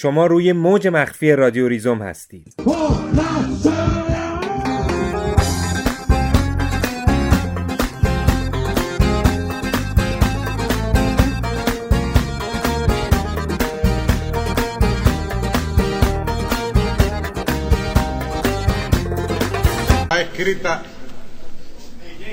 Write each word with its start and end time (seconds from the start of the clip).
شما 0.00 0.26
روی 0.26 0.52
موج 0.52 0.88
مخفی 0.88 1.32
رادیو 1.32 1.68
ریزوم 1.68 2.02
هستید 2.02 2.54
escrita 20.20 20.82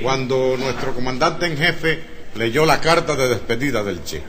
cuando 0.03 0.35
nuestro 0.57 0.93
comandante 0.93 1.45
en 1.47 1.57
jefe 1.57 1.91
leyó 2.35 2.65
la 2.65 2.79
carta 2.79 3.15
de 3.15 3.25
despedida 3.33 3.83
del 3.83 3.99
Che. 4.07 4.21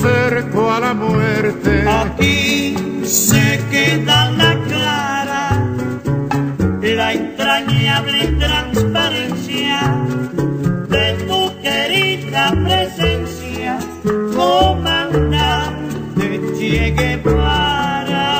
Puso 0.00 0.08
cerco 0.08 0.70
a 0.70 0.80
la 0.80 0.94
muerte. 0.94 1.84
Aquí 1.88 2.74
se 3.04 3.60
queda 3.70 4.30
la 4.30 4.58
clara, 4.68 5.64
la 6.82 7.12
entrañable 7.12 8.26
transparencia 8.38 9.80
de 10.88 11.14
tu 11.26 11.60
querida 11.62 12.52
presencia, 12.64 13.78
comandante 14.36 15.90
Che 16.58 16.90
Guevara. 16.96 18.30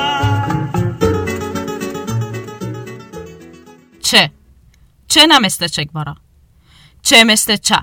چه 4.01 4.31
چه 5.07 5.25
نه 5.27 5.39
مثل 5.39 5.67
چگوارا 5.67 6.15
چه 7.01 7.23
مثل 7.23 7.55
چه 7.55 7.75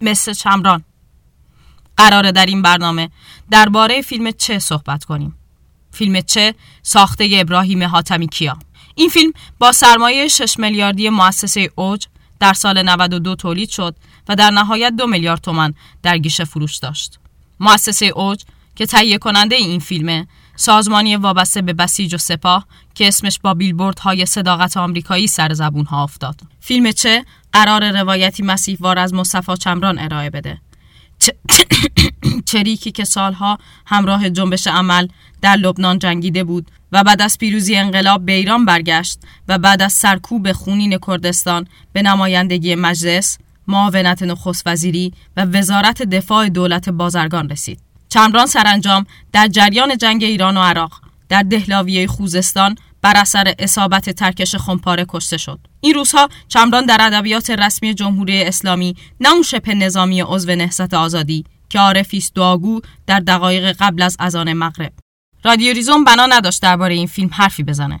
مثل 0.00 0.32
چمران 0.32 0.84
قراره 2.00 2.32
در 2.32 2.46
این 2.46 2.62
برنامه 2.62 3.10
درباره 3.50 4.02
فیلم 4.02 4.30
چه 4.30 4.58
صحبت 4.58 5.04
کنیم. 5.04 5.34
فیلم 5.92 6.20
چه؟ 6.20 6.54
ساخته 6.82 7.28
ابراهیم 7.32 7.84
حاتمی 7.84 8.28
کیا. 8.28 8.58
این 8.94 9.08
فیلم 9.08 9.32
با 9.58 9.72
سرمایه 9.72 10.28
6 10.28 10.58
میلیاردی 10.58 11.08
مؤسسه 11.08 11.70
اوج 11.74 12.06
در 12.40 12.52
سال 12.52 12.82
92 12.82 13.34
تولید 13.34 13.70
شد 13.70 13.96
و 14.28 14.36
در 14.36 14.50
نهایت 14.50 14.92
دو 14.98 15.06
میلیارد 15.06 15.40
تومن 15.40 15.74
در 16.02 16.18
گیشه 16.18 16.44
فروش 16.44 16.76
داشت. 16.76 17.18
مؤسسه 17.60 18.06
اوج 18.06 18.42
که 18.76 18.86
تهیه 18.86 19.18
کننده 19.18 19.56
این 19.56 19.80
فیلمه 19.80 20.26
سازمانی 20.56 21.16
وابسته 21.16 21.62
به 21.62 21.72
بسیج 21.72 22.14
و 22.14 22.18
سپاه 22.18 22.66
که 22.94 23.08
اسمش 23.08 23.38
با 23.38 23.54
بیلبوردهای 23.54 24.26
صداقت 24.26 24.76
آمریکایی 24.76 25.26
سر 25.26 25.52
زبون 25.52 25.84
ها 25.84 26.02
افتاد. 26.02 26.40
فیلم 26.60 26.92
چه؟ 26.92 27.24
قرار 27.52 27.90
روایتی 27.90 28.42
مسیحوار 28.42 28.98
از 28.98 29.14
مصطفی 29.14 29.56
چمران 29.56 29.98
ارائه 29.98 30.30
بده. 30.30 30.60
چریکی 32.50 32.92
که 32.92 33.04
سالها 33.04 33.58
همراه 33.86 34.30
جنبش 34.30 34.66
عمل 34.66 35.08
در 35.42 35.56
لبنان 35.56 35.98
جنگیده 35.98 36.44
بود 36.44 36.70
و 36.92 37.04
بعد 37.04 37.22
از 37.22 37.38
پیروزی 37.38 37.76
انقلاب 37.76 38.26
به 38.26 38.32
ایران 38.32 38.64
برگشت 38.64 39.18
و 39.48 39.58
بعد 39.58 39.82
از 39.82 39.92
سرکوب 39.92 40.52
خونین 40.52 40.98
کردستان 41.06 41.66
به 41.92 42.02
نمایندگی 42.02 42.74
مجلس، 42.74 43.38
معاونت 43.68 44.22
نخست 44.22 44.62
وزیری 44.66 45.12
و 45.36 45.44
وزارت 45.44 46.02
دفاع 46.02 46.48
دولت 46.48 46.88
بازرگان 46.88 47.48
رسید. 47.48 47.80
چمران 48.08 48.46
سرانجام 48.46 49.06
در 49.32 49.48
جریان 49.48 49.96
جنگ 49.96 50.24
ایران 50.24 50.56
و 50.56 50.60
عراق 50.60 51.00
در 51.28 51.42
دهلاویه 51.42 52.06
خوزستان 52.06 52.76
بر 53.02 53.16
اثر 53.16 53.54
اصابت 53.58 54.10
ترکش 54.10 54.56
خمپاره 54.56 55.06
کشته 55.08 55.36
شد. 55.36 55.60
این 55.80 55.94
روزها 55.94 56.28
چمران 56.48 56.86
در 56.86 56.98
ادبیات 57.00 57.50
رسمی 57.50 57.94
جمهوری 57.94 58.42
اسلامی 58.42 58.96
نه 59.20 59.32
اون 59.32 59.42
شبه 59.42 59.74
نظامی 59.74 60.20
عضو 60.20 60.54
نهضت 60.54 60.94
آزادی 60.94 61.44
که 61.68 61.78
عارفی 61.78 62.18
است 62.18 62.34
دعاگو 62.34 62.80
در 63.06 63.20
دقایق 63.20 63.76
قبل 63.80 64.02
از 64.02 64.16
اذان 64.20 64.52
مغرب. 64.52 64.92
رادیو 65.44 65.74
ریزون 65.74 66.04
بنا 66.04 66.26
نداشت 66.26 66.62
درباره 66.62 66.94
این 66.94 67.06
فیلم 67.06 67.30
حرفی 67.32 67.62
بزنه. 67.62 68.00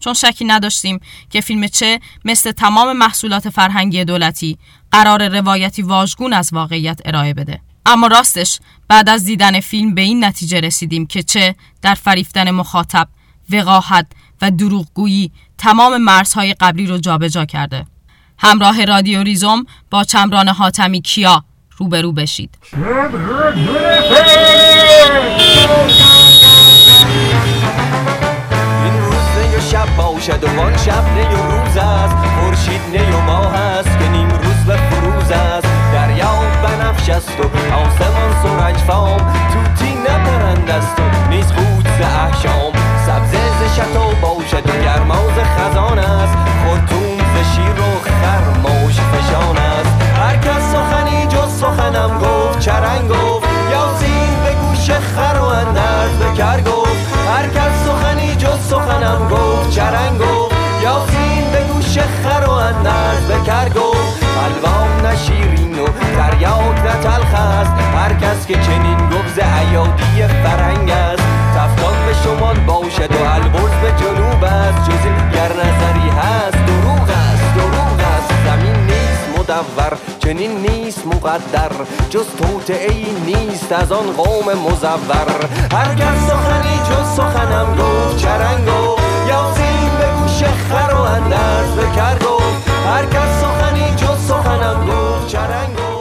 چون 0.00 0.14
شکی 0.14 0.44
نداشتیم 0.44 1.00
که 1.30 1.40
فیلم 1.40 1.66
چه 1.66 2.00
مثل 2.24 2.52
تمام 2.52 2.96
محصولات 2.96 3.48
فرهنگی 3.48 4.04
دولتی 4.04 4.58
قرار 4.92 5.28
روایتی 5.28 5.82
واژگون 5.82 6.32
از 6.32 6.52
واقعیت 6.52 7.00
ارائه 7.04 7.34
بده. 7.34 7.60
اما 7.86 8.06
راستش 8.06 8.60
بعد 8.88 9.08
از 9.08 9.24
دیدن 9.24 9.60
فیلم 9.60 9.94
به 9.94 10.02
این 10.02 10.24
نتیجه 10.24 10.60
رسیدیم 10.60 11.06
که 11.06 11.22
چه 11.22 11.54
در 11.82 11.94
فریفتن 11.94 12.50
مخاطب، 12.50 13.08
وقاحت 13.50 14.06
و 14.44 14.50
دروغگویی 14.50 15.32
تمام 15.58 15.96
مرزهای 15.96 16.54
قبلی 16.60 16.86
رو 16.86 16.98
جابجا 16.98 17.44
کرده. 17.44 17.86
همراه 18.38 18.84
رادیو 18.84 19.22
ریزوم 19.22 19.66
با 19.90 20.04
چمران 20.04 20.48
حاتمی 20.48 21.00
کیا 21.00 21.44
روبرو 21.76 22.12
بشید. 22.12 22.58
این 22.72 22.84
روز 29.00 29.56
و 29.56 29.60
شب 29.70 29.96
باشد 29.96 30.44
و 30.44 30.60
آن 30.60 30.76
شب 30.76 31.04
نی 31.14 31.22
و 31.22 31.50
روز 31.50 31.76
است 31.76 32.16
خورشید 32.16 32.80
نی 32.92 33.12
و 33.12 33.20
ماه 33.20 33.54
است 33.54 33.98
که 33.98 34.08
نیم 34.08 34.28
روز 34.28 34.66
به 34.66 34.76
فروز 34.76 35.30
است 35.30 35.68
دریا 35.92 36.40
بنفش 36.62 37.08
است 37.08 37.40
و 37.40 37.42
آسمان 37.74 38.42
سرنج 38.42 38.76
فام 38.76 39.18
توتی 39.52 39.94
نپرند 39.94 40.70
است 40.70 41.00
و 41.00 41.30
نیز 41.30 41.46
خود 41.46 41.74
احشام 42.02 42.72
سبزه 43.06 43.38
ز 43.38 43.43
شتو 43.74 44.04
باشد 44.22 44.68
و 44.70 44.72
گرما 44.84 45.14
ز 45.14 45.38
خزان 45.56 45.98
است. 45.98 46.36
خورتوم 46.64 47.18
ز 47.18 47.54
شیر 47.54 47.80
و 47.80 47.90
خرماش 48.20 49.00
فشان 49.00 49.56
است. 49.58 50.02
هر 50.20 50.36
کس 50.36 50.62
سخنی 50.72 51.26
جز 51.26 51.52
سخنم 51.60 52.18
گفت 52.18 52.58
چرنگ 52.58 53.08
گفت. 53.08 53.48
یاسین 53.72 54.34
به 54.44 54.54
گوش 54.54 54.90
خر 54.90 55.38
و 55.38 55.44
اندرز 55.44 56.12
به 56.18 56.36
کر 56.36 56.60
گفت. 56.60 57.06
هر 57.28 57.48
کس 57.48 57.74
سخنی 57.86 58.36
جز 58.36 58.60
سخنم 58.70 59.28
گفت 59.28 59.70
چرنگ 59.70 60.18
گفت. 60.18 60.54
یاسین 60.82 61.44
به 61.52 61.64
گوش 61.72 61.98
خر 61.98 62.44
و 62.46 62.50
اندرز 62.50 63.22
به 63.28 63.46
کر 63.46 63.68
گفت. 63.68 64.24
حلوا 64.38 65.10
نشیرین 65.10 65.78
و 65.78 65.86
تریاک 66.16 66.78
نه 66.84 66.92
تلخ 67.02 67.34
است. 67.34 67.72
هر 67.96 68.12
کس 68.14 68.46
که 68.46 68.54
چنین 68.54 69.10
گفت 69.10 69.34
ز 69.34 69.38
ایادی 69.38 70.34
فرنگ 70.42 70.90
است. 70.90 71.23
شمال 72.34 72.56
باشد 72.56 73.12
و 73.12 73.24
البرز 73.24 73.70
به 73.82 74.04
جنوب 74.04 74.44
است. 74.44 74.90
جز 74.90 75.06
این 75.06 75.30
گر 75.30 75.52
نظری 75.52 76.08
هست 76.08 76.56
دروغ 76.66 77.08
است 77.10 77.54
دروغ 77.54 78.00
است. 78.00 78.32
زمین 78.44 78.76
نیست 78.86 79.38
مدور 79.38 79.98
چنین 80.18 80.50
نیست 80.50 81.06
مقدر. 81.06 81.70
جز 82.10 82.26
توطئه 82.38 82.92
ای 82.92 83.06
نیست 83.26 83.72
از 83.72 83.92
آن 83.92 84.12
قوم 84.12 84.52
مزور. 84.52 85.28
هر 85.72 85.94
کس 85.94 86.26
سخنی 86.28 86.76
جز 86.90 87.16
سخنم 87.16 87.76
گفت 87.76 88.16
چرند 88.16 88.68
گفت 88.68 89.02
یاسین 89.28 89.90
به 89.98 90.06
گوش 90.20 90.42
خر 90.44 90.94
و 90.94 91.00
اندرز 91.00 91.70
به 91.76 91.96
کر 91.96 92.18
گفت 92.26 92.68
هر 92.68 93.04
کس 93.06 93.40
سخنی 93.40 93.94
جز 93.96 94.26
سخنم 94.28 94.86
گفت 94.86 95.28
چرند 95.28 95.78
و 95.78 95.94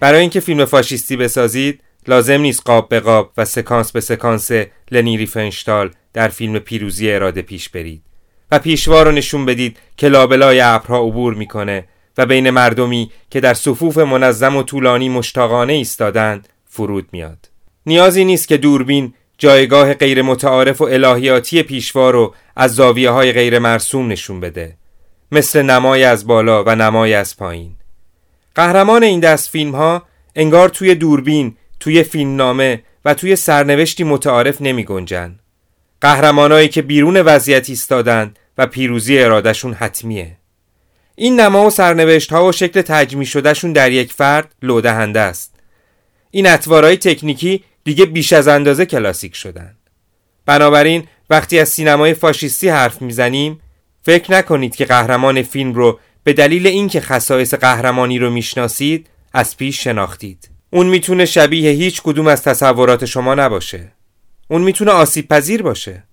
برای 0.00 0.20
اینکه 0.20 0.40
فیلم 0.40 0.64
فاشیستی 0.64 1.16
بسازید 1.16 1.82
لازم 2.10 2.40
نیست 2.40 2.62
قاب 2.64 2.88
به 2.88 3.00
قاب 3.00 3.32
و 3.36 3.44
سکانس 3.44 3.92
به 3.92 4.00
سکانس 4.00 4.50
لنی 4.90 5.16
ریفنشتال 5.16 5.90
در 6.12 6.28
فیلم 6.28 6.58
پیروزی 6.58 7.12
اراده 7.12 7.42
پیش 7.42 7.68
برید 7.68 8.02
و 8.50 8.58
پیشوا 8.58 9.02
رو 9.02 9.12
نشون 9.12 9.46
بدید 9.46 9.76
که 9.96 10.08
لابلای 10.08 10.60
ابرها 10.60 10.98
عبور 10.98 11.34
می‌کنه 11.34 11.84
و 12.18 12.26
بین 12.26 12.50
مردمی 12.50 13.10
که 13.30 13.40
در 13.40 13.54
صفوف 13.54 13.98
منظم 13.98 14.56
و 14.56 14.62
طولانی 14.62 15.08
مشتاقانه 15.08 15.72
ایستادند 15.72 16.48
فرود 16.64 17.08
میاد. 17.12 17.48
نیازی 17.86 18.24
نیست 18.24 18.48
که 18.48 18.56
دوربین 18.56 19.14
جایگاه 19.38 19.94
غیر 19.94 20.22
متعارف 20.22 20.80
و 20.80 20.84
الهیاتی 20.84 21.62
پیشوا 21.62 22.10
رو 22.10 22.34
از 22.56 22.74
زاویه 22.74 23.10
های 23.10 23.32
غیر 23.32 23.58
مرسوم 23.58 24.08
نشون 24.08 24.40
بده 24.40 24.76
مثل 25.32 25.62
نمای 25.62 26.04
از 26.04 26.26
بالا 26.26 26.64
و 26.64 26.74
نمای 26.74 27.14
از 27.14 27.36
پایین. 27.36 27.72
قهرمان 28.54 29.02
این 29.02 29.20
دست 29.20 29.50
فیلم 29.50 29.74
ها 29.74 30.02
انگار 30.36 30.68
توی 30.68 30.94
دوربین، 30.94 31.56
توی 31.80 32.02
فیلمنامه 32.02 32.82
و 33.04 33.14
توی 33.14 33.36
سرنوشتی 33.36 34.04
متعارف 34.04 34.60
نمی 34.60 34.84
گنجن. 34.84 35.38
قهرمانایی 36.00 36.68
که 36.68 36.82
بیرون 36.82 37.16
وضعیت 37.16 37.68
ایستادن 37.68 38.34
و 38.58 38.66
پیروزی 38.66 39.18
ارادشون 39.18 39.72
حتمیه. 39.72 40.36
این 41.16 41.40
نما 41.40 41.66
و 41.66 41.70
سرنوشت 41.70 42.32
ها 42.32 42.46
و 42.46 42.52
شکل 42.52 42.82
تجمی 42.82 43.26
شدهشون 43.26 43.72
در 43.72 43.92
یک 43.92 44.12
فرد 44.12 44.54
لودهنده 44.62 45.20
است. 45.20 45.54
این 46.30 46.46
اطوارهای 46.46 46.96
تکنیکی 46.96 47.64
دیگه 47.84 48.06
بیش 48.06 48.32
از 48.32 48.48
اندازه 48.48 48.86
کلاسیک 48.86 49.36
شدن. 49.36 49.76
بنابراین 50.46 51.04
وقتی 51.30 51.58
از 51.58 51.68
سینمای 51.68 52.14
فاشیستی 52.14 52.68
حرف 52.68 53.02
می‌زنیم 53.02 53.60
فکر 54.02 54.32
نکنید 54.32 54.76
که 54.76 54.84
قهرمان 54.84 55.42
فیلم 55.42 55.72
رو 55.72 55.98
به 56.24 56.32
دلیل 56.32 56.66
اینکه 56.66 57.00
خصایص 57.00 57.54
قهرمانی 57.54 58.18
رو 58.18 58.30
می‌شناسید 58.30 59.06
از 59.32 59.56
پیش 59.56 59.84
شناختید 59.84 60.49
اون 60.70 60.86
می‌تونه 60.86 61.24
شبیه 61.24 61.70
هیچ 61.70 62.02
کدوم 62.02 62.26
از 62.26 62.42
تصورات 62.42 63.04
شما 63.04 63.34
نباشه. 63.34 63.92
اون 64.48 64.62
می‌تونه 64.62 64.90
آسیب 64.90 65.28
پذیر 65.28 65.62
باشه. 65.62 66.04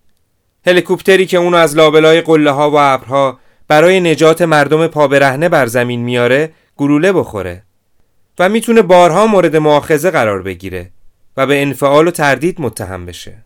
هلیکوپتری 0.66 1.26
که 1.26 1.38
اونو 1.38 1.58
از 1.58 1.76
لابلای 1.76 2.22
قله 2.22 2.52
ها 2.52 2.72
و 2.72 2.76
ابرها 2.76 3.40
برای 3.68 4.00
نجات 4.00 4.42
مردم 4.42 4.88
پابرهنه 4.88 5.50
بر 5.50 5.66
زمین 5.66 6.02
میاره 6.02 6.52
گلوله 6.78 7.14
بخوره. 7.14 7.64
و 8.40 8.50
می‌تونه 8.50 8.82
بارها 8.82 9.28
مورد 9.28 9.56
مؤاخذه 9.56 10.12
قرار 10.12 10.42
بگیره 10.42 10.92
و 11.38 11.48
به 11.48 11.62
انفعال 11.62 12.08
و 12.08 12.12
تردید 12.12 12.62
متهم 12.62 13.06
بشه. 13.06 13.44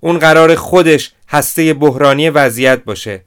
اون 0.00 0.18
قرار 0.18 0.54
خودش 0.54 1.12
هسته 1.28 1.74
بحرانی 1.74 2.30
وضعیت 2.30 2.84
باشه 2.84 3.24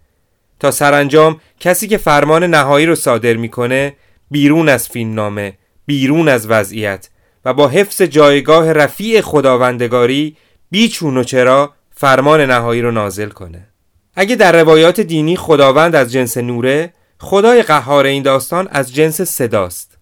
تا 0.59 0.71
سرانجام 0.71 1.41
کسی 1.59 1.87
که 1.87 1.97
فرمان 1.97 2.43
نهایی 2.43 2.85
رو 2.85 2.95
صادر 2.95 3.33
می‌کنه 3.33 3.93
بیرون 4.31 4.69
از 4.69 4.89
فیلم 4.89 5.13
نامه 5.13 5.53
بیرون 5.85 6.29
از 6.29 6.47
وضعیت 6.47 7.09
و 7.45 7.53
با 7.53 7.67
حفظ 7.67 8.01
جایگاه 8.01 8.73
رفیع 8.73 9.21
خداوندگاری 9.21 10.37
بیچون 10.71 11.17
و 11.17 11.23
چرا 11.23 11.73
فرمان 11.91 12.41
نهایی 12.41 12.81
رو 12.81 12.91
نازل 12.91 13.29
کنه. 13.29 13.67
اگه 14.15 14.35
در 14.35 14.51
روایات 14.61 14.99
دینی 14.99 15.35
خداوند 15.35 15.95
از 15.95 16.11
جنس 16.11 16.37
نوره 16.37 16.93
خدای 17.19 17.63
قهار 17.63 18.05
این 18.05 18.23
داستان 18.23 18.67
از 18.71 18.93
جنس 18.93 19.21
صداست. 19.21 19.97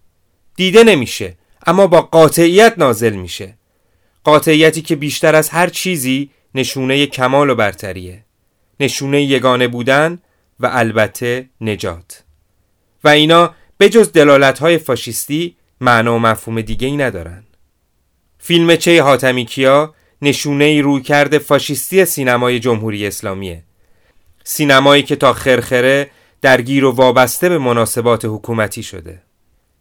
دیده 0.55 0.83
نمیشه 0.83 1.37
اما 1.65 1.87
با 1.87 2.01
قاطعیت 2.01 2.73
نازل 2.77 3.13
میشه. 3.13 3.57
قاطعیتی 4.23 4.81
که 4.81 4.95
بیشتر 4.95 5.35
از 5.35 5.49
هر 5.49 5.67
چیزی 5.69 6.29
نشونه 6.55 7.05
کمال 7.05 7.49
و 7.49 7.55
برتریه. 7.55 8.25
نشونه 8.79 9.23
یگانه 9.23 9.67
بودن 9.67 10.19
و 10.59 10.69
البته 10.71 11.49
نجات. 11.61 12.23
و 13.03 13.09
اینا 13.09 13.53
به 13.77 13.89
جز 13.89 14.11
دلالت 14.11 14.59
های 14.59 14.77
فاشیستی 14.77 15.55
معنا 15.81 16.15
و 16.15 16.19
مفهوم 16.19 16.61
دیگه 16.61 16.87
ای 16.87 16.97
ندارن. 16.97 17.43
فیلم 18.39 18.75
چه 18.75 19.03
حاتمی 19.03 19.45
کیا 19.45 19.93
نشونه 20.21 20.65
ای 20.65 20.81
روی 20.81 21.01
کرده 21.01 21.39
فاشیستی 21.39 22.05
سینمای 22.05 22.59
جمهوری 22.59 23.07
اسلامیه. 23.07 23.63
سینمایی 24.43 25.03
که 25.03 25.15
تا 25.15 25.33
خرخره 25.33 26.09
درگیر 26.41 26.85
و 26.85 26.91
وابسته 26.91 27.49
به 27.49 27.57
مناسبات 27.57 28.25
حکومتی 28.25 28.83
شده. 28.83 29.21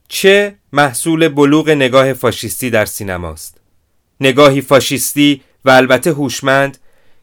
چه 0.08 0.54
محصول 0.72 1.28
بلوغ 1.28 1.70
نگاه 1.70 2.12
فاشیستی 2.12 2.70
در 2.70 2.84
سینماست. 2.84 3.60
نگاهی 4.20 4.60
فاشیستی 4.60 5.42
و 5.64 5.70
البته 5.70 6.10
هوشمند 6.10 6.78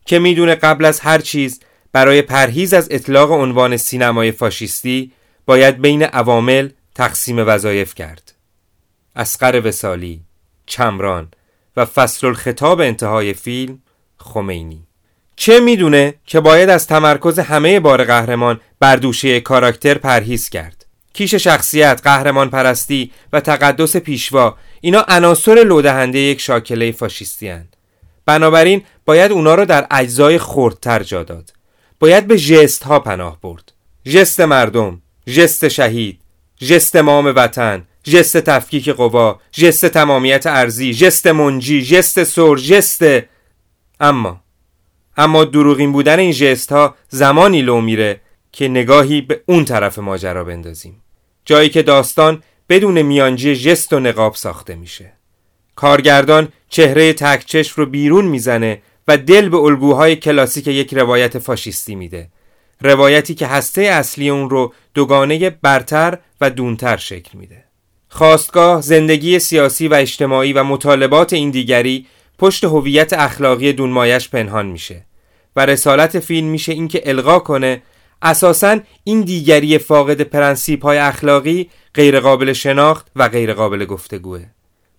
که 0.06 0.20
می‌دونه 0.20 0.56
قبل 0.56 0.86
از 0.86 1.00
هر 1.00 1.20
چیز 1.20 1.60
برای 1.92 2.22
پرهیز 2.22 2.74
از 2.74 2.88
اطلاق 2.92 3.32
عنوان 3.32 3.78
سینمای 3.78 4.32
فاشیستی 4.32 5.12
باید 5.46 5.82
بین 5.82 6.04
عوامل 6.04 6.70
تقسیم 6.96 7.48
وظایف 7.48 7.96
کرد. 7.96 8.35
اسقر 9.16 9.62
وسالی 9.66 10.22
چمران 10.66 11.28
و 11.78 11.86
فصل 11.86 12.28
الخطاب 12.28 12.82
انتهای 12.82 13.34
فیلم 13.34 13.80
خمینی. 14.18 14.88
چه 15.36 15.60
می‌دونه 15.60 16.14
که 16.26 16.40
باید 16.40 16.70
از 16.70 16.88
تمرکز 16.88 17.40
همه 17.40 17.80
بار 17.80 18.04
قهرمان 18.04 18.60
بر 18.80 18.96
دوشه 18.96 19.40
کاراکتر 19.40 19.98
پرهیز 19.98 20.50
کرد؟ 20.50 20.86
کیش 21.14 21.36
شخصیت، 21.36 22.02
قهرمان 22.04 22.50
پرستی 22.50 23.12
و 23.34 23.40
تقدس 23.40 23.96
پیشوا 23.98 24.58
اینا 24.82 25.06
عناصر 25.08 25.64
لودهنده 25.68 26.20
یک 26.20 26.42
شاکله 26.42 26.92
فاشیستی 26.92 27.48
هن. 27.48 27.68
بنابراین 28.26 28.84
باید 29.06 29.32
اونا 29.32 29.56
رو 29.56 29.66
در 29.66 29.88
اجزای 29.92 30.38
خردتر 30.38 31.04
جا 31.04 31.24
داد. 31.24 31.54
باید 32.00 32.28
به 32.28 32.38
ژست 32.38 32.84
ها 32.84 33.00
پناه 33.00 33.42
برد. 33.42 33.72
ژست 34.06 34.40
مردم 34.40 35.02
ژست 35.28 35.68
شهید 35.68 36.20
ژست 36.62 36.96
مام 36.96 37.26
وطن 37.26 37.84
ژست 38.06 38.38
تفکیک 38.38 38.90
قوا 38.90 39.40
ژست 39.56 39.86
تمامیت 39.86 40.48
ارزی 40.48 40.94
ژست 40.94 41.28
منجی 41.28 41.82
ژست 41.82 42.24
سر 42.24 42.56
ژست 42.56 43.04
اما 44.00 44.42
اما 45.18 45.46
دروغین 45.46 45.92
بودن 45.92 46.20
این 46.20 46.32
ژست 46.32 46.72
ها 46.72 46.96
زمانی 47.10 47.62
لو 47.62 47.82
میره 47.82 48.22
که 48.52 48.68
نگاهی 48.68 49.22
به 49.22 49.42
اون 49.46 49.66
طرف 49.66 50.00
ماجرا 50.00 50.44
بندازیم. 50.44 51.02
جایی 51.46 51.70
که 51.70 51.84
داستان 51.84 52.44
بدون 52.70 53.02
میانجی 53.02 53.56
ژست 53.56 53.94
و 53.94 54.00
نقاب 54.00 54.36
ساخته 54.36 54.76
میشه. 54.76 55.14
کارگردان 55.76 56.48
چهره 56.70 57.14
تکچش 57.14 57.70
رو 57.70 57.86
بیرون 57.86 58.26
می‌زنه 58.26 58.82
و 59.08 59.18
دل 59.18 59.50
به 59.50 59.58
الگوهای 59.58 60.16
کلاسیک 60.16 60.68
یک 60.68 60.94
روایت 60.94 61.40
فاشیستی 61.40 61.96
میده. 61.96 62.30
روایتی 62.82 63.36
که 63.36 63.48
هسته 63.48 63.82
اصلی 63.82 64.30
اون 64.30 64.50
رو 64.50 64.74
دوگانه 64.94 65.50
برتر 65.50 66.18
و 66.42 66.50
دونتر 66.50 66.98
شکل 66.98 67.38
میده. 67.38 67.65
خواستگاه 68.16 68.82
زندگی 68.82 69.40
سیاسی 69.40 69.88
و 69.88 69.94
اجتماعی 69.94 70.54
و 70.54 70.64
مطالبات 70.64 71.34
این 71.34 71.50
دیگری 71.50 72.06
پشت 72.40 72.64
هویت 72.64 73.14
اخلاقی 73.14 73.74
دونمایش 73.74 74.30
پنهان 74.30 74.66
میشه 74.66 75.06
و 75.56 75.66
رسالت 75.66 76.20
فیلم 76.20 76.48
میشه 76.48 76.72
اینکه 76.72 77.02
القا 77.06 77.40
کنه 77.40 77.82
اساسا 78.22 78.80
این 79.04 79.22
دیگری 79.22 79.78
فاقد 79.78 80.22
پرنسیپ 80.22 80.84
های 80.84 80.98
اخلاقی 80.98 81.70
غیرقابل 81.94 82.54
شناخت 82.54 83.08
و 83.16 83.30
غیرقابل 83.30 83.86
گفتگوه. 83.86 84.46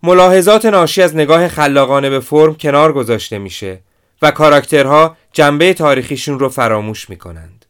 ملاحظات 0.02 0.64
ناشی 0.64 1.02
از 1.02 1.16
نگاه 1.16 1.48
خلاقانه 1.48 2.10
به 2.10 2.20
فرم 2.20 2.54
کنار 2.54 2.92
گذاشته 2.92 3.38
میشه 3.38 3.80
و 4.22 4.30
کاراکترها 4.30 5.16
جنبه 5.32 5.74
تاریخیشون 5.74 6.38
رو 6.38 6.48
فراموش 6.48 7.10
می‌کنند. 7.10 7.66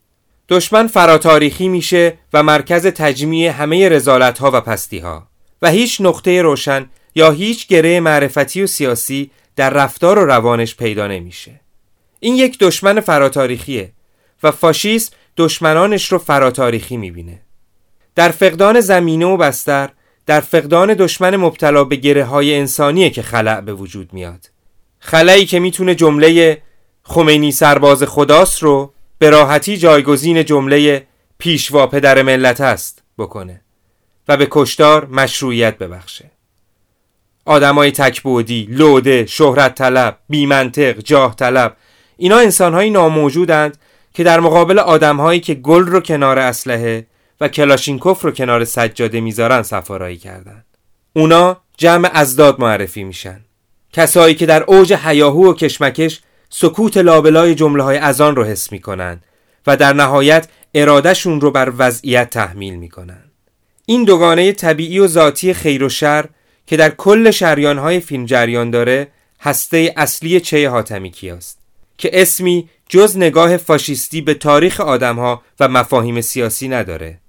دشمن 0.49 0.87
فراتاریخی 0.87 1.67
میشه 1.67 2.17
و 2.33 2.43
مرکز 2.43 2.87
تجمیع 2.87 3.49
همه 3.49 3.89
رزالت 3.89 4.39
ها 4.39 4.51
و 4.53 4.61
پستی 4.61 4.99
ها 4.99 5.27
و 5.61 5.69
هیچ 5.69 6.01
نقطه 6.01 6.41
روشن 6.41 6.89
یا 7.15 7.31
هیچ 7.31 7.67
گره 7.67 7.99
معرفتی 7.99 8.61
و 8.61 8.67
سیاسی 8.67 9.31
در 9.55 9.69
رفتار 9.69 10.19
و 10.19 10.25
روانش 10.25 10.75
پیدا 10.75 11.07
نمیشه. 11.07 11.59
این 12.19 12.35
یک 12.35 12.59
دشمن 12.59 12.99
فراتاریخیه 12.99 13.91
و 14.43 14.51
فاشیسم 14.51 15.13
دشمنانش 15.37 16.11
رو 16.11 16.17
فراتاریخی 16.17 16.97
می‌بینه. 16.97 17.41
در 18.15 18.29
فقدان 18.29 18.79
زمینه 18.79 19.25
و 19.25 19.37
بستر 19.37 19.89
در 20.25 20.39
فقدان 20.39 20.93
دشمن 20.93 21.35
مبتلا 21.35 21.83
به 21.83 21.95
گره 21.95 22.23
های 22.23 22.55
انسانیه 22.55 23.09
که 23.09 23.21
خلع 23.21 23.61
به 23.61 23.73
وجود 23.73 24.13
میاد. 24.13 24.49
خلایی 24.99 25.45
که 25.45 25.59
می‌تونه 25.59 25.95
جمله 25.95 26.61
خمینی 27.03 27.51
سرباز 27.51 28.03
خداست 28.03 28.63
رو 28.63 28.93
به 29.17 29.29
راحتی 29.29 29.77
جایگزین 29.77 30.45
جمله 30.45 31.07
پیشوا 31.37 31.87
پدر 31.87 32.21
ملت 32.21 32.61
است 32.61 33.03
بکنه. 33.17 33.61
و 34.27 34.37
به 34.37 34.47
کشتار 34.51 35.05
مشروعیت 35.05 35.77
ببخشه. 35.77 36.31
آدمای 37.45 37.91
تکبودی، 37.91 38.67
لوده، 38.69 39.25
شهرت 39.25 39.75
طلب، 39.75 40.17
بیمنطق، 40.29 40.99
جاه 40.99 41.35
طلب 41.35 41.77
اینا 42.17 42.37
انسانهایی 42.37 42.89
ناموجودند 42.89 43.77
که 44.13 44.23
در 44.23 44.39
مقابل 44.39 44.79
آدمهایی 44.79 45.39
که 45.39 45.53
گل 45.53 45.85
رو 45.85 45.99
کنار 45.99 46.39
اسلحه 46.39 47.07
و 47.41 47.47
کلاشینکوف 47.47 48.21
رو 48.21 48.31
کنار 48.31 48.65
سجاده 48.65 49.21
می‌ذارن 49.21 49.61
سفارایی 49.61 50.17
کردند. 50.17 50.65
اونا 51.13 51.61
جمع 51.77 52.09
ازداد 52.13 52.59
معرفی 52.59 53.03
میشن. 53.03 53.41
کسایی 53.93 54.35
که 54.35 54.45
در 54.45 54.63
اوج 54.63 54.93
حیاهو 54.93 55.49
و 55.49 55.53
کشمکش 55.53 56.21
سکوت 56.49 56.97
لابلای 56.97 57.55
جمله 57.55 57.83
های 57.83 57.97
ازان 57.97 58.35
رو 58.35 58.43
حس 58.43 58.71
می‌کنن 58.71 59.21
و 59.67 59.77
در 59.77 59.93
نهایت 59.93 60.47
ارادهشون 60.73 61.41
رو 61.41 61.51
بر 61.51 61.73
وضعیت 61.77 62.29
تحمیل 62.29 62.75
می‌کنن. 62.75 63.26
این 63.89 64.03
دوگانه 64.03 64.51
طبیعی 64.51 64.99
و 64.99 65.07
ذاتی 65.07 65.53
خیر 65.53 65.83
و 65.83 65.89
شر 65.89 66.25
که 66.65 66.77
در 66.77 66.89
کل 66.89 67.31
شریان 67.31 67.77
های 67.77 67.99
فیلم 67.99 68.25
جریان 68.25 68.69
داره 68.69 69.07
هسته 69.39 69.93
اصلی 69.97 70.39
چه 70.39 70.69
حاتمی 70.69 71.11
کیاست؟ 71.11 71.59
که 71.97 72.09
اسمی 72.13 72.69
جز 72.89 73.17
نگاه 73.17 73.57
فاشیستی 73.57 74.21
به 74.21 74.33
تاریخ 74.33 74.81
آدمها 74.81 75.41
و 75.59 75.67
مفاهیم 75.67 76.21
سیاسی 76.21 76.67
نداره. 76.67 77.19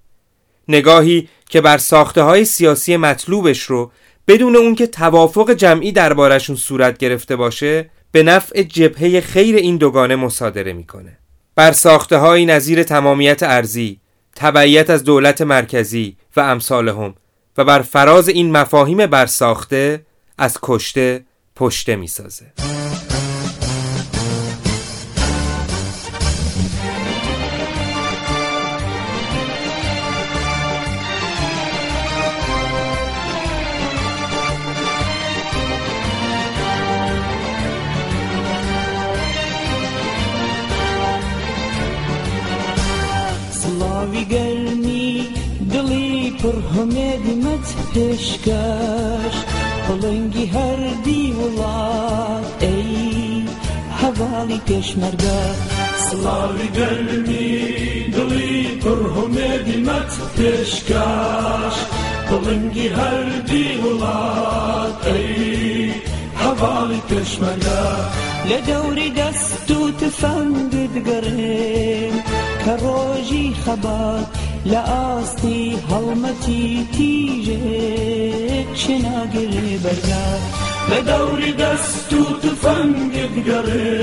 نگاهی 0.68 1.28
که 1.48 1.60
بر 1.60 1.78
ساخته 1.78 2.22
های 2.22 2.44
سیاسی 2.44 2.96
مطلوبش 2.96 3.62
رو 3.62 3.90
بدون 4.28 4.56
اون 4.56 4.74
که 4.74 4.86
توافق 4.86 5.50
جمعی 5.50 5.92
دربارشون 5.92 6.56
صورت 6.56 6.98
گرفته 6.98 7.36
باشه 7.36 7.90
به 8.12 8.22
نفع 8.22 8.62
جبهه 8.62 9.20
خیر 9.20 9.56
این 9.56 9.76
دوگانه 9.76 10.16
مصادره 10.16 10.72
می‌کنه. 10.72 11.18
بر 11.54 11.72
ساخته 11.72 12.16
های 12.16 12.46
نظیر 12.46 12.82
تمامیت 12.82 13.42
ارزی 13.42 14.00
تبعیت 14.40 14.90
از 14.90 15.04
دولت 15.04 15.42
مرکزی 15.42 16.16
و 16.36 16.40
امثالهم 16.40 17.14
و 17.56 17.64
بر 17.64 17.82
فراز 17.82 18.28
این 18.28 18.52
مفاهیم 18.52 19.06
برساخته 19.06 20.06
از 20.38 20.58
کشته 20.62 21.24
پشته 21.56 21.96
می‌سازه. 21.96 22.46
دڵی 46.48 46.54
پڕ 46.54 46.66
هەمێدمەت 46.76 47.66
پێشکەش 47.94 49.36
بڵنگی 49.86 50.46
هەردی 50.54 51.24
وڵات 51.38 52.46
ئەی 52.62 53.44
هەواڵی 54.00 54.60
پێشمەرگە. 54.68 55.40
سلاوی 56.04 56.68
گەرمی 56.76 57.52
دڵی 58.14 58.58
پڕ 58.82 59.00
هەمێدمەت 59.16 60.12
پێشکەش 60.36 61.76
بڵنگی 62.28 62.88
هەردی 62.98 63.68
وڵات 63.82 64.96
ئەی 65.08 65.92
هەواڵی 66.42 67.00
پێشمەرگە. 67.10 67.84
لە 68.48 68.58
دەوری 68.68 69.10
دەست 69.18 69.68
و 69.78 69.80
تفەنگت 70.00 70.94
گەڕێن 71.08 72.14
کە 72.62 72.72
ڕۆژی 72.82 73.46
خەبات 73.62 74.28
لە 74.66 74.82
ئاستی 74.92 75.60
هەڵمەتی 75.90 76.66
تیژێک 76.94 78.68
شناگرێ 78.82 79.70
بەرگا. 79.84 80.28
لە 80.90 81.00
دەوری 81.08 81.52
دەست 81.60 82.10
و 82.20 82.24
تفەنگت 82.42 83.34
گەڕێ 83.48 83.98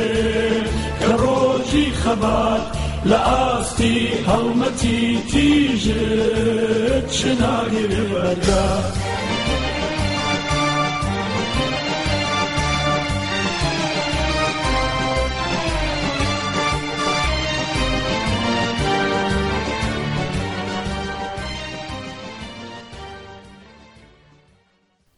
کە 1.02 1.14
ڕۆژی 1.22 1.88
خەبات 2.02 2.66
لە 3.10 3.20
ئاستی 3.30 4.00
هەڵمەتی 4.28 5.04
تیژێت 5.32 7.08
شناگرێ 7.20 8.04
بەرگا. 8.12 8.68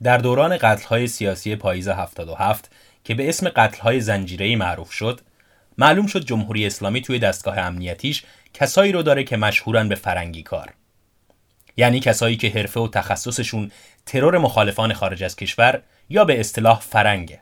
در 0.04 0.18
دوران 0.18 0.58
قتل‌های 0.58 1.08
سیاسی 1.08 1.56
پاییز 1.56 1.88
77 1.88 2.72
که 3.04 3.16
به 3.16 3.30
اسم 3.30 3.50
قتل‌های 3.50 4.02
زنجیره‌ای 4.02 4.56
معروف 4.56 4.92
شد، 4.92 5.22
معلوم 5.78 6.08
شد 6.08 6.26
جمهوری 6.26 6.66
اسلامی 6.66 7.02
توی 7.02 7.20
دستگاه 7.20 7.58
امنیتیش 7.58 8.24
کسایی 8.54 8.92
رو 8.92 9.04
داره 9.04 9.24
که 9.24 9.38
مشهورن 9.38 9.90
به 9.90 9.96
فرنگی 9.96 10.44
کار. 10.44 10.74
یعنی 11.78 12.00
کسایی 12.00 12.38
که 12.38 12.50
حرفه 12.50 12.80
و 12.80 12.88
تخصصشون 12.88 13.72
ترور 14.06 14.38
مخالفان 14.38 14.94
خارج 14.94 15.24
از 15.24 15.36
کشور 15.36 15.82
یا 16.10 16.26
به 16.26 16.40
اصطلاح 16.40 16.80
فرنگه. 16.80 17.42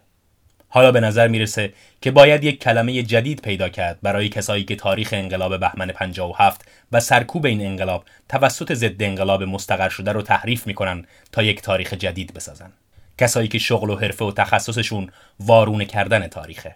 حالا 0.76 0.92
به 0.92 1.00
نظر 1.00 1.28
می‌رسه 1.28 1.74
که 2.02 2.12
باید 2.12 2.44
یک 2.44 2.60
کلمه 2.60 3.04
جدید 3.04 3.42
پیدا 3.42 3.70
کرد 3.70 4.00
برای 4.02 4.30
کسایی 4.30 4.64
که 4.64 4.76
تاریخ 4.76 5.10
انقلاب 5.12 5.60
بهمن 5.60 5.88
57 5.88 6.62
و 6.92 7.00
سرکوب 7.00 7.46
این 7.46 7.66
انقلاب 7.66 8.06
توسط 8.30 8.74
ضد 8.74 9.04
انقلاب 9.04 9.44
مستقر 9.44 9.90
شده 9.90 10.12
رو 10.12 10.22
تحریف 10.22 10.68
می‌کنن 10.68 11.06
تا 11.32 11.44
یک 11.44 11.62
تاریخ 11.62 11.94
جدید 11.94 12.34
بسازن. 12.34 12.72
کسایی 13.18 13.48
که 13.48 13.58
شغل 13.58 13.90
و 13.90 13.96
حرفه 13.96 14.26
و 14.26 14.32
تخصصشون 14.32 15.10
وارونه 15.40 15.86
کردن 15.86 16.28
تاریخه. 16.28 16.76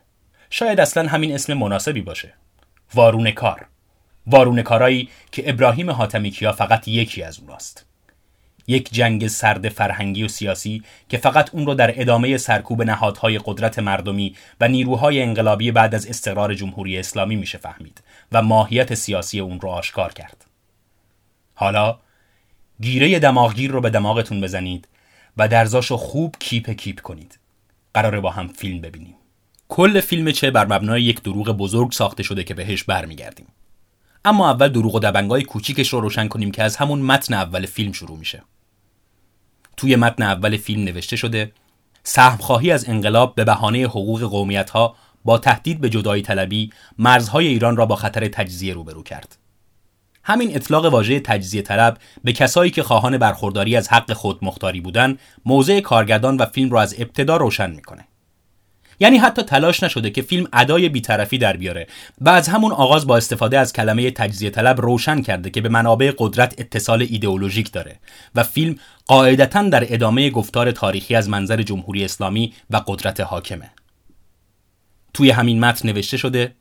شاید 0.50 0.80
اصلا 0.80 1.08
همین 1.08 1.36
اسم 1.36 1.54
مناسبی 1.54 2.02
باشه. 2.02 2.34
وارونه 2.94 3.32
کار. 3.32 3.66
وارونه 4.28 4.64
کارایی 4.64 5.10
که 5.32 5.50
ابراهیم 5.50 5.92
حاتمی 5.92 6.32
کیا 6.32 6.52
فقط 6.52 6.88
یکی 6.88 7.24
از 7.24 7.40
اوناست. 7.40 7.89
یک 8.70 8.90
جنگ 8.92 9.28
سرد 9.28 9.70
فرهنگی 9.70 10.24
و 10.24 10.28
سیاسی 10.28 10.84
که 11.10 11.18
فقط 11.18 11.50
اون 11.54 11.66
رو 11.66 11.74
در 11.74 12.02
ادامه 12.02 12.38
سرکوب 12.38 12.84
نهادهای 12.84 13.40
قدرت 13.46 13.80
مردمی 13.80 14.36
و 14.62 14.68
نیروهای 14.68 15.22
انقلابی 15.22 15.72
بعد 15.72 15.96
از 15.96 16.08
استقرار 16.08 16.54
جمهوری 16.54 16.98
اسلامی 16.98 17.36
میشه 17.36 17.58
فهمید 17.58 18.04
و 18.32 18.42
ماهیت 18.42 18.94
سیاسی 18.94 19.40
اون 19.40 19.62
رو 19.62 19.70
آشکار 19.70 20.14
کرد. 20.14 20.46
حالا 21.56 22.00
گیره 22.82 23.20
دماغگیر 23.20 23.72
رو 23.72 23.82
به 23.82 23.90
دماغتون 23.90 24.42
بزنید 24.42 24.88
و 25.38 25.48
درزاشو 25.48 25.98
خوب 25.98 26.36
کیپ 26.40 26.70
کیپ 26.70 27.02
کنید. 27.02 27.40
قراره 27.94 28.20
با 28.20 28.30
هم 28.30 28.48
فیلم 28.48 28.82
ببینیم. 28.82 29.16
کل 29.70 30.00
فیلم 30.00 30.32
چه 30.32 30.52
بر 30.52 30.66
مبنای 30.66 31.02
یک 31.02 31.24
دروغ 31.24 31.50
بزرگ 31.50 31.92
ساخته 31.92 32.24
شده 32.24 32.44
که 32.44 32.54
بهش 32.54 32.84
برمیگردیم. 32.84 33.48
اما 34.26 34.50
اول 34.50 34.68
دروغ 34.68 34.96
و 34.96 35.00
دبنگای 35.00 35.44
کوچیکش 35.44 35.94
رو 35.94 36.00
روشن 36.00 36.28
کنیم 36.28 36.52
که 36.52 36.64
از 36.64 36.76
همون 36.76 37.02
متن 37.02 37.34
اول 37.34 37.66
فیلم 37.66 37.92
شروع 37.92 38.18
میشه. 38.18 38.42
توی 39.80 39.96
متن 39.96 40.24
اول 40.24 40.58
فیلم 40.58 40.84
نوشته 40.84 41.16
شده 41.16 41.52
سهمخواهی 42.04 42.72
از 42.72 42.90
انقلاب 42.90 43.36
به 43.36 43.44
بهانه 43.44 43.80
حقوق 43.80 44.24
قومیت 44.24 44.70
ها 44.70 44.96
با 45.26 45.38
تهدید 45.38 45.82
به 45.82 45.90
جدایی 45.90 46.22
طلبی 46.22 46.70
مرزهای 46.98 47.48
ایران 47.48 47.78
را 47.78 47.86
با 47.86 47.96
خطر 47.96 48.28
تجزیه 48.28 48.74
روبرو 48.74 49.04
کرد. 49.04 49.38
همین 50.24 50.56
اطلاق 50.56 50.86
واژه 50.86 51.20
تجزیه 51.20 51.62
طلب 51.62 51.98
به 52.24 52.34
کسایی 52.34 52.72
که 52.72 52.84
خواهان 52.84 53.18
برخورداری 53.18 53.76
از 53.76 53.90
حق 53.90 54.14
خود 54.14 54.40
مختاری 54.42 54.82
بودن 54.82 55.18
موضع 55.46 55.80
کارگردان 55.80 56.38
و 56.38 56.46
فیلم 56.46 56.72
را 56.72 56.82
از 56.82 56.96
ابتدا 56.98 57.38
روشن 57.38 57.72
می‌کنه. 57.72 58.08
یعنی 59.00 59.18
حتی 59.18 59.44
تلاش 59.44 59.84
نشده 59.84 60.10
که 60.10 60.22
فیلم 60.22 60.48
ادای 60.54 60.90
بیطرفی 60.90 61.38
در 61.38 61.58
بیاره. 61.58 61.88
و 62.22 62.30
از 62.30 62.48
همون 62.48 62.72
آغاز 62.72 63.08
با 63.08 63.18
استفاده 63.18 63.60
از 63.60 63.74
کلمه 63.74 64.12
تجزیه 64.12 64.50
طلب 64.50 64.82
روشن 64.82 65.22
کرده 65.22 65.50
که 65.50 65.62
به 65.62 65.70
منابع 65.70 66.14
قدرت 66.18 66.56
اتصال 66.58 67.02
ایدئولوژیک 67.10 67.72
داره 67.72 68.00
و 68.36 68.44
فیلم 68.44 68.76
قاعدتا 69.08 69.64
در 69.64 69.94
ادامه 69.94 70.30
گفتار 70.30 70.72
تاریخی 70.72 71.16
از 71.16 71.30
منظر 71.30 71.62
جمهوری 71.62 72.06
اسلامی 72.06 72.54
و 72.70 72.82
قدرت 72.88 73.20
حاکمه. 73.20 73.70
توی 75.14 75.32
همین 75.32 75.60
متن 75.60 75.90
نوشته 75.90 76.18
شده 76.18 76.56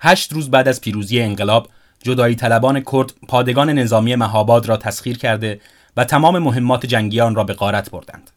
هشت 0.00 0.32
روز 0.32 0.50
بعد 0.50 0.68
از 0.68 0.80
پیروزی 0.80 1.20
انقلاب 1.20 1.68
جدایی 2.02 2.34
طلبان 2.34 2.80
کرد 2.92 3.12
پادگان 3.28 3.70
نظامی 3.70 4.14
مهاباد 4.14 4.66
را 4.66 4.76
تسخیر 4.76 5.18
کرده 5.18 5.60
و 5.96 6.04
تمام 6.04 6.38
مهمات 6.38 6.86
جنگی 6.86 7.20
آن 7.20 7.34
را 7.34 7.44
به 7.44 7.52
غارت 7.52 7.90
بردند. 7.90 8.30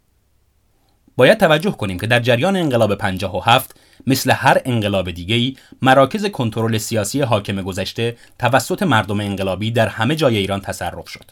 باید 1.18 1.38
توجه 1.38 1.72
کنیم 1.72 2.00
که 2.00 2.08
در 2.08 2.20
جریان 2.20 2.56
انقلاب 2.56 2.96
57 2.96 3.80
مثل 4.08 4.32
هر 4.32 4.62
انقلاب 4.66 5.12
دیگه‌ای 5.12 5.56
مراکز 5.82 6.26
کنترل 6.26 6.78
سیاسی 6.78 7.22
حاکم 7.22 7.62
گذشته 7.62 8.18
توسط 8.40 8.84
مردم 8.84 9.20
انقلابی 9.20 9.72
در 9.72 9.88
همه 9.88 10.16
جای 10.16 10.38
ایران 10.38 10.62
تصرف 10.62 11.10
شد. 11.10 11.32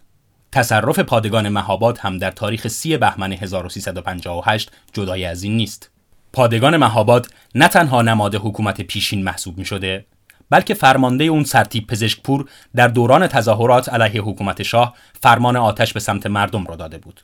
تصرف 0.52 1.00
پادگان 1.00 1.50
مهاباد 1.50 1.98
هم 1.98 2.18
در 2.18 2.32
تاریخ 2.32 2.68
30 2.68 2.98
بهمن 2.98 3.32
1358 3.32 4.72
جدای 4.94 5.26
از 5.26 5.44
این 5.44 5.58
نیست. 5.58 5.90
پادگان 6.34 6.78
مهاباد 6.78 7.28
نه 7.56 7.68
تنها 7.68 8.02
نماد 8.02 8.36
حکومت 8.36 8.82
پیشین 8.82 9.24
محسوب 9.24 9.58
می 9.58 9.66
شده 9.66 10.06
بلکه 10.50 10.74
فرمانده 10.74 11.24
اون 11.24 11.44
سرتیب 11.44 11.88
پزشکپور 11.88 12.50
در 12.76 12.88
دوران 12.88 13.28
تظاهرات 13.28 13.90
علیه 13.90 14.22
حکومت 14.22 14.64
شاه 14.64 14.96
فرمان 15.22 15.56
آتش 15.56 15.94
به 15.94 16.00
سمت 16.00 16.28
مردم 16.28 16.66
را 16.66 16.76
داده 16.76 16.98
بود. 16.98 17.22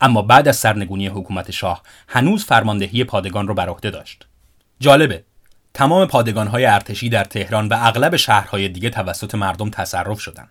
اما 0.00 0.22
بعد 0.22 0.48
از 0.48 0.56
سرنگونی 0.56 1.06
حکومت 1.06 1.50
شاه 1.50 1.82
هنوز 2.08 2.44
فرماندهی 2.44 3.04
پادگان 3.04 3.48
رو 3.48 3.54
بر 3.54 3.68
عهده 3.68 3.90
داشت. 3.90 4.26
جالبه 4.80 5.24
تمام 5.74 6.06
پادگانهای 6.06 6.64
ارتشی 6.66 7.08
در 7.08 7.24
تهران 7.24 7.68
و 7.68 7.76
اغلب 7.80 8.16
شهرهای 8.16 8.68
دیگه 8.68 8.90
توسط 8.90 9.34
مردم 9.34 9.70
تصرف 9.70 10.20
شدن. 10.20 10.48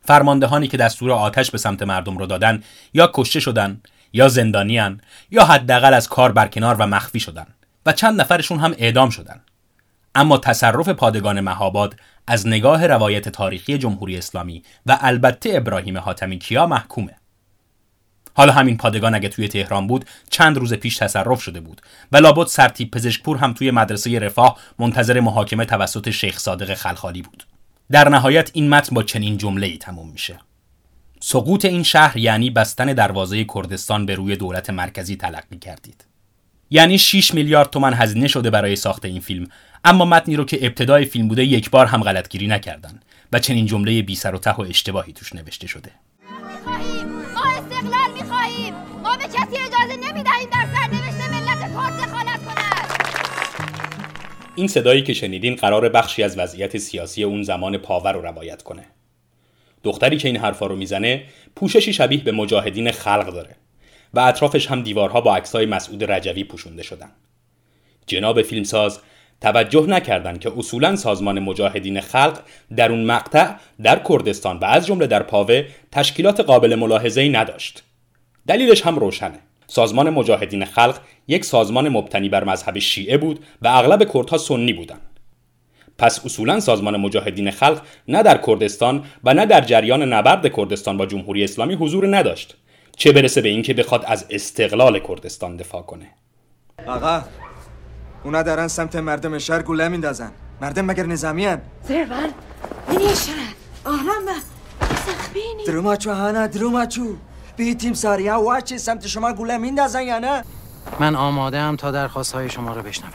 فرماندهانی 0.00 0.68
که 0.68 0.76
دستور 0.76 1.12
آتش 1.12 1.50
به 1.50 1.58
سمت 1.58 1.82
مردم 1.82 2.18
رو 2.18 2.26
دادن 2.26 2.62
یا 2.94 3.10
کشته 3.14 3.40
شدن 3.40 3.80
یا 4.12 4.28
زندانیان 4.28 5.00
یا 5.30 5.44
حداقل 5.44 5.94
از 5.94 6.08
کار 6.08 6.32
برکنار 6.32 6.74
و 6.74 6.86
مخفی 6.86 7.20
شدن 7.20 7.46
و 7.86 7.92
چند 7.92 8.20
نفرشون 8.20 8.58
هم 8.58 8.74
اعدام 8.78 9.10
شدن. 9.10 9.40
اما 10.14 10.38
تصرف 10.38 10.88
پادگان 10.88 11.40
مهاباد 11.40 11.96
از 12.26 12.46
نگاه 12.46 12.86
روایت 12.86 13.28
تاریخی 13.28 13.78
جمهوری 13.78 14.18
اسلامی 14.18 14.62
و 14.86 14.98
البته 15.00 15.50
ابراهیم 15.52 15.98
حاتمی 15.98 16.38
کیا 16.38 16.66
محکومه. 16.66 17.17
حالا 18.38 18.52
همین 18.52 18.76
پادگان 18.76 19.14
اگه 19.14 19.28
توی 19.28 19.48
تهران 19.48 19.86
بود 19.86 20.04
چند 20.30 20.56
روز 20.56 20.74
پیش 20.74 20.96
تصرف 20.96 21.42
شده 21.42 21.60
بود 21.60 21.80
و 22.12 22.16
لابد 22.16 22.46
سرتیب 22.46 22.90
پزشکپور 22.90 23.36
هم 23.36 23.52
توی 23.52 23.70
مدرسه 23.70 24.18
رفاه 24.18 24.58
منتظر 24.78 25.20
محاکمه 25.20 25.64
توسط 25.64 26.10
شیخ 26.10 26.38
صادق 26.38 26.74
خلخالی 26.74 27.22
بود. 27.22 27.46
در 27.90 28.08
نهایت 28.08 28.50
این 28.52 28.68
متن 28.68 28.94
با 28.94 29.02
چنین 29.02 29.38
جمله 29.38 29.66
ای 29.66 29.78
تموم 29.78 30.08
میشه. 30.10 30.38
سقوط 31.20 31.64
این 31.64 31.82
شهر 31.82 32.16
یعنی 32.16 32.50
بستن 32.50 32.92
دروازه 32.92 33.44
کردستان 33.44 34.06
به 34.06 34.14
روی 34.14 34.36
دولت 34.36 34.70
مرکزی 34.70 35.16
تلقی 35.16 35.58
کردید. 35.58 36.04
یعنی 36.70 36.98
6 36.98 37.34
میلیارد 37.34 37.70
تومن 37.70 37.94
هزینه 37.94 38.28
شده 38.28 38.50
برای 38.50 38.76
ساخت 38.76 39.04
این 39.04 39.20
فیلم 39.20 39.46
اما 39.84 40.04
متنی 40.04 40.36
رو 40.36 40.44
که 40.44 40.66
ابتدای 40.66 41.04
فیلم 41.04 41.28
بوده 41.28 41.44
یک 41.44 41.70
بار 41.70 41.86
هم 41.86 42.02
غلطگیری 42.02 42.46
نکردن 42.46 43.00
و 43.32 43.38
چنین 43.38 43.66
جمله 43.66 44.02
بی 44.02 44.14
سر 44.14 44.34
و 44.34 44.38
ته 44.38 44.52
و 44.52 44.60
اشتباهی 44.60 45.12
توش 45.12 45.32
نوشته 45.32 45.66
شده. 45.66 45.90
ما 49.02 49.16
به 49.16 49.24
کسی 49.24 49.56
اجازه 49.56 49.96
نمی‌دهیم 49.96 50.48
در 50.52 50.66
سرنوشت 50.74 51.30
ملت 51.30 51.60
کرد 51.60 51.96
دخالت 51.96 52.44
کند. 52.44 52.88
این 54.54 54.68
صدایی 54.68 55.02
که 55.02 55.14
شنیدین 55.14 55.54
قرار 55.54 55.88
بخشی 55.88 56.22
از 56.22 56.38
وضعیت 56.38 56.76
سیاسی 56.76 57.24
اون 57.24 57.42
زمان 57.42 57.78
پاور 57.78 58.12
رو 58.12 58.22
روایت 58.22 58.62
کنه. 58.62 58.84
دختری 59.84 60.16
که 60.16 60.28
این 60.28 60.36
حرفا 60.36 60.66
رو 60.66 60.76
می‌زنه 60.76 61.24
پوششی 61.56 61.92
شبیه 61.92 62.24
به 62.24 62.32
مجاهدین 62.32 62.90
خلق 62.90 63.32
داره 63.32 63.56
و 64.14 64.20
اطرافش 64.20 64.66
هم 64.66 64.82
دیوارها 64.82 65.20
با 65.20 65.36
عکسای 65.36 65.66
مسعود 65.66 66.10
رجوی 66.10 66.44
پوشونده 66.44 66.82
شدن. 66.82 67.10
جناب 68.06 68.42
فیلمساز 68.42 69.00
توجه 69.40 69.86
نکردند 69.86 70.40
که 70.40 70.52
اصولا 70.56 70.96
سازمان 70.96 71.38
مجاهدین 71.38 72.00
خلق 72.00 72.40
در 72.76 72.92
اون 72.92 73.04
مقطع 73.04 73.54
در 73.82 74.02
کردستان 74.08 74.58
و 74.58 74.64
از 74.64 74.86
جمله 74.86 75.06
در 75.06 75.22
پاوه 75.22 75.66
تشکیلات 75.92 76.40
قابل 76.40 76.74
ملاحظه‌ای 76.74 77.28
نداشت. 77.28 77.82
دلیلش 78.48 78.86
هم 78.86 78.98
روشنه. 78.98 79.38
سازمان 79.66 80.10
مجاهدین 80.10 80.64
خلق 80.64 80.98
یک 81.28 81.44
سازمان 81.44 81.88
مبتنی 81.88 82.28
بر 82.28 82.44
مذهب 82.44 82.78
شیعه 82.78 83.18
بود 83.18 83.44
و 83.62 83.68
اغلب 83.68 84.12
کردها 84.12 84.38
سنی 84.38 84.72
بودند. 84.72 85.00
پس 85.98 86.24
اصولا 86.24 86.60
سازمان 86.60 86.96
مجاهدین 86.96 87.50
خلق 87.50 87.82
نه 88.08 88.22
در 88.22 88.40
کردستان 88.46 89.04
و 89.24 89.34
نه 89.34 89.46
در 89.46 89.60
جریان 89.60 90.12
نبرد 90.12 90.56
کردستان 90.56 90.96
با 90.96 91.06
جمهوری 91.06 91.44
اسلامی 91.44 91.74
حضور 91.74 92.16
نداشت 92.16 92.56
چه 92.96 93.12
برسه 93.12 93.40
به 93.40 93.48
اینکه 93.48 93.74
بخواد 93.74 94.04
از 94.06 94.26
استقلال 94.30 94.98
کردستان 94.98 95.56
دفاع 95.56 95.82
کنه. 95.82 96.06
آقا 96.86 97.22
اونا 98.24 98.42
دارن 98.42 98.68
سمت 98.68 98.96
مردم 98.96 99.38
شهر 99.38 99.62
گوله 99.62 99.88
میندازن. 99.88 100.32
مردم 100.60 100.84
مگر 100.84 101.06
نظامی 101.06 101.44
هن 101.44 101.60
زربان 101.82 102.30
آرام 103.84 104.26
سخبینی 105.06 105.64
دروماچو 105.66 106.12
هانا 106.12 106.46
دروماچو. 106.46 107.16
بیتیم 107.58 107.92
ساریا 107.92 108.40
واچی 108.40 108.78
سمت 108.78 109.06
شما 109.06 109.32
گوله 109.32 109.58
میندازن 109.58 110.02
یا 110.02 110.18
نه؟ 110.18 110.44
من 111.00 111.16
آماده 111.16 111.60
هم 111.60 111.76
تا 111.76 111.90
درخواست 111.90 112.34
های 112.34 112.50
شما 112.50 112.74
رو 112.74 112.82
بشنوم. 112.82 113.12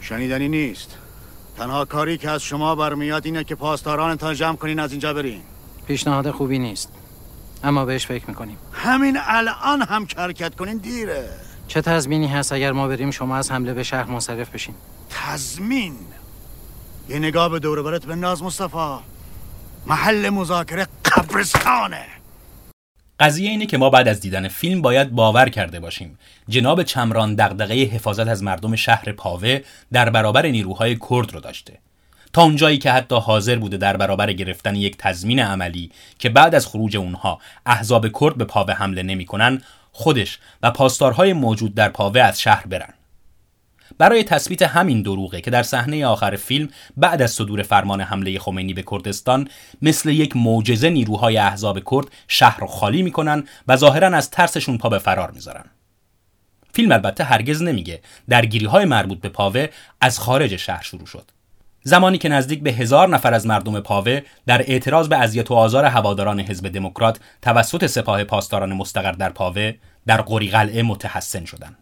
شنیدنی 0.00 0.48
نیست. 0.48 0.90
تنها 1.58 1.84
کاری 1.84 2.18
که 2.18 2.30
از 2.30 2.42
شما 2.42 2.74
برمیاد 2.74 3.26
اینه 3.26 3.44
که 3.44 3.54
پاسدارانتان 3.54 4.34
جمع 4.34 4.56
کنین 4.56 4.78
از 4.78 4.90
اینجا 4.90 5.14
برین. 5.14 5.42
پیشنهاد 5.86 6.30
خوبی 6.30 6.58
نیست. 6.58 6.92
اما 7.64 7.84
بهش 7.84 8.06
فکر 8.06 8.24
می‌کنیم. 8.28 8.58
همین 8.72 9.18
الان 9.20 9.82
هم 9.82 10.06
حرکت 10.16 10.54
کنین 10.54 10.76
دیره. 10.76 11.28
چه 11.68 11.80
تضمینی 11.80 12.26
هست 12.26 12.52
اگر 12.52 12.72
ما 12.72 12.88
بریم 12.88 13.10
شما 13.10 13.36
از 13.36 13.50
حمله 13.50 13.74
به 13.74 13.82
شهر 13.82 14.04
منصرف 14.04 14.50
بشین؟ 14.50 14.74
تضمین؟ 15.10 15.96
یه 17.08 17.18
نگاه 17.18 17.48
به 17.48 17.58
دور 17.58 17.82
برت 17.82 18.08
ناز 18.08 18.42
مصطفی. 18.42 18.98
محل 19.86 20.30
مذاکره 20.30 20.86
قبرستانه. 21.04 22.15
قضیه 23.20 23.50
اینه 23.50 23.66
که 23.66 23.78
ما 23.78 23.90
بعد 23.90 24.08
از 24.08 24.20
دیدن 24.20 24.48
فیلم 24.48 24.82
باید 24.82 25.10
باور 25.10 25.48
کرده 25.48 25.80
باشیم. 25.80 26.18
جناب 26.48 26.82
چمران 26.82 27.34
دغدغه 27.34 27.74
حفاظت 27.74 28.28
از 28.28 28.42
مردم 28.42 28.76
شهر 28.76 29.12
پاوه 29.12 29.60
در 29.92 30.10
برابر 30.10 30.46
نیروهای 30.46 30.96
کرد 31.10 31.32
رو 31.32 31.40
داشته. 31.40 31.78
تا 32.32 32.42
اونجایی 32.42 32.78
که 32.78 32.90
حتی 32.90 33.14
حاضر 33.14 33.56
بوده 33.56 33.76
در 33.76 33.96
برابر 33.96 34.32
گرفتن 34.32 34.76
یک 34.76 34.96
تضمین 34.98 35.40
عملی 35.40 35.90
که 36.18 36.28
بعد 36.28 36.54
از 36.54 36.66
خروج 36.66 36.96
اونها 36.96 37.40
احزاب 37.66 38.06
کرد 38.20 38.36
به 38.36 38.44
پاوه 38.44 38.74
حمله 38.74 39.02
نمی‌کنن 39.02 39.62
خودش 39.92 40.38
و 40.62 40.70
پاسدارهای 40.70 41.32
موجود 41.32 41.74
در 41.74 41.88
پاوه 41.88 42.20
از 42.20 42.40
شهر 42.40 42.66
برن. 42.66 42.94
برای 43.98 44.24
تثبیت 44.24 44.62
همین 44.62 45.02
دروغه 45.02 45.40
که 45.40 45.50
در 45.50 45.62
صحنه 45.62 46.06
آخر 46.06 46.36
فیلم 46.36 46.68
بعد 46.96 47.22
از 47.22 47.30
صدور 47.30 47.62
فرمان 47.62 48.00
حمله 48.00 48.38
خمینی 48.38 48.74
به 48.74 48.84
کردستان 48.90 49.48
مثل 49.82 50.10
یک 50.10 50.36
معجزه 50.36 50.90
نیروهای 50.90 51.38
احزاب 51.38 51.78
کرد 51.90 52.06
شهر 52.28 52.60
رو 52.60 52.66
خالی 52.66 53.02
می‌کنن 53.02 53.44
و 53.68 53.76
ظاهرا 53.76 54.16
از 54.16 54.30
ترسشون 54.30 54.78
پا 54.78 54.88
به 54.88 54.98
فرار 54.98 55.30
می‌ذارن. 55.30 55.64
فیلم 56.72 56.92
البته 56.92 57.24
هرگز 57.24 57.62
نمیگه 57.62 58.00
درگیری 58.28 58.66
های 58.66 58.84
مربوط 58.84 59.20
به 59.20 59.28
پاوه 59.28 59.68
از 60.00 60.18
خارج 60.18 60.56
شهر 60.56 60.82
شروع 60.82 61.06
شد. 61.06 61.30
زمانی 61.82 62.18
که 62.18 62.28
نزدیک 62.28 62.62
به 62.62 62.72
هزار 62.72 63.08
نفر 63.08 63.34
از 63.34 63.46
مردم 63.46 63.80
پاوه 63.80 64.20
در 64.46 64.62
اعتراض 64.62 65.08
به 65.08 65.16
اذیت 65.16 65.50
و 65.50 65.54
آزار 65.54 65.84
هواداران 65.84 66.40
حزب 66.40 66.68
دموکرات 66.68 67.20
توسط 67.42 67.86
سپاه 67.86 68.24
پاسداران 68.24 68.72
مستقر 68.72 69.12
در 69.12 69.30
پاوه 69.30 69.74
در 70.06 70.20
قری 70.20 70.48
قلعه 70.48 70.82
متحسن 70.82 71.44
شدند. 71.44 71.76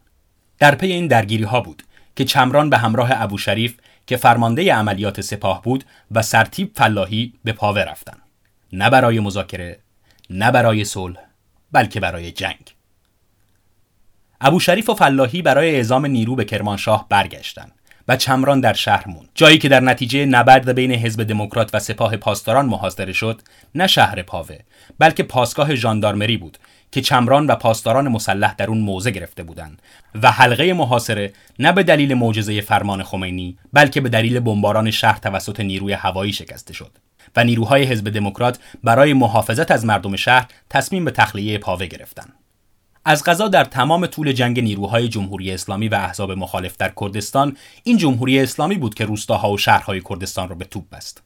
در 0.58 0.74
پی 0.74 0.86
این 0.86 1.06
درگیری 1.06 1.44
ها 1.44 1.60
بود. 1.60 1.82
که 2.16 2.24
چمران 2.24 2.70
به 2.70 2.78
همراه 2.78 3.10
ابو 3.12 3.38
شریف 3.38 3.76
که 4.06 4.16
فرمانده 4.16 4.74
عملیات 4.74 5.20
سپاه 5.20 5.62
بود 5.62 5.84
و 6.10 6.22
سرتیب 6.22 6.72
فلاحی 6.74 7.32
به 7.44 7.52
پاوه 7.52 7.80
رفتند. 7.80 8.22
نه 8.72 8.90
برای 8.90 9.20
مذاکره، 9.20 9.78
نه 10.30 10.50
برای 10.50 10.84
صلح، 10.84 11.18
بلکه 11.72 12.00
برای 12.00 12.32
جنگ. 12.32 12.74
ابو 14.40 14.60
شریف 14.60 14.90
و 14.90 14.94
فلاحی 14.94 15.42
برای 15.42 15.76
اعزام 15.76 16.06
نیرو 16.06 16.36
به 16.36 16.44
کرمانشاه 16.44 17.06
برگشتند. 17.08 17.72
و 18.08 18.16
چمران 18.16 18.60
در 18.60 18.72
شهر 18.72 19.08
موند 19.08 19.28
جایی 19.34 19.58
که 19.58 19.68
در 19.68 19.80
نتیجه 19.80 20.26
نبرد 20.26 20.72
بین 20.72 20.92
حزب 20.92 21.22
دموکرات 21.22 21.74
و 21.74 21.78
سپاه 21.78 22.16
پاسداران 22.16 22.66
محاصره 22.66 23.12
شد 23.12 23.42
نه 23.74 23.86
شهر 23.86 24.22
پاوه 24.22 24.58
بلکه 24.98 25.22
پاسگاه 25.22 25.74
ژاندارمری 25.74 26.36
بود 26.36 26.58
که 26.94 27.00
چمران 27.00 27.46
و 27.46 27.54
پاسداران 27.54 28.08
مسلح 28.08 28.54
در 28.54 28.66
اون 28.66 28.78
موضع 28.78 29.10
گرفته 29.10 29.42
بودند 29.42 29.82
و 30.22 30.30
حلقه 30.30 30.72
محاصره 30.72 31.32
نه 31.58 31.72
به 31.72 31.82
دلیل 31.82 32.14
معجزه 32.14 32.60
فرمان 32.60 33.02
خمینی 33.02 33.58
بلکه 33.72 34.00
به 34.00 34.08
دلیل 34.08 34.40
بمباران 34.40 34.90
شهر 34.90 35.18
توسط 35.18 35.60
نیروی 35.60 35.92
هوایی 35.92 36.32
شکسته 36.32 36.72
شد 36.74 36.90
و 37.36 37.44
نیروهای 37.44 37.84
حزب 37.84 38.10
دموکرات 38.10 38.58
برای 38.84 39.12
محافظت 39.12 39.70
از 39.70 39.84
مردم 39.84 40.16
شهر 40.16 40.46
تصمیم 40.70 41.04
به 41.04 41.10
تخلیه 41.10 41.58
پاوه 41.58 41.86
گرفتند. 41.86 42.32
از 43.04 43.24
غذا 43.24 43.48
در 43.48 43.64
تمام 43.64 44.06
طول 44.06 44.32
جنگ 44.32 44.60
نیروهای 44.60 45.08
جمهوری 45.08 45.52
اسلامی 45.52 45.88
و 45.88 45.94
احزاب 45.94 46.32
مخالف 46.32 46.76
در 46.76 46.92
کردستان 47.00 47.56
این 47.84 47.96
جمهوری 47.96 48.40
اسلامی 48.40 48.76
بود 48.76 48.94
که 48.94 49.04
روستاها 49.04 49.50
و 49.50 49.58
شهرهای 49.58 50.00
کردستان 50.00 50.48
را 50.48 50.54
به 50.54 50.64
توپ 50.64 50.84
بست. 50.92 51.22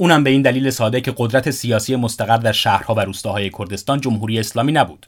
اونم 0.00 0.24
به 0.24 0.30
این 0.30 0.42
دلیل 0.42 0.70
ساده 0.70 1.00
که 1.00 1.14
قدرت 1.16 1.50
سیاسی 1.50 1.96
مستقر 1.96 2.36
در 2.36 2.52
شهرها 2.52 2.94
و 2.94 3.00
روستاهای 3.00 3.50
کردستان 3.50 4.00
جمهوری 4.00 4.38
اسلامی 4.38 4.72
نبود 4.72 5.06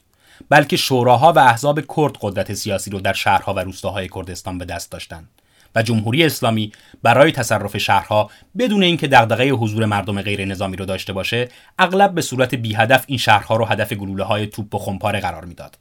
بلکه 0.49 0.77
شوراها 0.77 1.33
و 1.33 1.39
احزاب 1.39 1.79
کرد 1.79 2.17
قدرت 2.21 2.53
سیاسی 2.53 2.91
رو 2.91 2.99
در 2.99 3.13
شهرها 3.13 3.53
و 3.53 3.59
روستاهای 3.59 4.09
کردستان 4.09 4.57
به 4.57 4.65
دست 4.65 4.91
داشتند 4.91 5.29
و 5.75 5.83
جمهوری 5.83 6.25
اسلامی 6.25 6.71
برای 7.03 7.31
تصرف 7.31 7.77
شهرها 7.77 8.29
بدون 8.57 8.83
اینکه 8.83 9.07
دغدغه 9.07 9.49
حضور 9.49 9.85
مردم 9.85 10.21
غیر 10.21 10.45
نظامی 10.45 10.77
رو 10.77 10.85
داشته 10.85 11.13
باشه 11.13 11.49
اغلب 11.79 12.11
به 12.11 12.21
صورت 12.21 12.55
بی 12.55 12.75
هدف 12.75 13.03
این 13.07 13.17
شهرها 13.17 13.55
رو 13.55 13.65
هدف 13.65 13.93
گلوله 13.93 14.23
های 14.23 14.47
توپ 14.47 14.75
و 14.75 14.79
خمپاره 14.79 15.19
قرار 15.19 15.45
می‌داد. 15.45 15.77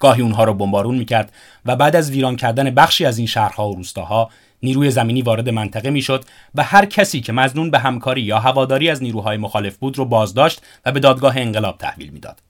گاهی 0.00 0.22
اونها 0.22 0.44
رو 0.44 0.54
بمبارون 0.54 0.98
می‌کرد 0.98 1.32
و 1.66 1.76
بعد 1.76 1.96
از 1.96 2.10
ویران 2.10 2.36
کردن 2.36 2.70
بخشی 2.70 3.04
از 3.04 3.18
این 3.18 3.26
شهرها 3.26 3.68
و 3.68 3.74
روستاها 3.74 4.30
نیروی 4.62 4.90
زمینی 4.90 5.22
وارد 5.22 5.48
منطقه 5.48 5.90
می‌شد 5.90 6.24
و 6.54 6.62
هر 6.62 6.84
کسی 6.84 7.20
که 7.20 7.32
مزنون 7.32 7.70
به 7.70 7.78
همکاری 7.78 8.22
یا 8.22 8.38
هواداری 8.38 8.90
از 8.90 9.02
نیروهای 9.02 9.36
مخالف 9.36 9.76
بود 9.76 9.98
رو 9.98 10.04
بازداشت 10.04 10.62
و 10.84 10.92
به 10.92 11.00
دادگاه 11.00 11.36
انقلاب 11.36 11.78
تحویل 11.78 12.10
می‌داد. 12.10 12.40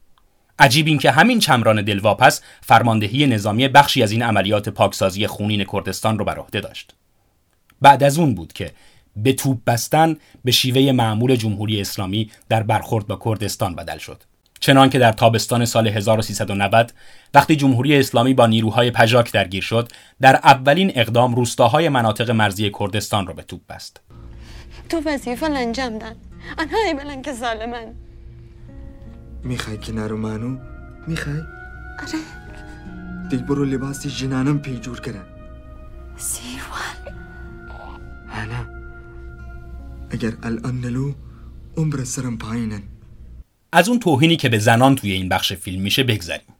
عجیب 0.58 0.86
این 0.86 0.98
که 0.98 1.10
همین 1.10 1.38
چمران 1.38 1.82
دلواپس 1.82 2.42
فرماندهی 2.60 3.26
نظامی 3.26 3.68
بخشی 3.68 4.02
از 4.02 4.12
این 4.12 4.22
عملیات 4.22 4.68
پاکسازی 4.68 5.26
خونین 5.26 5.64
کردستان 5.64 6.18
رو 6.18 6.24
بر 6.24 6.38
عهده 6.38 6.60
داشت. 6.60 6.94
بعد 7.82 8.02
از 8.02 8.18
اون 8.18 8.34
بود 8.34 8.52
که 8.52 8.72
به 9.16 9.32
توپ 9.32 9.58
بستن 9.66 10.16
به 10.44 10.52
شیوه 10.52 10.92
معمول 10.92 11.36
جمهوری 11.36 11.80
اسلامی 11.80 12.30
در 12.48 12.62
برخورد 12.62 13.06
با 13.06 13.20
کردستان 13.24 13.74
بدل 13.74 13.98
شد. 13.98 14.22
چنان 14.60 14.90
که 14.90 14.98
در 14.98 15.12
تابستان 15.12 15.64
سال 15.64 15.88
1390 15.88 16.92
وقتی 17.34 17.56
جمهوری 17.56 17.96
اسلامی 17.96 18.34
با 18.34 18.46
نیروهای 18.46 18.90
پژاک 18.90 19.32
درگیر 19.32 19.62
شد 19.62 19.88
در 20.20 20.36
اولین 20.36 20.92
اقدام 20.94 21.34
روستاهای 21.34 21.88
مناطق 21.88 22.30
مرزی 22.30 22.70
کردستان 22.80 23.26
را 23.26 23.34
به 23.34 23.42
توپ 23.42 23.60
بست. 23.68 24.00
تو 24.88 25.02
وظیفه 25.04 25.46
انجام 25.46 25.98
دن. 25.98 26.16
آنهایی 26.58 26.94
بلن 26.94 27.22
که 27.22 27.32
ظالمن. 27.32 27.94
می‌خوای 29.44 29.78
که 29.78 29.92
نرو 29.92 30.16
منو؟ 30.16 30.58
می‌خوای؟ 31.06 31.36
آره. 31.98 32.18
دیگه 33.30 33.42
برو 33.42 33.64
لباسی 33.64 34.10
جنانم 34.10 34.58
پیجور 34.58 35.00
کرن 35.00 35.24
سیروان. 36.16 37.18
هلا 38.28 38.66
اگر 40.10 40.32
الان 40.42 40.80
نلو 40.80 41.12
عمر 41.76 42.04
سرم 42.04 42.38
پایینن. 42.38 42.82
از 43.72 43.88
اون 43.88 43.98
توهینی 43.98 44.36
که 44.36 44.48
به 44.48 44.58
زنان 44.58 44.96
توی 44.96 45.12
این 45.12 45.28
بخش 45.28 45.52
فیلم 45.52 45.82
میشه 45.82 46.02
بگذریم. 46.02 46.54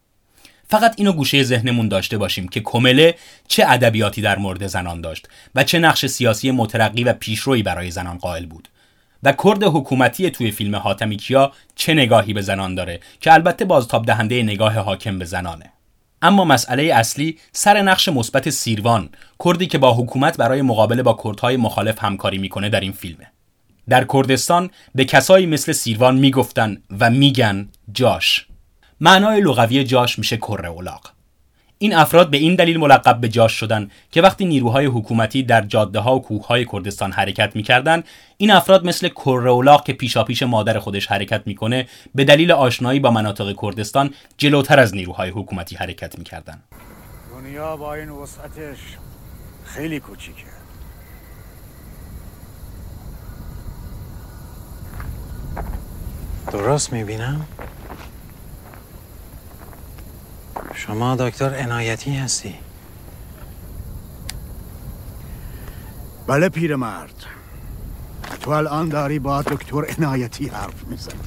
فقط 0.67 0.93
اینو 0.97 1.13
گوشه 1.13 1.43
ذهنمون 1.43 1.87
داشته 1.87 2.17
باشیم 2.17 2.47
که 2.47 2.59
کمله 2.59 3.15
چه 3.47 3.63
ادبیاتی 3.67 4.21
در 4.21 4.37
مورد 4.37 4.67
زنان 4.67 5.01
داشت 5.01 5.27
و 5.55 5.63
چه 5.63 5.79
نقش 5.79 6.05
سیاسی 6.05 6.51
مترقی 6.51 7.03
و 7.03 7.13
پیشرویی 7.13 7.63
برای 7.63 7.91
زنان 7.91 8.17
قائل 8.17 8.45
بود 8.45 8.67
و 9.23 9.31
کرد 9.31 9.63
حکومتی 9.63 10.29
توی 10.29 10.51
فیلم 10.51 10.75
حاتمی 10.75 11.17
کیا 11.17 11.51
چه 11.75 11.93
نگاهی 11.93 12.33
به 12.33 12.41
زنان 12.41 12.75
داره 12.75 12.99
که 13.21 13.33
البته 13.33 13.65
بازتاب 13.65 14.05
دهنده 14.05 14.43
نگاه 14.43 14.79
حاکم 14.79 15.19
به 15.19 15.25
زنانه. 15.25 15.71
اما 16.21 16.45
مسئله 16.45 16.83
اصلی 16.83 17.37
سر 17.51 17.81
نقش 17.81 18.09
مثبت 18.09 18.49
سیروان 18.49 19.09
کردی 19.45 19.67
که 19.67 19.77
با 19.77 19.93
حکومت 19.93 20.37
برای 20.37 20.61
مقابله 20.61 21.03
با 21.03 21.17
کردهای 21.23 21.57
مخالف 21.57 22.03
همکاری 22.03 22.37
می‌کنه 22.37 22.69
در 22.69 22.79
این 22.79 22.91
فیلمه. 22.91 23.31
در 23.89 24.05
کردستان 24.13 24.69
به 24.95 25.05
کسایی 25.05 25.45
مثل 25.45 25.71
سیروان 25.71 26.17
می‌گفتن 26.17 26.77
و 26.99 27.09
میگن 27.09 27.69
جاش. 27.91 28.45
معنای 28.99 29.41
لغوی 29.41 29.83
جاش 29.83 30.19
میشه 30.19 30.37
کره 30.37 30.69
اولاق 30.69 31.11
این 31.81 31.95
افراد 31.95 32.29
به 32.29 32.37
این 32.37 32.55
دلیل 32.55 32.77
ملقب 32.77 33.21
به 33.21 33.29
جاش 33.29 33.53
شدن 33.53 33.91
که 34.11 34.21
وقتی 34.21 34.45
نیروهای 34.45 34.85
حکومتی 34.85 35.43
در 35.43 35.61
جاده 35.61 35.99
ها 35.99 36.15
و 36.15 36.21
کوه 36.21 36.47
های 36.47 36.65
کردستان 36.65 37.11
حرکت 37.11 37.55
می‌کردن 37.55 38.03
این 38.37 38.51
افراد 38.51 38.85
مثل 38.85 39.07
کره 39.07 39.49
اولاق 39.49 39.83
که 39.83 39.93
پیشاپیش 39.93 40.43
مادر 40.43 40.79
خودش 40.79 41.07
حرکت 41.07 41.41
می‌کنه 41.45 41.87
به 42.15 42.23
دلیل 42.23 42.51
آشنایی 42.51 42.99
با 42.99 43.11
مناطق 43.11 43.55
کردستان 43.61 44.13
جلوتر 44.37 44.79
از 44.79 44.95
نیروهای 44.95 45.29
حکومتی 45.29 45.75
حرکت 45.75 46.17
می‌کردن. 46.17 46.63
دنیا 47.31 47.77
با 47.77 47.93
این 47.93 48.09
وسعتش 48.09 48.77
خیلی 49.65 49.99
کوچیکه. 49.99 50.48
درست 56.51 56.93
می‌بینم؟ 56.93 57.45
شما 60.73 61.15
دکتر 61.15 61.55
عنایتی 61.55 62.15
هستی. 62.15 62.55
بله 66.27 66.49
پیرمرد. 66.49 67.25
تو 68.41 68.51
الان 68.51 68.89
داری 68.89 69.19
با 69.19 69.41
دکتر 69.41 69.85
عنایتی 69.97 70.47
حرف 70.47 70.83
می‌زنی. 70.87 71.19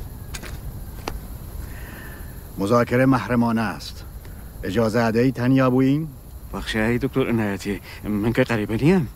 مذاکره 2.59 3.07
محرمانه 3.07 3.61
است. 3.61 4.05
اجازه 4.63 5.13
ای 5.15 5.33
تنیا 5.33 5.71
بوین؟ 5.71 6.09
بخشی 6.55 6.79
ای 6.79 6.99
دکتر 6.99 7.29
عنایتی 7.29 7.81
من 8.05 8.33
که 8.33 8.45
قریبه 8.45 8.77
نیم. 8.77 9.09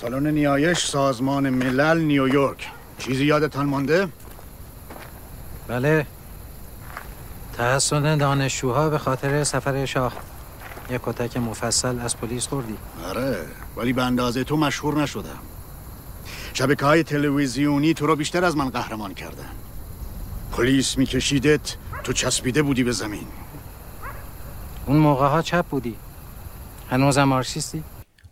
سالن 0.00 0.26
نیایش 0.26 0.86
سازمان 0.86 1.50
ملل 1.50 2.00
نیویورک. 2.00 2.68
چیزی 2.98 3.24
یادتان 3.24 3.66
مانده؟ 3.66 4.08
بله. 5.68 6.06
تحسن 7.52 8.18
دانشجوها 8.18 8.90
به 8.90 8.98
خاطر 8.98 9.44
سفر 9.44 9.84
شاه. 9.84 10.12
یک 10.90 11.00
کتک 11.04 11.36
مفصل 11.36 12.00
از 12.00 12.16
پلیس 12.16 12.46
خوردی. 12.46 12.76
آره 13.08 13.36
ولی 13.76 13.92
به 13.92 14.02
اندازه 14.02 14.44
تو 14.44 14.56
مشهور 14.56 15.02
نشدم. 15.02 15.38
شبکه 16.54 16.84
های 16.84 17.02
تلویزیونی 17.02 17.94
تو 17.94 18.06
رو 18.06 18.16
بیشتر 18.16 18.44
از 18.44 18.56
من 18.56 18.70
قهرمان 18.70 19.14
کردن. 19.14 19.50
پلیس 20.52 20.98
میکشیدت 20.98 21.76
تو 22.04 22.12
چسبیده 22.12 22.62
بودی 22.62 22.84
به 22.84 22.92
زمین. 22.92 23.26
اون 24.86 24.96
موقع 24.96 25.28
ها 25.28 25.42
چپ 25.42 25.66
بودی. 25.66 25.96
هنوزم 26.90 27.24
مارکسیستی 27.24 27.84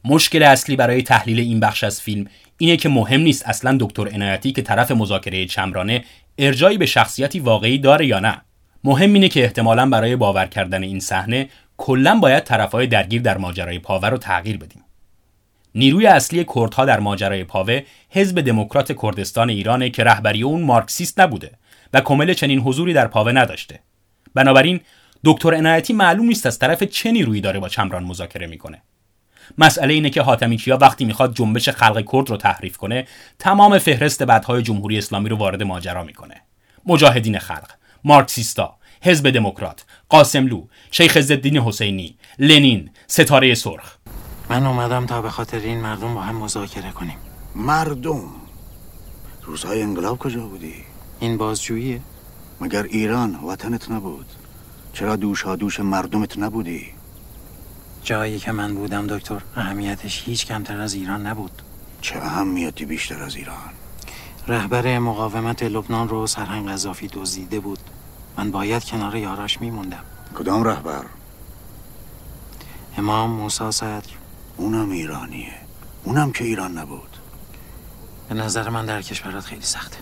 مشکل 0.04 0.42
اصلی 0.42 0.76
برای 0.76 1.02
تحلیل 1.02 1.40
این 1.40 1.60
بخش 1.60 1.84
از 1.84 2.00
فیلم 2.00 2.26
اینه 2.58 2.76
که 2.76 2.88
مهم 2.88 3.20
نیست 3.20 3.48
اصلا 3.48 3.76
دکتر 3.80 4.08
عنایتی 4.08 4.52
که 4.52 4.62
طرف 4.62 4.90
مذاکره 4.90 5.46
چمرانه 5.46 6.04
ارجایی 6.38 6.78
به 6.78 6.86
شخصیتی 6.86 7.40
واقعی 7.40 7.78
داره 7.78 8.06
یا 8.06 8.18
نه. 8.18 8.40
مهم 8.84 9.12
اینه 9.12 9.28
که 9.28 9.44
احتمالا 9.44 9.88
برای 9.88 10.16
باور 10.16 10.46
کردن 10.46 10.82
این 10.82 11.00
صحنه 11.00 11.48
کلا 11.76 12.18
باید 12.18 12.44
طرفهای 12.44 12.86
درگیر 12.86 13.22
در 13.22 13.38
ماجرای 13.38 13.78
پاوه 13.78 14.08
رو 14.08 14.18
تغییر 14.18 14.56
بدیم. 14.56 14.82
نیروی 15.74 16.06
اصلی 16.06 16.46
کردها 16.54 16.84
در 16.84 17.00
ماجرای 17.00 17.44
پاوه 17.44 17.82
حزب 18.10 18.40
دموکرات 18.40 19.02
کردستان 19.02 19.50
ایرانه 19.50 19.90
که 19.90 20.04
رهبری 20.04 20.42
اون 20.42 20.62
مارکسیست 20.62 21.20
نبوده 21.20 21.50
و 21.92 22.00
کمل 22.00 22.32
چنین 22.32 22.58
حضوری 22.58 22.92
در 22.92 23.06
پاوه 23.06 23.32
نداشته. 23.32 23.80
بنابراین 24.34 24.80
دکتر 25.24 25.54
عنایتی 25.54 25.92
معلوم 25.92 26.26
نیست 26.26 26.46
از 26.46 26.58
طرف 26.58 26.82
چه 26.82 27.12
نیرویی 27.12 27.40
داره 27.40 27.60
با 27.60 27.68
چمران 27.68 28.04
مذاکره 28.04 28.46
می‌کنه. 28.46 28.82
مسئله 29.58 29.94
اینه 29.94 30.10
که 30.10 30.22
حاتمی 30.22 30.56
کیا 30.56 30.78
وقتی 30.80 31.04
می‌خواد 31.04 31.34
جنبش 31.34 31.68
خلق 31.68 32.04
کرد 32.12 32.30
رو 32.30 32.36
تحریف 32.36 32.76
کنه 32.76 33.06
تمام 33.38 33.78
فهرست 33.78 34.22
بعدهای 34.22 34.62
جمهوری 34.62 34.98
اسلامی 34.98 35.28
رو 35.28 35.36
وارد 35.36 35.62
ماجرا 35.62 36.04
می‌کنه. 36.04 36.34
مجاهدین 36.86 37.38
خلق 37.38 37.70
مارکسیستا 38.04 38.76
حزب 39.02 39.30
دموکرات 39.30 39.84
قاسملو 40.08 40.66
شیخ 40.90 41.16
عزالدین 41.16 41.58
حسینی 41.58 42.16
لنین 42.38 42.90
ستاره 43.06 43.54
سرخ. 43.54 43.96
من 44.50 44.66
اومدم 44.66 45.06
تا 45.06 45.22
به 45.22 45.30
خاطر 45.30 45.58
این 45.58 45.80
مردم 45.80 46.14
با 46.14 46.20
هم 46.20 46.36
مذاکره 46.36 46.90
کنیم. 46.90 47.16
مردم؟ 47.56 48.22
روزهای 49.42 49.82
انقلاب 49.82 50.18
کجا 50.18 50.46
بودی؟ 50.46 50.74
این 51.20 51.38
بازجوییه. 51.38 52.00
مگر 52.60 52.82
ایران 52.82 53.34
وطنت 53.34 53.90
نبود؟ 53.90 54.26
چرا 54.92 55.16
دوشا 55.16 55.56
دوش 55.56 55.80
مردمت 55.80 56.38
نبودی؟ 56.38 56.93
جایی 58.04 58.38
که 58.38 58.52
من 58.52 58.74
بودم 58.74 59.06
دکتر 59.06 59.42
اهمیتش 59.56 60.22
هیچ 60.24 60.46
کمتر 60.46 60.80
از 60.80 60.94
ایران 60.94 61.26
نبود. 61.26 61.62
چه 62.00 62.18
اهمیتی 62.18 62.84
بیشتر 62.84 63.22
از 63.22 63.36
ایران؟ 63.36 63.70
رهبر 64.48 64.98
مقاومت 64.98 65.62
لبنان 65.62 66.08
رو 66.08 66.26
سرهنگ 66.26 66.68
قذافی 66.68 67.08
دزدیده 67.08 67.60
بود. 67.60 67.78
من 68.38 68.50
باید 68.50 68.84
کنار 68.84 69.16
یاراش 69.16 69.60
میموندم. 69.60 70.04
کدام 70.34 70.64
رهبر؟ 70.64 71.04
امام 72.98 73.30
موسا 73.30 73.70
صدر. 73.70 74.10
اونم 74.56 74.90
ایرانیه. 74.90 75.54
اونم 76.04 76.32
که 76.32 76.44
ایران 76.44 76.78
نبود. 76.78 77.16
به 78.28 78.34
نظر 78.34 78.68
من 78.68 78.86
در 78.86 79.02
کشورات 79.02 79.44
خیلی 79.44 79.62
سخته. 79.62 79.96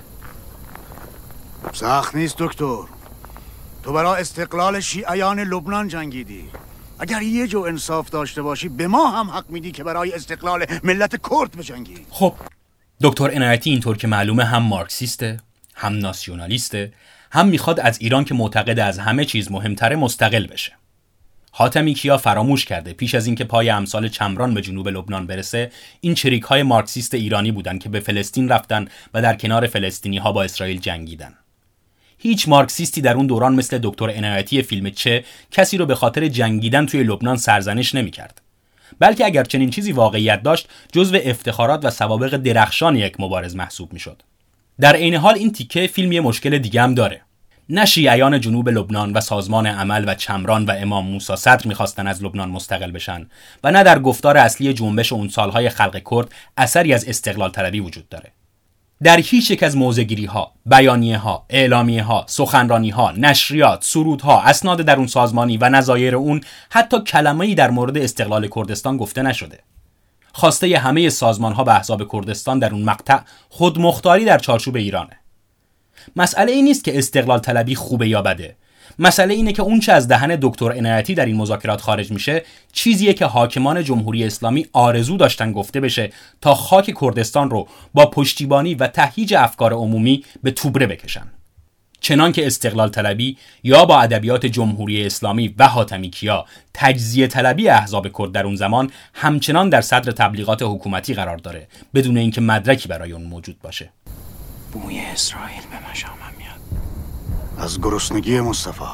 سخت 1.73 2.15
نیست 2.15 2.35
دکتر. 2.39 2.83
تو 3.83 3.93
برای 3.93 4.21
استقلال 4.21 4.81
شیعیان 4.81 5.41
لبنان 5.41 5.89
جنگیدی. 5.89 6.51
اگر 7.03 7.23
یه 7.23 7.47
جو 7.47 7.61
انصاف 7.61 8.11
داشته 8.11 8.43
باشی 8.43 8.69
به 8.69 8.87
ما 8.87 9.11
هم 9.11 9.31
حق 9.31 9.51
میدی 9.51 9.73
که 9.73 9.85
برای 9.85 10.13
استقلال 10.13 10.67
ملت 10.85 11.11
کرد 11.31 11.57
بجنگی. 11.57 11.95
خب 12.11 12.35
دکتر 13.03 13.31
عنایتی 13.31 13.71
اینطور 13.71 13.97
که 13.97 14.07
معلومه 14.07 14.45
هم 14.45 14.63
مارکسیسته 14.63 15.41
هم 15.75 15.99
ناسیونالیسته 15.99 16.93
هم 17.33 17.47
می‌خواد 17.49 17.81
از 17.81 17.99
ایران 18.01 18.25
که 18.25 18.35
معتقد 18.35 18.79
از 18.79 18.99
همه 18.99 19.25
چیز 19.25 19.51
مهمتره 19.51 19.97
مستقل 19.97 20.47
بشه. 20.47 20.73
حاتمی 21.51 21.95
کیا 21.95 22.19
فراموش 22.19 22.65
کرده 22.65 22.93
پیش 22.93 23.15
از 23.15 23.27
اینکه 23.27 23.45
پای 23.45 23.71
امثال 23.71 24.09
چمران 24.09 24.55
به 24.55 24.61
جنوب 24.61 24.89
لبنان 24.89 25.27
برسه 25.27 25.71
این 26.01 26.15
چریک 26.15 26.43
های 26.43 26.63
مارکسیست 26.63 27.15
ایرانی 27.15 27.53
بودن 27.53 27.79
که 27.79 27.89
به 27.89 28.01
فلسطین 28.01 28.49
رفتن 28.49 28.89
و 29.15 29.23
در 29.23 29.37
کنار 29.37 29.67
فلسطینی 29.67 30.19
ها 30.19 30.33
با 30.33 30.43
اسرائیل 30.43 30.81
جنگیدن. 30.81 31.35
هیچ 32.23 32.49
مارکسیستی 32.49 33.01
در 33.01 33.15
اون 33.15 33.27
دوران 33.27 33.55
مثل 33.55 33.79
دکتر 33.83 34.11
عنایتی 34.11 34.63
فیلم 34.63 34.91
چه 34.91 35.25
کسی 35.51 35.77
رو 35.77 35.87
به 35.87 35.95
خاطر 35.95 36.29
جنگیدن 36.29 36.87
توی 36.87 37.03
لبنان 37.03 37.37
سرزنش 37.37 37.95
نمی‌کرد. 37.95 38.41
بلکه 38.99 39.27
اگر 39.27 39.45
چنین 39.45 39.71
چیزی 39.71 39.93
واقعیت 39.93 40.43
داشت 40.43 40.69
جزو 40.93 41.19
افتخارات 41.25 41.85
و 41.85 41.91
سوابق 41.91 42.37
درخشان 42.37 42.97
یک 42.97 43.21
مبارز 43.21 43.57
محسوب 43.57 43.93
می‌شد. 43.93 44.23
در 44.81 44.97
عین 44.97 45.15
حال 45.15 45.35
این 45.35 45.53
تیکه 45.53 45.87
فیلم 45.87 46.13
یه 46.13 46.21
مشکل 46.21 46.59
دیگه 46.59 46.83
هم 46.83 46.95
داره. 46.95 47.21
نه 47.69 47.85
شیعیان 47.85 48.41
جنوب 48.41 48.69
لبنان 48.69 49.13
و 49.13 49.21
سازمان 49.21 49.67
عمل 49.67 50.05
و 50.07 50.15
چمران 50.15 50.65
و 50.65 50.71
امام 50.71 51.07
موسی 51.07 51.37
صدر 51.37 51.69
می‌خواستن 51.69 52.07
از 52.07 52.25
لبنان 52.25 52.51
مستقل 52.51 52.91
بشن 52.91 53.27
و 53.65 53.71
نه 53.71 53.83
در 53.83 53.99
گفتار 53.99 54.37
اصلی 54.37 54.73
جنبش 54.73 55.13
اون 55.13 55.29
سالهای 55.29 55.69
خلق 55.69 56.03
کرد 56.11 56.33
اثری 56.57 56.95
از 56.95 57.09
استقلال 57.09 57.51
طلبی 57.51 57.81
وجود 57.81 58.09
داره. 58.09 58.33
در 59.03 59.17
هیچ 59.17 59.51
یک 59.51 59.63
از 59.63 59.77
موزگیری 59.77 60.25
ها، 60.25 60.53
بیانیه 60.67 61.19
ها، 61.19 61.47
اعلامیه 61.51 62.03
ها، 62.03 62.25
سخنرانی 62.29 62.91
ها، 62.91 63.11
نشریات، 63.11 63.85
سرودها، 63.85 64.41
اسناد 64.41 64.83
در 64.83 64.97
اون 64.97 65.07
سازمانی 65.07 65.57
و 65.57 65.69
نظایر 65.69 66.17
اون 66.17 66.41
حتی 66.71 67.01
کلمه‌ای 67.01 67.55
در 67.55 67.71
مورد 67.71 67.99
استقلال 67.99 68.49
کردستان 68.49 68.97
گفته 68.97 69.23
نشده. 69.23 69.59
خواسته 70.33 70.79
همه 70.79 71.09
سازمان 71.09 71.53
ها 71.53 71.65
به 71.65 71.75
احزاب 71.75 72.13
کردستان 72.13 72.59
در 72.59 72.73
اون 72.73 72.83
مقطع 72.83 73.19
خودمختاری 73.49 74.25
در 74.25 74.39
چارچوب 74.39 74.77
ایرانه. 74.77 75.19
مسئله 76.17 76.53
این 76.53 76.65
نیست 76.65 76.85
که 76.85 76.99
استقلال 76.99 77.39
طلبی 77.39 77.75
خوبه 77.75 78.09
یا 78.09 78.23
بده 78.23 78.57
مسئله 78.99 79.35
اینه 79.35 79.53
که 79.53 79.63
اونچه 79.63 79.93
از 79.93 80.09
دهن 80.09 80.39
دکتر 80.43 80.73
عنایتی 80.73 81.15
در 81.15 81.27
این 81.27 81.37
مذاکرات 81.37 81.81
خارج 81.81 82.11
میشه 82.11 82.43
چیزیه 82.73 83.15
که 83.15 83.27
حاکمان 83.27 83.85
جمهوری 83.85 84.25
اسلامی 84.25 84.67
آرزو 84.73 85.17
داشتن 85.17 85.53
گفته 85.53 85.81
بشه 85.81 86.13
تا 86.41 86.55
خاک 86.55 86.95
کردستان 87.01 87.51
رو 87.51 87.69
با 87.95 88.07
پشتیبانی 88.07 88.75
و 88.75 88.87
تهییج 88.87 89.35
افکار 89.35 89.73
عمومی 89.73 90.25
به 90.43 90.51
توبره 90.51 90.87
بکشن. 90.87 91.27
چنان 92.03 92.33
که 92.33 92.47
استقلال 92.47 92.89
طلبی 92.89 93.39
یا 93.63 93.85
با 93.85 94.01
ادبیات 94.01 94.47
جمهوری 94.47 95.07
اسلامی 95.07 95.55
و 95.59 95.69
حاتمی 95.69 96.11
کیا 96.11 96.45
تجزیه 96.75 97.27
طلبی 97.27 97.69
احزاب 97.69 98.09
کرد 98.19 98.33
در 98.33 98.47
اون 98.47 98.57
زمان 98.57 98.91
همچنان 99.15 99.69
در 99.69 99.81
صدر 99.81 100.13
تبلیغات 100.13 100.63
حکومتی 100.63 101.15
قرار 101.15 101.37
داره 101.37 101.69
بدون 101.95 102.17
اینکه 102.17 102.41
مدرکی 102.41 102.89
برای 102.89 103.13
اون 103.13 103.23
موجود 103.23 103.59
باشه. 103.63 103.91
بوی 104.73 105.01
اسرائیل 105.01 105.63
به 105.71 105.79
میاد 105.79 106.22
از 107.63 107.81
گرسنگی 107.81 108.41
مصطفی. 108.41 108.85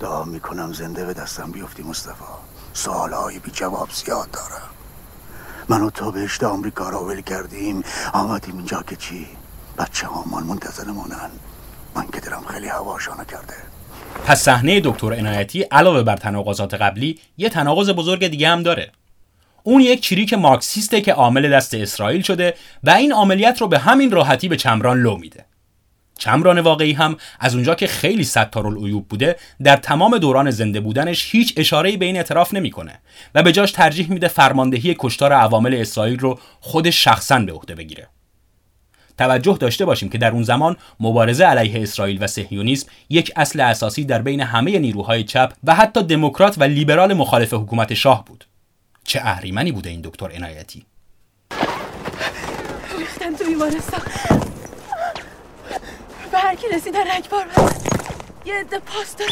دعا 0.00 0.24
می‌کنم 0.24 0.72
زنده 0.72 1.04
به 1.04 1.12
دستم 1.12 1.50
بیفتی 1.50 1.82
مصطفی. 1.82 2.24
سوالهای 2.72 3.38
بی 3.38 3.50
جواب 3.50 3.90
زیاد 3.90 4.30
دارم. 4.30 4.70
من 5.68 5.82
و 5.82 5.90
تو 5.90 6.12
بهشت 6.12 6.44
آمریکا 6.44 6.88
را 6.88 7.04
ول 7.04 7.20
کردیم. 7.20 7.82
آمدیم 8.12 8.56
اینجا 8.56 8.82
که 8.82 8.96
چی؟ 8.96 9.26
بچه 9.78 10.06
هامان 10.06 10.42
منتظرمونن 10.42 11.30
من 11.94 12.06
که 12.08 12.20
درم 12.20 12.44
خیلی 12.44 12.68
هواشانه 12.68 13.24
کرده 13.24 13.54
پس 14.24 14.42
صحنه 14.42 14.80
دکتر 14.84 15.12
عنایتی 15.12 15.62
علاوه 15.62 16.02
بر 16.02 16.16
تناقضات 16.16 16.74
قبلی 16.74 17.20
یه 17.36 17.48
تناقض 17.48 17.90
بزرگ 17.90 18.28
دیگه 18.28 18.48
هم 18.48 18.62
داره. 18.62 18.92
اون 19.62 19.80
یک 19.80 20.00
چریک 20.00 20.34
مارکسیسته 20.34 21.00
که 21.00 21.12
عامل 21.12 21.50
دست 21.50 21.74
اسرائیل 21.74 22.22
شده 22.22 22.54
و 22.84 22.90
این 22.90 23.12
عملیات 23.12 23.60
رو 23.60 23.68
به 23.68 23.78
همین 23.78 24.10
راحتی 24.10 24.48
به 24.48 24.56
چمران 24.56 25.02
لو 25.02 25.16
میده. 25.16 25.44
چمران 26.18 26.60
واقعی 26.60 26.92
هم 26.92 27.16
از 27.40 27.54
اونجا 27.54 27.74
که 27.74 27.86
خیلی 27.86 28.24
ستارالعیوب 28.24 29.08
بوده 29.08 29.36
در 29.62 29.76
تمام 29.76 30.18
دوران 30.18 30.50
زنده 30.50 30.80
بودنش 30.80 31.34
هیچ 31.34 31.54
اشاره‌ای 31.56 31.96
به 31.96 32.06
این 32.06 32.16
اعتراف 32.16 32.54
نمی‌کنه 32.54 33.00
و 33.34 33.42
به 33.42 33.52
جاش 33.52 33.72
ترجیح 33.72 34.10
میده 34.10 34.28
فرماندهی 34.28 34.96
کشتار 34.98 35.32
عوامل 35.32 35.74
اسرائیل 35.74 36.18
رو 36.18 36.38
خودش 36.60 37.04
شخصا 37.04 37.38
به 37.38 37.52
عهده 37.52 37.74
بگیره. 37.74 38.08
توجه 39.18 39.56
داشته 39.60 39.84
باشیم 39.84 40.08
که 40.08 40.18
در 40.18 40.30
اون 40.30 40.42
زمان 40.42 40.76
مبارزه 41.00 41.44
علیه 41.44 41.82
اسرائیل 41.82 42.18
و 42.20 42.26
صهیونیسم 42.26 42.88
یک 43.10 43.32
اصل 43.36 43.60
اساسی 43.60 44.04
در 44.04 44.22
بین 44.22 44.40
همه 44.40 44.78
نیروهای 44.78 45.24
چپ 45.24 45.52
و 45.64 45.74
حتی 45.74 46.02
دموکرات 46.02 46.58
و 46.58 46.64
لیبرال 46.64 47.14
مخالف 47.14 47.54
حکومت 47.54 47.94
شاه 47.94 48.24
بود. 48.24 48.44
چه 49.04 49.20
اهریمنی 49.22 49.72
بوده 49.72 49.90
این 49.90 50.00
دکتر 50.00 50.30
عنایتی؟ 50.32 50.86
ریختن 52.98 53.36
تو 53.36 53.44
بیمارستان. 53.44 54.00
به 56.32 56.38
هر 56.38 56.54
کی 56.54 56.66
رسیدن 56.68 57.10
رگبار 57.16 57.46
یه 58.44 58.54
عده 58.54 58.78
پاستر 58.78 59.24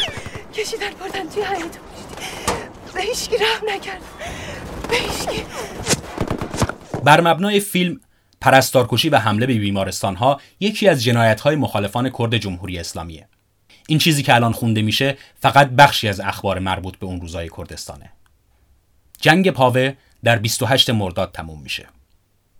کشیدن 0.53 0.91
بردن 0.99 1.29
توی 1.29 1.43
حیاط 1.43 1.77
به 2.93 3.01
هیچکی 3.01 3.37
رحم 3.37 3.69
نکرد. 3.75 4.01
به 4.89 4.95
هیچکی. 4.95 5.43
بر 7.03 7.21
مبنای 7.21 7.59
فیلم 7.59 7.99
پرستارکشی 8.41 9.09
و 9.09 9.17
حمله 9.17 9.45
به 9.45 9.53
بیمارستان 9.53 10.15
ها 10.15 10.41
یکی 10.59 10.87
از 10.87 11.03
جنایت 11.03 11.41
های 11.41 11.55
مخالفان 11.55 12.09
کرد 12.09 12.37
جمهوری 12.37 12.79
اسلامیه. 12.79 13.27
این 13.87 13.99
چیزی 13.99 14.23
که 14.23 14.35
الان 14.35 14.51
خونده 14.51 14.81
میشه 14.81 15.17
فقط 15.39 15.69
بخشی 15.69 16.07
از 16.07 16.19
اخبار 16.19 16.59
مربوط 16.59 16.97
به 16.97 17.05
اون 17.05 17.21
روزای 17.21 17.49
کردستانه. 17.57 18.11
جنگ 19.21 19.51
پاوه 19.51 19.93
در 20.23 20.39
28 20.39 20.89
مرداد 20.89 21.31
تموم 21.31 21.61
میشه 21.61 21.87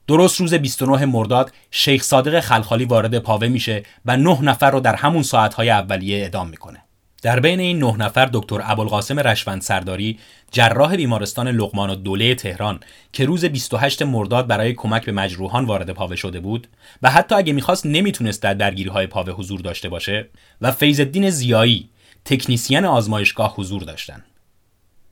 درست 0.08 0.40
روز 0.40 0.54
29 0.54 1.06
مرداد 1.06 1.52
شیخ 1.72 2.04
صادق 2.04 2.40
خلخالی 2.40 2.86
وارد 2.86 3.20
پاوه 3.20 3.48
میشه 3.48 3.84
و 4.06 4.18
نه 4.18 4.42
نفر 4.42 4.72
رو 4.72 4.80
در 4.80 4.96
همون 4.96 5.24
ساعتهای 5.24 5.70
اولیه 5.70 6.18
اعدام 6.18 6.50
می‌کنه 6.50 6.84
در 7.22 7.40
بین 7.40 7.60
این 7.60 7.80
نه 7.80 7.98
نفر 7.98 8.30
دکتر 8.34 8.62
ابوالقاسم 8.64 9.20
رشوند 9.20 9.62
سرداری 9.62 10.20
جراح 10.52 10.96
بیمارستان 10.96 11.48
لقمان 11.48 11.90
و 11.90 11.96
دوله 11.96 12.36
تهران 12.36 12.80
که 13.14 13.26
روز 13.26 13.46
28 13.46 14.02
مرداد 14.02 14.48
برای 14.48 14.74
کمک 14.74 15.06
به 15.06 15.12
مجروحان 15.12 15.66
وارد 15.66 15.92
پاوه 15.92 16.16
شده 16.16 16.40
بود 16.40 16.68
و 17.02 17.12
حتی 17.12 17.36
اگه 17.36 17.54
می‌خواست 17.54 17.86
نمی‌تونست 17.86 18.42
در 18.42 18.54
درگیری 18.54 18.90
های 18.90 19.08
پاوه 19.08 19.34
حضور 19.34 19.62
داشته 19.62 19.90
باشه 19.90 20.28
و 20.62 20.72
فیضالدین 20.72 21.30
زیایی 21.30 21.90
تکنیسین 22.26 22.86
آزمایشگاه 22.86 23.56
حضور 23.56 23.84
داشتند. 23.84 24.24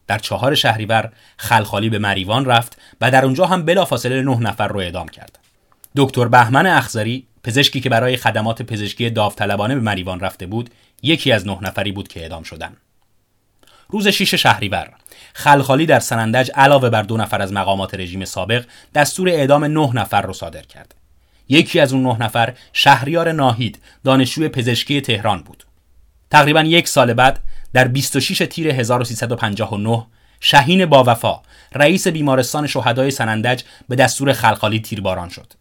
در 0.09 0.17
چهار 0.17 0.55
شهریور 0.55 1.11
خلخالی 1.37 1.89
به 1.89 1.99
مریوان 1.99 2.45
رفت 2.45 2.77
و 3.01 3.11
در 3.11 3.25
اونجا 3.25 3.45
هم 3.45 3.65
بلافاصله 3.65 4.21
نه 4.21 4.39
نفر 4.39 4.67
رو 4.67 4.79
اعدام 4.79 5.07
کرد. 5.07 5.39
دکتر 5.95 6.27
بهمن 6.27 6.65
اخزری 6.65 7.25
پزشکی 7.43 7.81
که 7.81 7.89
برای 7.89 8.17
خدمات 8.17 8.61
پزشکی 8.61 9.09
داوطلبانه 9.09 9.75
به 9.75 9.81
مریوان 9.81 10.19
رفته 10.19 10.45
بود 10.45 10.69
یکی 11.01 11.31
از 11.31 11.47
نه 11.47 11.57
نفری 11.61 11.91
بود 11.91 12.07
که 12.07 12.21
اعدام 12.21 12.43
شدند. 12.43 12.77
روز 13.89 14.07
6 14.07 14.35
شهریور 14.35 14.89
خلخالی 15.33 15.85
در 15.85 15.99
سنندج 15.99 16.51
علاوه 16.55 16.89
بر 16.89 17.01
دو 17.01 17.17
نفر 17.17 17.41
از 17.41 17.53
مقامات 17.53 17.95
رژیم 17.95 18.25
سابق 18.25 18.65
دستور 18.95 19.29
اعدام 19.29 19.65
نه 19.65 19.95
نفر 19.95 20.21
رو 20.21 20.33
صادر 20.33 20.61
کرد. 20.61 20.95
یکی 21.49 21.79
از 21.79 21.93
اون 21.93 22.07
نه 22.07 22.17
نفر 22.17 22.53
شهریار 22.73 23.31
ناهید 23.31 23.79
دانشجوی 24.03 24.49
پزشکی 24.49 25.01
تهران 25.01 25.41
بود. 25.41 25.63
تقریبا 26.31 26.61
یک 26.61 26.87
سال 26.87 27.13
بعد 27.13 27.39
در 27.73 27.88
26 27.88 28.38
تیر 28.49 28.67
1359 28.67 30.05
شهین 30.39 30.86
باوفا 30.86 31.41
رئیس 31.73 32.08
بیمارستان 32.08 32.67
شهدای 32.67 33.12
سنندج 33.12 33.63
به 33.89 33.95
دستور 33.95 34.34
خلخالی 34.34 34.79
تیرباران 34.79 35.29
شد. 35.29 35.53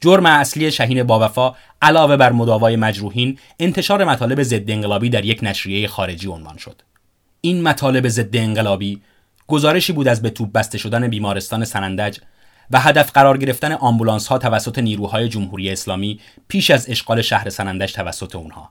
جرم 0.00 0.26
اصلی 0.26 0.70
شهین 0.70 1.02
باوفا 1.02 1.54
علاوه 1.82 2.16
بر 2.16 2.32
مداوای 2.32 2.76
مجروحین 2.76 3.38
انتشار 3.58 4.04
مطالب 4.04 4.42
ضد 4.42 4.70
انقلابی 4.70 5.10
در 5.10 5.24
یک 5.24 5.38
نشریه 5.42 5.88
خارجی 5.88 6.28
عنوان 6.28 6.56
شد. 6.56 6.82
این 7.40 7.62
مطالب 7.62 8.08
ضد 8.08 8.36
انقلابی 8.36 9.00
گزارشی 9.46 9.92
بود 9.92 10.08
از 10.08 10.22
به 10.22 10.30
توپ 10.30 10.52
بسته 10.52 10.78
شدن 10.78 11.08
بیمارستان 11.08 11.64
سنندج 11.64 12.18
و 12.70 12.80
هدف 12.80 13.10
قرار 13.12 13.38
گرفتن 13.38 13.72
آمبولانس 13.72 14.26
ها 14.26 14.38
توسط 14.38 14.78
نیروهای 14.78 15.28
جمهوری 15.28 15.70
اسلامی 15.70 16.20
پیش 16.48 16.70
از 16.70 16.90
اشغال 16.90 17.22
شهر 17.22 17.48
سنندج 17.48 17.92
توسط 17.92 18.36
اونها. 18.36 18.70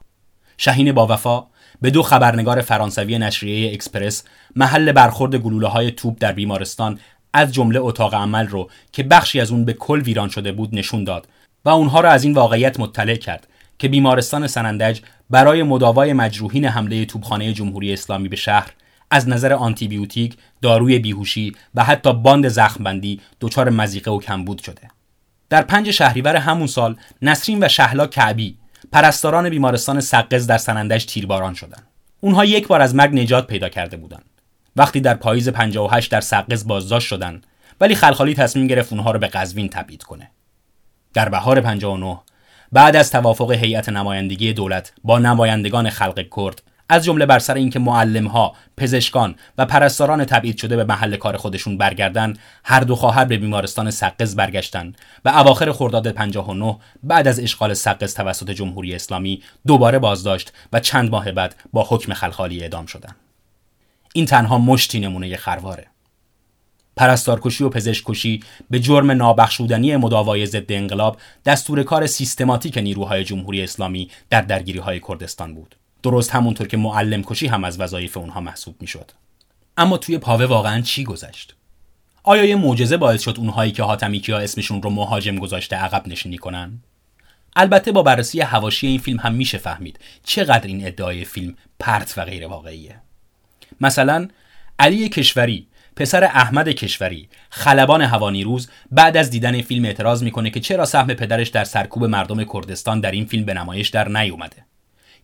شهین 0.57 0.91
باوفا 0.91 1.47
به 1.81 1.89
دو 1.89 2.03
خبرنگار 2.03 2.61
فرانسوی 2.61 3.17
نشریه 3.17 3.73
اکسپرس 3.73 4.23
محل 4.55 4.91
برخورد 4.91 5.35
گلوله 5.35 5.67
های 5.67 5.91
توپ 5.91 6.17
در 6.19 6.31
بیمارستان 6.31 6.99
از 7.33 7.53
جمله 7.53 7.79
اتاق 7.79 8.15
عمل 8.15 8.47
رو 8.47 8.69
که 8.91 9.03
بخشی 9.03 9.39
از 9.39 9.51
اون 9.51 9.65
به 9.65 9.73
کل 9.73 10.01
ویران 10.01 10.29
شده 10.29 10.51
بود 10.51 10.75
نشون 10.75 11.03
داد 11.03 11.27
و 11.65 11.69
اونها 11.69 11.99
را 11.99 12.09
از 12.09 12.23
این 12.23 12.33
واقعیت 12.33 12.79
مطلع 12.79 13.15
کرد 13.15 13.47
که 13.79 13.87
بیمارستان 13.87 14.47
سنندج 14.47 14.99
برای 15.29 15.63
مداوای 15.63 16.13
مجروحین 16.13 16.65
حمله 16.65 17.05
توپخانه 17.05 17.53
جمهوری 17.53 17.93
اسلامی 17.93 18.29
به 18.29 18.35
شهر 18.35 18.73
از 19.11 19.29
نظر 19.29 19.53
آنتیبیوتیک، 19.53 20.37
داروی 20.61 20.99
بیهوشی 20.99 21.55
و 21.75 21.83
حتی 21.83 22.13
باند 22.13 22.47
زخمبندی 22.47 23.21
دچار 23.41 23.69
مضیقه 23.69 24.11
و 24.11 24.19
کمبود 24.19 24.61
شده. 24.61 24.81
در 25.49 25.61
پنج 25.61 25.91
شهریور 25.91 26.35
همون 26.35 26.67
سال 26.67 26.95
نسرین 27.21 27.63
و 27.63 27.67
شهلا 27.67 28.07
کعبی 28.07 28.57
پرستاران 28.91 29.49
بیمارستان 29.49 29.99
سقز 29.99 30.47
در 30.47 30.57
سنندج 30.57 31.05
تیرباران 31.05 31.53
شدند. 31.53 31.87
اونها 32.19 32.45
یک 32.45 32.67
بار 32.67 32.81
از 32.81 32.95
مرگ 32.95 33.15
نجات 33.19 33.47
پیدا 33.47 33.69
کرده 33.69 33.97
بودند. 33.97 34.25
وقتی 34.75 35.01
در 35.01 35.13
پاییز 35.13 35.49
58 35.49 36.11
در 36.11 36.21
سقز 36.21 36.67
بازداشت 36.67 37.07
شدند 37.07 37.47
ولی 37.81 37.95
خلخالی 37.95 38.33
تصمیم 38.33 38.67
گرفت 38.67 38.93
اونها 38.93 39.11
رو 39.11 39.19
به 39.19 39.27
قزوین 39.27 39.69
تبعید 39.69 40.03
کنه. 40.03 40.31
در 41.13 41.29
بهار 41.29 41.61
59 41.61 42.19
بعد 42.71 42.95
از 42.95 43.11
توافق 43.11 43.51
هیئت 43.51 43.89
نمایندگی 43.89 44.53
دولت 44.53 44.93
با 45.03 45.19
نمایندگان 45.19 45.89
خلق 45.89 46.25
کرد 46.35 46.61
از 46.89 47.05
جمله 47.05 47.25
بر 47.25 47.39
سر 47.39 47.53
اینکه 47.53 47.79
ها، 47.79 48.53
پزشکان 48.77 49.35
و 49.57 49.65
پرستاران 49.65 50.25
تبعید 50.25 50.57
شده 50.57 50.75
به 50.75 50.83
محل 50.83 51.15
کار 51.15 51.37
خودشون 51.37 51.77
برگردن 51.77 52.33
هر 52.63 52.79
دو 52.79 52.95
خواهر 52.95 53.25
به 53.25 53.37
بیمارستان 53.37 53.91
سقز 53.91 54.35
برگشتن 54.35 54.93
و 55.25 55.29
اواخر 55.29 55.71
خرداد 55.71 56.11
59 56.11 56.77
بعد 57.03 57.27
از 57.27 57.39
اشغال 57.39 57.73
سقز 57.73 58.13
توسط 58.13 58.51
جمهوری 58.51 58.95
اسلامی 58.95 59.41
دوباره 59.67 59.99
بازداشت 59.99 60.53
و 60.73 60.79
چند 60.79 61.11
ماه 61.11 61.31
بعد 61.31 61.55
با 61.73 61.85
حکم 61.89 62.13
خلخالی 62.13 62.61
اعدام 62.61 62.85
شدند 62.85 63.15
این 64.13 64.25
تنها 64.25 64.57
مشتی 64.57 64.99
نمونه 64.99 65.37
خرواره. 65.37 65.87
پرستارکشی 66.95 67.63
و 67.63 67.69
پزشککشی 67.69 68.43
به 68.69 68.79
جرم 68.79 69.11
نابخشودنی 69.11 69.95
مداوای 69.95 70.45
ضد 70.45 70.71
انقلاب 70.71 71.17
دستور 71.45 71.83
کار 71.83 72.07
سیستماتیک 72.07 72.77
نیروهای 72.77 73.23
جمهوری 73.23 73.63
اسلامی 73.63 74.09
در 74.29 74.41
درگیری 74.41 74.79
های 74.79 74.99
کردستان 74.99 75.55
بود. 75.55 75.75
درست 76.03 76.31
همونطور 76.31 76.67
که 76.67 76.77
معلم 76.77 77.23
کشی 77.23 77.47
هم 77.47 77.63
از 77.63 77.79
وظایف 77.79 78.17
اونها 78.17 78.41
محسوب 78.41 78.75
می‌شد. 78.81 79.11
اما 79.77 79.97
توی 79.97 80.17
پاوه 80.17 80.45
واقعا 80.45 80.81
چی 80.81 81.03
گذشت؟ 81.03 81.55
آیا 82.23 82.45
یه 82.45 82.55
معجزه 82.55 82.97
باعث 82.97 83.21
شد 83.21 83.35
اونهایی 83.37 83.71
که 83.71 83.83
حاتمی 83.83 84.19
کیا 84.19 84.39
اسمشون 84.39 84.81
رو 84.81 84.89
مهاجم 84.89 85.35
گذاشته 85.35 85.75
عقب 85.75 86.07
نشینی 86.07 86.37
کنن؟ 86.37 86.79
البته 87.55 87.91
با 87.91 88.03
بررسی 88.03 88.41
هواشی 88.41 88.87
این 88.87 88.99
فیلم 88.99 89.19
هم 89.19 89.33
میشه 89.33 89.57
فهمید 89.57 89.99
چقدر 90.23 90.67
این 90.67 90.87
ادعای 90.87 91.25
فیلم 91.25 91.55
پرت 91.79 92.13
و 92.17 92.25
غیر 92.25 92.47
واقعیه. 92.47 93.01
مثلا 93.81 94.27
علی 94.79 95.09
کشوری 95.09 95.67
پسر 95.95 96.23
احمد 96.23 96.69
کشوری 96.69 97.29
خلبان 97.49 98.01
روز 98.43 98.69
بعد 98.91 99.17
از 99.17 99.29
دیدن 99.29 99.61
فیلم 99.61 99.85
اعتراض 99.85 100.23
می‌کنه 100.23 100.49
که 100.49 100.59
چرا 100.59 100.85
سهم 100.85 101.07
پدرش 101.07 101.49
در 101.49 101.63
سرکوب 101.63 102.05
مردم 102.05 102.43
کردستان 102.43 102.99
در 102.99 103.11
این 103.11 103.25
فیلم 103.25 103.45
به 103.45 103.53
نمایش 103.53 103.89
در 103.89 104.09
نیومده. 104.09 104.65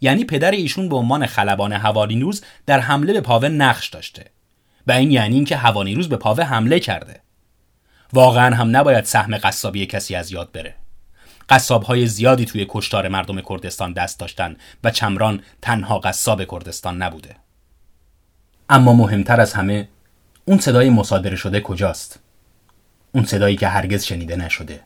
یعنی 0.06 0.26
پدر 0.26 0.52
ایشون 0.52 0.90
به 0.90 0.96
عنوان 0.96 1.26
خلبان 1.26 1.74
روز 2.22 2.44
در 2.66 2.80
حمله 2.80 3.14
به 3.14 3.22
پاوه 3.22 3.48
نقش 3.48 3.90
داشته. 3.90 4.26
و 4.88 4.92
این 4.92 5.12
یعنی 5.12 5.36
اینکه 5.36 5.60
روز 5.96 6.10
به 6.10 6.18
پاوه 6.18 6.44
حمله 6.44 6.80
کرده. 6.80 7.22
واقعا 8.14 8.56
هم 8.56 8.78
نباید 8.78 9.04
سهم 9.04 9.38
قصابی 9.38 9.86
کسی 9.86 10.16
از 10.16 10.32
یاد 10.32 10.52
بره. 10.52 10.76
قصاب 11.50 11.84
های 11.84 12.08
زیادی 12.08 12.46
توی 12.46 12.66
کشتار 12.70 13.08
مردم 13.08 13.42
کردستان 13.42 13.94
دست 13.94 14.20
داشتن 14.20 14.56
و 14.84 14.92
چمران 14.92 15.44
تنها 15.62 16.00
قصاب 16.00 16.44
کردستان 16.52 17.02
نبوده. 17.02 17.36
اما 18.70 18.94
مهمتر 18.94 19.42
از 19.42 19.54
همه 19.54 19.88
اون 20.46 20.60
صدای 20.60 20.90
مصادره 20.90 21.36
شده 21.36 21.62
کجاست؟ 21.62 22.20
اون 23.12 23.26
صدایی 23.26 23.56
که 23.56 23.68
هرگز 23.68 24.04
شنیده 24.04 24.36
نشده. 24.36 24.80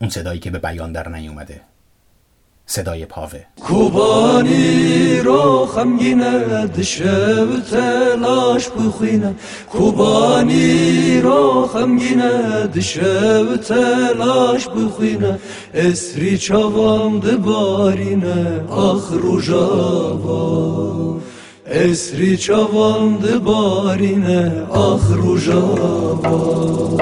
اون 0.00 0.10
صدایی 0.10 0.40
که 0.40 0.50
به 0.50 0.58
بیان 0.58 0.92
در 0.92 1.08
نیومده. 1.08 1.60
صدای 2.70 3.06
پاوه. 3.06 3.40
کوبانی 3.60 5.20
رو 5.20 5.66
خمگینه 5.66 6.82
شب 6.82 7.60
تلاش 7.70 8.68
بخوینه. 8.68 9.34
کوبانی 9.72 11.20
رو 11.20 11.68
خمگینه 11.72 12.80
شب 12.80 13.56
تلاش 13.56 14.68
بخوینه. 14.68 15.38
اسری 15.74 16.38
چاوان 16.38 17.20
بارینه 17.20 18.64
آخ 18.70 19.12
روژاوا 19.12 20.88
اسری 21.66 22.36
چاواند 22.36 23.42
بارینه 23.44 24.66
آخ 24.70 25.10
روژاوا 25.10 26.96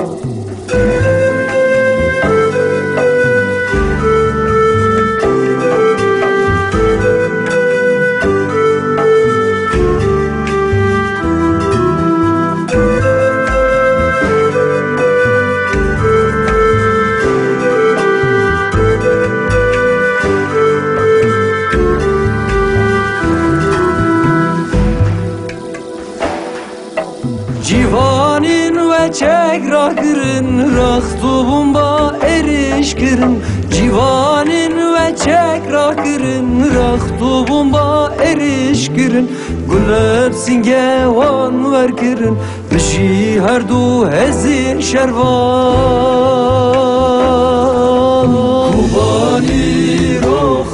çek 29.12 29.71
rakırın 29.71 30.77
Rahtubun 30.77 31.75
ba 31.75 32.16
eriş 32.23 32.95
kırın 32.95 33.38
Civanin 33.71 34.95
ve 34.95 35.16
çek 35.16 35.73
rakırın 35.73 36.75
Rahtubun 36.75 37.73
ba 37.73 38.12
eriş 38.25 38.88
kırın 38.88 39.31
Güler 39.71 40.33
singevan 40.33 41.73
ver 41.73 41.97
kırın 41.97 42.38
Bişi 42.75 43.40
her 43.47 43.69
du 43.69 44.11
hezin 44.11 44.81
şervan 44.81 46.16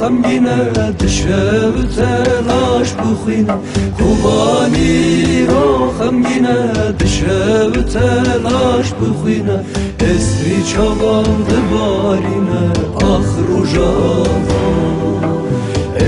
رو 0.03 0.09
خمگینه 0.09 0.91
دشه 0.91 1.67
و 1.67 1.83
تلاش 1.83 2.93
بخوینه 2.93 3.53
کوبانی 3.97 5.45
رو 5.45 5.91
خمگینه 5.99 6.91
دشه 6.99 7.63
و 7.65 7.81
تلاش 7.81 8.93
بخوینه 8.93 9.65
اسری 9.99 10.63
چوان 10.63 11.23
دبارینه 11.23 12.71
آخر 12.95 13.51
و 13.51 13.65
جوان 13.65 14.62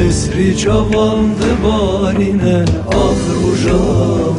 اسری 0.07 0.55
چوان 0.55 1.33
دبارینه 1.33 2.65
آخر 2.87 3.37
و 3.45 3.55
جوان 3.55 4.35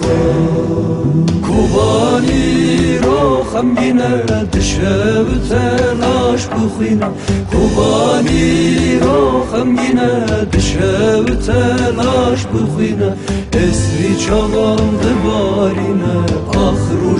کوبانی 1.42 2.98
رو 2.98 3.42
خمگینه 3.42 4.22
دشه 4.52 5.20
و 5.20 5.48
تلاش 5.48 6.46
بخوینه 6.46 7.06
کوبانی 7.50 8.98
رو 8.98 9.46
خمگینه 9.52 10.44
دشه 10.52 11.16
و 11.16 11.24
تلاش 11.24 12.46
بخوینه 12.46 13.12
اسری 13.52 14.16
چوان 14.16 14.96
دبارینه 14.96 16.16
آخر 16.48 17.02
و 17.04 17.18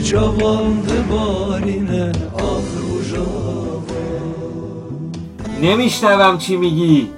جوان 0.00 0.82
نمیشنوم 5.62 6.38
چی 6.38 6.56
میگی. 6.56 7.10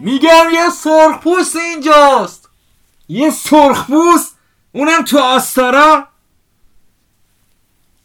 میگم 0.00 0.46
یه 0.52 0.70
سرخپوست 0.70 1.56
اینجاست. 1.56 2.48
یه 3.08 3.30
سرخپوست؟ 3.30 4.38
اونم 4.72 5.04
تو 5.04 5.18
آستارا؟ 5.18 6.08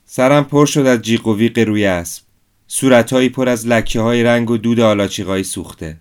سرم 0.06 0.44
پر 0.44 0.66
شد 0.66 0.86
از 0.86 1.02
جیغ 1.02 1.28
و 1.28 1.36
ویق 1.36 1.60
روی 1.60 1.86
اسب. 1.86 2.24
صورتهایی 2.68 3.30
پر 3.30 3.50
از 3.50 3.68
لکه 3.68 4.02
های 4.02 4.24
رنگ 4.24 4.50
و 4.50 4.58
دود 4.58 4.80
آلاچیقای 4.80 5.44
سوخته. 5.44 5.98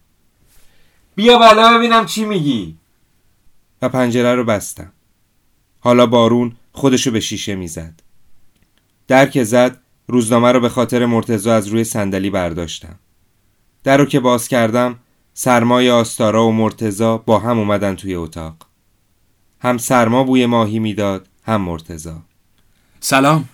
بیا 1.14 1.38
بالا 1.38 1.78
ببینم 1.78 2.06
چی 2.06 2.24
میگی. 2.24 2.76
و 3.82 3.88
پنجره 3.88 4.34
رو 4.34 4.44
بستم. 4.44 4.92
حالا 5.80 6.06
بارون 6.06 6.56
خودشو 6.72 7.10
به 7.10 7.20
شیشه 7.20 7.54
می‌زد. 7.54 8.02
در 9.08 9.26
که 9.26 9.44
زد 9.44 9.80
روزنامه 10.06 10.52
رو 10.52 10.60
به 10.60 10.68
خاطر 10.68 11.06
مرتزا 11.06 11.54
از 11.54 11.68
روی 11.68 11.84
صندلی 11.84 12.30
برداشتم. 12.30 12.98
در 13.88 13.96
رو 13.96 14.04
که 14.04 14.20
باز 14.20 14.48
کردم 14.48 14.98
سرمای 15.34 15.90
آستارا 15.90 16.46
و 16.46 16.52
مرتزا 16.52 17.18
با 17.18 17.38
هم 17.38 17.58
اومدن 17.58 17.96
توی 17.96 18.14
اتاق. 18.14 18.56
هم 19.60 19.78
سرما 19.78 20.24
بوی 20.24 20.46
ماهی 20.46 20.78
می‌داد 20.78 21.28
هم 21.42 21.60
مرتزا. 21.60 22.22
سلام. 23.00 23.48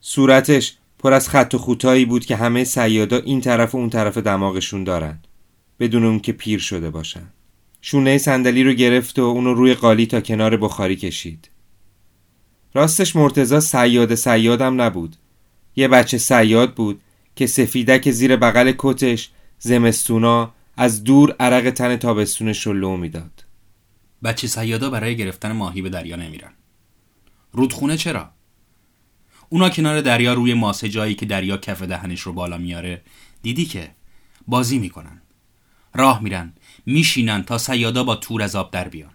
صورتش 0.00 0.76
پر 0.98 1.12
از 1.12 1.28
خط 1.28 1.54
و 1.54 1.58
خوتایی 1.58 2.04
بود 2.04 2.26
که 2.26 2.36
همه 2.36 2.64
سیادا 2.64 3.16
این 3.16 3.40
طرف 3.40 3.74
و 3.74 3.78
اون 3.78 3.90
طرف 3.90 4.18
دماغشون 4.18 4.84
دارن 4.84 5.18
بدون 5.80 6.04
اون 6.04 6.20
که 6.20 6.32
پیر 6.32 6.60
شده 6.60 6.90
باشن. 6.90 7.26
شونه 7.80 8.18
صندلی 8.18 8.64
رو 8.64 8.72
گرفت 8.72 9.18
و 9.18 9.22
اونو 9.22 9.54
روی 9.54 9.74
قالی 9.74 10.06
تا 10.06 10.20
کنار 10.20 10.56
بخاری 10.56 10.96
کشید. 10.96 11.50
راستش 12.74 13.16
مرتزا 13.16 13.60
سیاد 13.60 14.14
سیادم 14.14 14.80
نبود. 14.80 15.16
یه 15.76 15.88
بچه 15.88 16.18
سیاد 16.18 16.74
بود 16.74 17.00
که 17.38 17.46
سفیدک 17.46 18.10
زیر 18.10 18.36
بغل 18.36 18.72
کتش 18.78 19.30
زمستونا 19.58 20.54
از 20.76 21.04
دور 21.04 21.36
عرق 21.40 21.70
تن 21.70 21.96
تابستونش 21.96 22.66
رو 22.66 22.72
لو 22.72 22.96
می‌داد. 22.96 23.44
بچه 24.24 24.46
سیادا 24.46 24.90
برای 24.90 25.16
گرفتن 25.16 25.52
ماهی 25.52 25.82
به 25.82 25.88
دریا 25.88 26.16
نمیرن. 26.16 26.52
رودخونه 27.52 27.96
چرا؟ 27.96 28.30
اونا 29.48 29.70
کنار 29.70 30.00
دریا 30.00 30.34
روی 30.34 30.54
ماسه 30.54 30.88
جایی 30.88 31.14
که 31.14 31.26
دریا 31.26 31.56
کف 31.56 31.82
دهنش 31.82 32.20
رو 32.20 32.32
بالا 32.32 32.58
میاره 32.58 33.02
دیدی 33.42 33.64
که 33.64 33.90
بازی 34.48 34.78
می‌کنن. 34.78 35.22
راه 35.94 36.22
میرن 36.22 36.52
میشینن 36.86 37.42
تا 37.42 37.58
سیادا 37.58 38.04
با 38.04 38.16
تور 38.16 38.42
از 38.42 38.56
آب 38.56 38.70
در 38.70 38.88
بیان. 38.88 39.14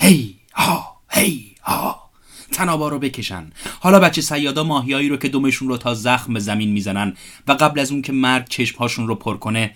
هی 0.00 0.40
ها 0.54 1.02
هی 1.10 1.54
ها. 1.62 2.05
تنابا 2.52 2.88
رو 2.88 2.98
بکشن. 2.98 3.50
حالا 3.80 4.00
بچه 4.00 4.20
سیادا 4.20 4.64
ماهیایی 4.64 5.08
رو 5.08 5.16
که 5.16 5.28
دمشون 5.28 5.68
رو 5.68 5.76
تا 5.76 5.94
زخم 5.94 6.34
به 6.34 6.40
زمین 6.40 6.72
می‌زنن 6.72 7.16
و 7.46 7.52
قبل 7.52 7.80
از 7.80 7.92
اون 7.92 8.02
که 8.02 8.12
مرگ 8.12 8.48
چشمهاشون 8.48 9.08
رو 9.08 9.14
پر 9.14 9.36
کنه 9.36 9.74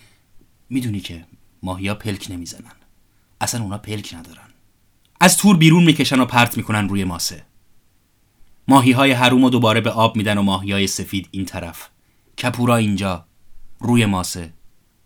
می‌دونی 0.70 1.00
که 1.00 1.24
ماهیا 1.62 1.94
پلک 1.94 2.26
نمی‌زنن. 2.30 2.72
اصلا 3.40 3.62
اونا 3.62 3.78
پلک 3.78 4.14
ندارن. 4.14 4.48
از 5.20 5.37
تور 5.37 5.56
بیرون 5.56 5.85
می‌کشن 5.85 6.20
و 6.20 6.24
پرت 6.24 6.56
می‌کنن 6.56 6.88
روی 6.88 7.04
ماسه. 7.04 7.44
ماهی 8.68 8.92
های 8.92 9.12
حروم 9.12 9.44
رو 9.44 9.50
دوباره 9.50 9.80
به 9.80 9.90
آب 9.90 10.16
میدن 10.16 10.38
و 10.38 10.42
ماهی 10.42 10.72
های 10.72 10.87
سفید 10.87 11.28
این 11.30 11.44
طرف. 11.44 11.88
کپورا 12.42 12.76
اینجا 12.76 13.26
روی 13.80 14.06
ماسه. 14.06 14.52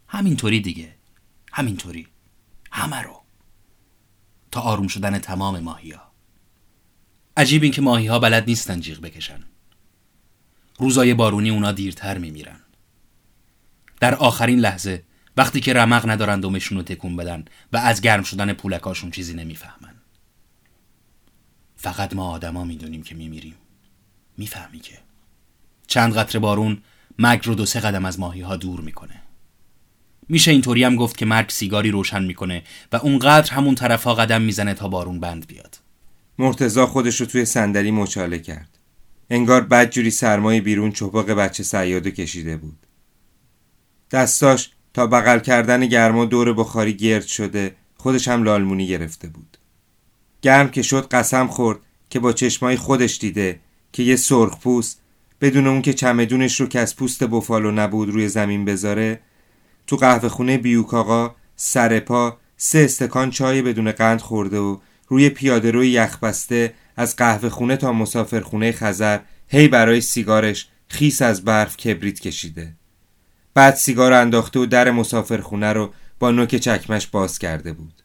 همینطوری 0.08 0.60
دیگه. 0.60 0.94
همینطوری. 1.52 2.06
همه 2.72 3.02
رو. 3.02 3.20
تا 4.50 4.60
آروم 4.60 4.86
شدن 4.86 5.18
تمام 5.18 5.60
ماهی 5.60 5.90
ها 5.90 6.13
عجیب 7.36 7.62
این 7.62 7.72
که 7.72 7.82
ماهی 7.82 8.06
ها 8.06 8.18
بلد 8.18 8.44
نیستن 8.46 8.80
جیغ 8.80 9.00
بکشن. 9.00 9.40
روزای 10.78 11.14
بارونی 11.14 11.50
اونا 11.50 11.72
دیرتر 11.72 12.18
میمیرن. 12.18 12.60
در 14.00 14.14
آخرین 14.14 14.58
لحظه 14.58 15.02
وقتی 15.36 15.60
که 15.60 15.72
رمق 15.72 16.08
ندارن 16.08 16.40
دمشون 16.40 16.78
رو 16.78 16.84
تکون 16.84 17.16
بدن 17.16 17.44
و 17.72 17.76
از 17.76 18.00
گرم 18.00 18.22
شدن 18.22 18.52
پولکاشون 18.52 19.10
چیزی 19.10 19.34
نمی‌فهمن. 19.34 19.94
فقط 21.76 22.14
ما 22.14 22.30
آدما 22.30 22.64
می‌دونیم 22.64 23.02
که 23.02 23.14
میمیریم. 23.14 23.54
می‌فهمی 24.38 24.80
که. 24.80 24.98
چند 25.86 26.16
قطره 26.16 26.40
بارون 26.40 26.82
مرگ 27.18 27.46
رو 27.46 27.54
دو 27.54 27.66
سه 27.66 27.80
قدم 27.80 28.04
از 28.04 28.20
ماهی 28.20 28.40
ها 28.40 28.56
دور 28.56 28.80
می‌کنه. 28.80 29.22
میشه 30.28 30.50
اینطوری 30.50 30.84
هم 30.84 30.96
گفت 30.96 31.16
که 31.16 31.26
مرگ 31.26 31.50
سیگاری 31.50 31.90
روشن 31.90 32.24
می‌کنه 32.24 32.62
و 32.92 32.96
اونقدر 32.96 33.52
همون 33.52 33.74
طرفها 33.74 34.14
قدم 34.14 34.42
می‌زنه 34.42 34.74
تا 34.74 34.88
بارون 34.88 35.20
بند 35.20 35.46
بیاد. 35.46 35.83
مرتزا 36.38 36.86
خودش 36.86 37.20
رو 37.20 37.26
توی 37.26 37.44
صندلی 37.44 37.90
مچاله 37.90 38.38
کرد. 38.38 38.78
انگار 39.30 39.60
بدجوری 39.60 40.10
سرمای 40.10 40.60
بیرون 40.60 40.92
چپاق 40.92 41.30
بچه 41.30 41.62
سیادو 41.62 42.10
کشیده 42.10 42.56
بود. 42.56 42.86
دستاش 44.10 44.70
تا 44.94 45.06
بغل 45.06 45.38
کردن 45.38 45.86
گرما 45.86 46.24
دور 46.24 46.52
بخاری 46.52 46.96
گرد 46.96 47.26
شده 47.26 47.74
خودش 47.96 48.28
هم 48.28 48.42
لالمونی 48.42 48.86
گرفته 48.86 49.28
بود. 49.28 49.58
گرم 50.42 50.70
که 50.70 50.82
شد 50.82 51.08
قسم 51.08 51.46
خورد 51.46 51.78
که 52.10 52.20
با 52.20 52.32
چشمای 52.32 52.76
خودش 52.76 53.18
دیده 53.18 53.60
که 53.92 54.02
یه 54.02 54.16
سرخ 54.16 54.60
پوست 54.60 55.00
بدون 55.40 55.66
اون 55.66 55.82
که 55.82 55.92
چمدونش 55.92 56.60
رو 56.60 56.66
که 56.66 56.80
از 56.80 56.96
پوست 56.96 57.24
بفالو 57.24 57.70
نبود 57.70 58.08
روی 58.08 58.28
زمین 58.28 58.64
بذاره 58.64 59.20
تو 59.86 59.96
قهوه 59.96 60.28
خونه 60.28 60.58
بیوک 60.58 60.94
آقا 60.94 61.34
سر 61.56 62.00
پا 62.00 62.36
سه 62.56 62.78
استکان 62.78 63.30
چای 63.30 63.62
بدون 63.62 63.92
قند 63.92 64.20
خورده 64.20 64.58
و 64.58 64.78
روی 65.08 65.28
پیاده 65.28 65.70
روی 65.70 65.90
یخ 65.90 66.18
بسته 66.18 66.74
از 66.96 67.16
قهوه 67.16 67.48
خونه 67.48 67.76
تا 67.76 67.92
مسافرخونه 67.92 68.72
خزر 68.72 69.18
هی 69.48 69.68
برای 69.68 70.00
سیگارش 70.00 70.68
خیس 70.88 71.22
از 71.22 71.44
برف 71.44 71.76
کبریت 71.76 72.20
کشیده. 72.20 72.76
بعد 73.54 73.74
سیگار 73.74 74.12
انداخته 74.12 74.60
و 74.60 74.66
در 74.66 74.90
مسافرخونه 74.90 75.72
رو 75.72 75.92
با 76.18 76.30
نوک 76.30 76.56
چکمش 76.56 77.06
باز 77.06 77.38
کرده 77.38 77.72
بود. 77.72 78.02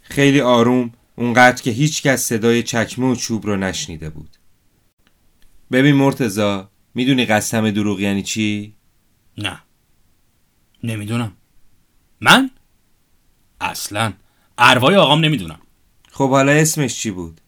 خیلی 0.00 0.40
آروم 0.40 0.92
اونقدر 1.16 1.62
که 1.62 1.70
هیچ 1.70 2.02
کس 2.02 2.22
صدای 2.22 2.62
چکمه 2.62 3.06
و 3.06 3.14
چوب 3.14 3.46
رو 3.46 3.56
نشنیده 3.56 4.10
بود. 4.10 4.36
ببین 5.72 5.94
مرتزا 5.94 6.70
می‌دونی 6.94 7.26
قسم 7.26 7.70
دروغ 7.70 8.00
یعنی 8.00 8.22
چی؟ 8.22 8.74
نه. 9.38 9.62
نمی‌دونم. 10.84 11.32
من؟ 12.20 12.50
اصلا. 13.60 14.12
اروای 14.58 14.96
آقام 14.96 15.24
نمی‌دونم. 15.24 15.58
خب 16.12 16.30
حالا 16.30 16.52
اسمش 16.52 16.94
چی 16.94 17.10
بود؟ 17.10 17.40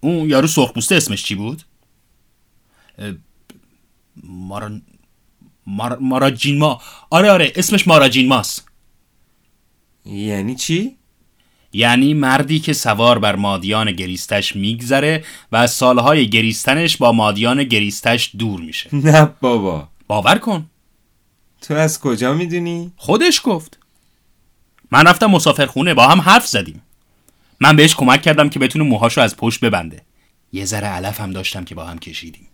اون 0.00 0.30
یارو 0.30 0.46
سرخپوسته 0.46 0.94
اسمش 0.94 1.22
چی 1.22 1.34
بود؟ 1.34 1.62
مارا 4.24 4.80
مارا 5.66 5.98
ماراجین 6.00 6.58
ما 6.58 6.80
آره 7.10 7.30
آره 7.30 7.52
اسمش 7.56 7.88
ماراجین 7.88 8.28
ماست 8.28 8.68
یعنی 10.04 10.54
چی؟ 10.54 10.96
یعنی 11.72 12.14
مردی 12.14 12.60
که 12.60 12.72
سوار 12.72 13.18
بر 13.18 13.36
مادیان 13.36 13.92
گریستش 13.92 14.56
میگذره 14.56 15.24
و 15.52 15.56
از 15.56 15.70
سالهای 15.70 16.28
گریستنش 16.30 16.96
با 16.96 17.12
مادیان 17.12 17.64
گریستش 17.64 18.30
دور 18.38 18.60
میشه 18.60 18.96
نه 19.06 19.30
بابا 19.40 19.88
باور 20.06 20.38
کن 20.38 20.66
تو 21.60 21.74
از 21.74 22.00
کجا 22.00 22.34
می‌دونی؟ 22.34 22.92
خودش 22.96 23.40
گفت 23.44 23.78
من 24.90 25.06
رفتم 25.06 25.26
مسافرخونه 25.26 25.94
با 25.94 26.08
هم 26.08 26.20
حرف 26.20 26.46
زدیم 26.46 26.82
من 27.60 27.76
بهش 27.76 27.94
کمک 27.94 28.22
کردم 28.22 28.48
که 28.48 28.58
بتونه 28.58 28.84
موهاشو 28.84 29.20
از 29.20 29.36
پشت 29.36 29.64
ببنده. 29.64 30.02
یه 30.52 30.64
ذره 30.64 30.86
علف 30.86 31.20
هم 31.20 31.30
داشتم 31.30 31.64
که 31.64 31.74
با 31.74 31.84
هم 31.84 31.98
کشیدیم. 31.98 32.48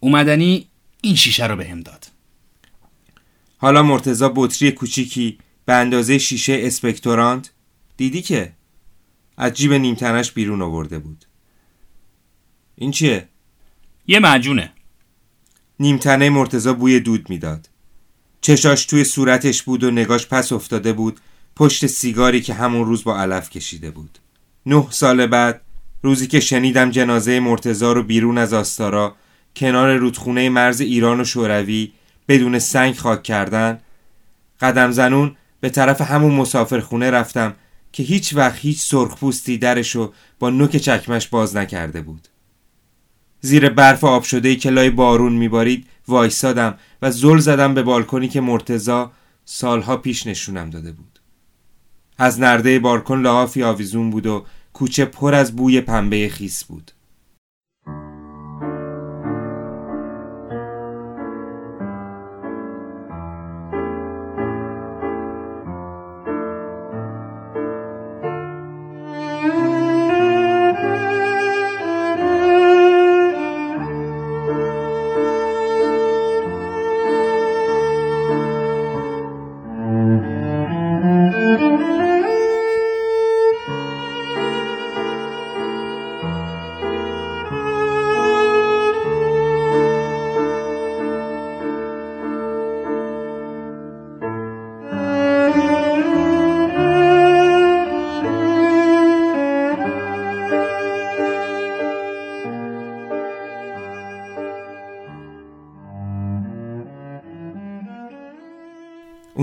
اومدنی 0.00 0.68
این 1.00 1.14
شیشه 1.14 1.46
رو 1.46 1.56
بهم 1.56 1.80
داد. 1.80 2.06
حالا 3.58 3.82
مرتزا 3.82 4.32
بطری 4.36 4.72
کوچیکی 4.72 5.38
به 5.64 5.74
اندازه 5.74 6.18
شیشه 6.18 6.58
اسپکتورانت 6.60 7.50
دیدی 7.96 8.22
که 8.22 8.52
از 9.36 9.52
جیب 9.52 9.72
نیمتنش 9.72 10.32
بیرون 10.32 10.62
آورده 10.62 10.98
بود. 10.98 11.24
این 12.74 12.90
چیه؟ 12.90 13.28
یه 14.06 14.18
معجونه. 14.18 14.72
نیمتنه 15.80 16.30
مرتزا 16.30 16.72
بوی 16.72 17.00
دود 17.00 17.30
می‌داد. 17.30 17.68
چشاش 18.40 18.86
توی 18.86 19.04
صورتش 19.04 19.62
بود 19.62 19.84
و 19.84 19.90
نگاش 19.90 20.26
پس 20.26 20.52
افتاده 20.52 20.92
بود 20.92 21.20
پشت 21.56 21.86
سیگاری 21.86 22.40
که 22.40 22.54
همون 22.54 22.86
روز 22.86 23.04
با 23.04 23.20
علف 23.20 23.50
کشیده 23.50 23.90
بود. 23.90 24.18
نه 24.66 24.86
سال 24.90 25.26
بعد 25.26 25.60
روزی 26.02 26.26
که 26.26 26.40
شنیدم 26.40 26.90
جنازه 26.90 27.40
مرتزا 27.40 27.92
رو 27.92 28.02
بیرون 28.02 28.38
از 28.38 28.52
آستارا 28.52 29.16
کنار 29.56 29.96
رودخونه 29.96 30.48
مرز 30.48 30.80
ایران 30.80 31.20
و 31.20 31.24
شوروی 31.24 31.92
بدون 32.28 32.58
سنگ 32.58 32.96
خاک 32.96 33.22
کردن 33.22 33.80
قدم 34.60 34.90
زنون 34.90 35.36
به 35.60 35.70
طرف 35.70 36.00
همون 36.00 36.34
مسافرخونه 36.34 37.10
رفتم 37.10 37.54
که 37.92 38.02
هیچ 38.02 38.34
وقت 38.34 38.58
هیچ 38.58 38.80
سرخپوستی 38.80 39.58
درشو 39.58 40.12
با 40.38 40.50
نوک 40.50 40.76
چکمش 40.76 41.28
باز 41.28 41.56
نکرده 41.56 42.02
بود. 42.02 42.28
زیر 43.40 43.68
برف 43.68 44.04
آب 44.04 44.22
شده 44.22 44.56
که 44.56 44.70
لای 44.70 44.90
بارون 44.90 45.32
میبارید 45.32 45.86
وایسادم 46.08 46.78
و 47.02 47.10
زل 47.10 47.38
زدم 47.38 47.74
به 47.74 47.82
بالکنی 47.82 48.28
که 48.28 48.40
مرتزا 48.40 49.12
سالها 49.44 49.96
پیش 49.96 50.26
نشونم 50.26 50.70
داده 50.70 50.92
بود. 50.92 51.15
از 52.18 52.40
نرده 52.40 52.78
بالکن 52.78 53.18
لحافی 53.18 53.62
آویزون 53.62 54.10
بود 54.10 54.26
و 54.26 54.44
کوچه 54.72 55.04
پر 55.04 55.34
از 55.34 55.56
بوی 55.56 55.80
پنبه 55.80 56.28
خیس 56.28 56.64
بود. 56.64 56.92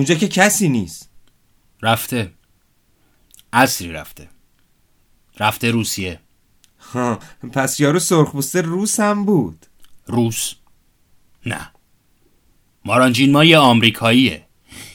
اونجا 0.03 0.15
که 0.15 0.27
کسی 0.27 0.69
نیست. 0.69 1.09
رفته. 1.81 2.31
اصری 3.53 3.91
رفته. 3.91 4.27
رفته 5.39 5.71
روسیه. 5.71 6.19
ها 6.79 7.19
پس 7.53 7.79
یارو 7.79 7.99
سرخپوسته 7.99 8.61
روس 8.61 8.99
هم 8.99 9.25
بود. 9.25 9.65
روس. 10.07 10.53
نه. 11.45 11.71
مارانجین 12.85 13.31
ما 13.31 13.43
یه 13.43 13.57
آمریکاییه. 13.57 14.45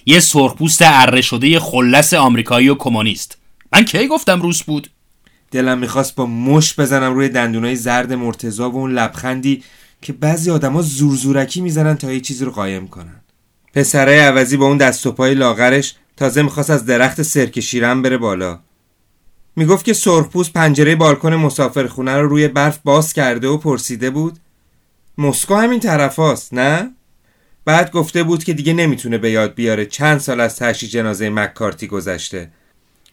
یه 0.07 0.21
سرخپوست 0.21 0.79
اره 0.83 1.21
شده 1.21 1.61
خلص 1.61 2.13
آمریکایی 2.15 2.69
و 2.69 2.75
کمونیست. 2.75 3.39
من 3.73 3.85
کی 3.85 4.09
گفتم 4.09 4.43
روس 4.43 4.63
بود؟ 4.63 4.91
دلم 5.51 5.79
می‌خواست 5.79 6.15
با 6.15 6.27
مش 6.27 6.81
بزنم 6.81 7.15
روی 7.15 7.29
دندونای 7.29 7.77
زرد 7.77 8.13
مرتزا 8.13 8.71
و 8.71 8.77
اون 8.77 8.93
لبخندی 8.93 9.65
که 10.03 10.13
بعضی 10.13 10.51
آدما 10.51 10.83
زورزورکی 10.83 11.61
می‌زنن 11.61 11.97
تا 11.97 12.13
یه 12.13 12.21
چیزی 12.21 12.45
رو 12.45 12.51
قایم 12.51 12.89
کنن. 12.89 13.21
پسره 13.75 14.21
عوضی 14.21 14.57
با 14.57 14.67
اون 14.67 14.77
دست 14.77 15.07
و 15.07 15.13
پای 15.13 15.35
لاغرش 15.35 15.95
تازه 16.17 16.43
می‌خواست 16.43 16.71
از 16.71 16.87
درخت 16.87 17.23
سرک 17.23 17.61
شیرم 17.61 18.03
بره 18.03 18.19
بالا. 18.19 18.61
می‌گفت 19.57 19.85
که 19.85 19.93
سرخپوست 19.93 20.53
پنجره 20.53 20.97
بالکن 20.97 21.35
مسافرخونه 21.35 22.17
رو 22.17 22.29
روی 22.29 22.49
برف 22.49 22.79
باز 22.85 23.13
کرده 23.13 23.49
و 23.49 23.57
پرسیده 23.57 24.11
بود. 24.11 24.39
مسکو 25.19 25.55
همین 25.55 25.81
طرف 25.81 26.17
هاست 26.17 26.55
نه؟ 26.55 26.91
بعد 27.65 27.91
گفته 27.91 28.23
بود 28.23 28.45
که 28.45 28.53
دیگه 28.55 28.73
نمی‌تونه 28.73 29.19
به 29.19 29.31
یاد 29.31 29.55
بیاره 29.55 29.87
چند 29.87 30.19
سال 30.19 30.41
از 30.41 30.57
تشی 30.57 30.89
جنازه 30.89 31.31
مکارتی 31.31 31.87
گذشته 31.87 32.51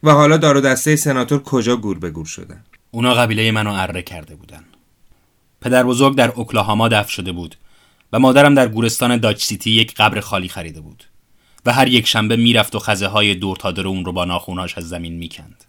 و 0.03 0.11
حالا 0.11 0.37
دار 0.37 0.57
و 0.57 0.61
دسته 0.61 0.95
سناتور 0.95 1.43
کجا 1.43 1.77
گور 1.77 1.99
به 1.99 2.09
گور 2.09 2.25
شدن. 2.25 2.63
اونا 2.91 3.13
قبیله 3.13 3.51
منو 3.51 3.73
اره 3.73 4.01
کرده 4.01 4.35
بودن. 4.35 4.63
پدر 5.61 5.83
بزرگ 5.83 6.15
در 6.15 6.31
اوکلاهاما 6.31 6.87
دفن 6.87 7.09
شده 7.09 7.31
بود. 7.31 7.55
و 8.15 8.19
مادرم 8.19 8.55
در 8.55 8.67
گورستان 8.67 9.17
داچ 9.17 9.43
سیتی 9.43 9.71
یک 9.71 9.93
قبر 9.93 10.19
خالی 10.19 10.49
خریده 10.49 10.81
بود 10.81 11.03
و 11.65 11.73
هر 11.73 11.87
یک 11.87 12.07
شنبه 12.07 12.35
می‌رفت 12.35 12.75
و 12.75 12.79
خزه 12.79 13.07
های 13.07 13.35
دور 13.35 13.57
تا 13.57 13.71
دور 13.71 13.87
اون 13.87 14.05
رو 14.05 14.11
با 14.11 14.25
ناخوناش 14.25 14.77
از 14.77 14.89
زمین 14.89 15.13
می‌کند. 15.13 15.63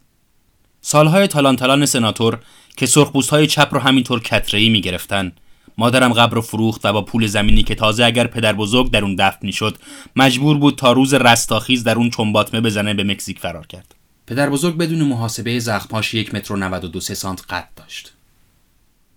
سالهای 0.81 1.27
تالان 1.27 1.57
تالان 1.57 1.87
سناتور 1.87 2.39
که 2.77 2.87
سرخپوست 2.87 3.31
های 3.31 3.47
چپ 3.47 3.69
رو 3.75 3.81
همینطور 3.81 4.21
کترهی 4.21 4.69
می‌گرفتن 4.69 5.33
مادرم 5.79 6.13
قبر 6.13 6.35
رو 6.35 6.41
فروخت 6.41 6.85
و 6.85 6.93
با 6.93 7.03
پول 7.03 7.27
زمینی 7.27 7.63
که 7.63 7.75
تازه 7.75 8.05
اگر 8.05 8.27
پدر 8.27 8.53
بزرگ 8.53 8.91
در 8.91 9.03
اون 9.03 9.15
دفن 9.15 9.39
می‌شد 9.43 9.79
مجبور 10.17 10.59
بود 10.59 10.77
تا 10.77 10.93
روز 10.93 11.15
رستاخیز 11.15 11.85
در 11.85 11.97
اون 11.97 12.11
چنباتمه 12.11 12.61
بزنه 12.61 12.95
به 12.95 13.05
مکزیک 13.05 13.39
فرار 13.39 13.67
کرد. 13.67 13.95
پدر 14.27 14.51
بزرگ 14.51 14.77
بدون 14.77 15.03
محاسبه 15.03 15.59
زخمهاش 15.59 16.15
یک 16.15 16.35
متر 16.35 16.53
و 16.53 16.57
92 16.57 17.01
سانت 17.01 17.43
قد 17.51 17.69
داشت. 17.77 18.13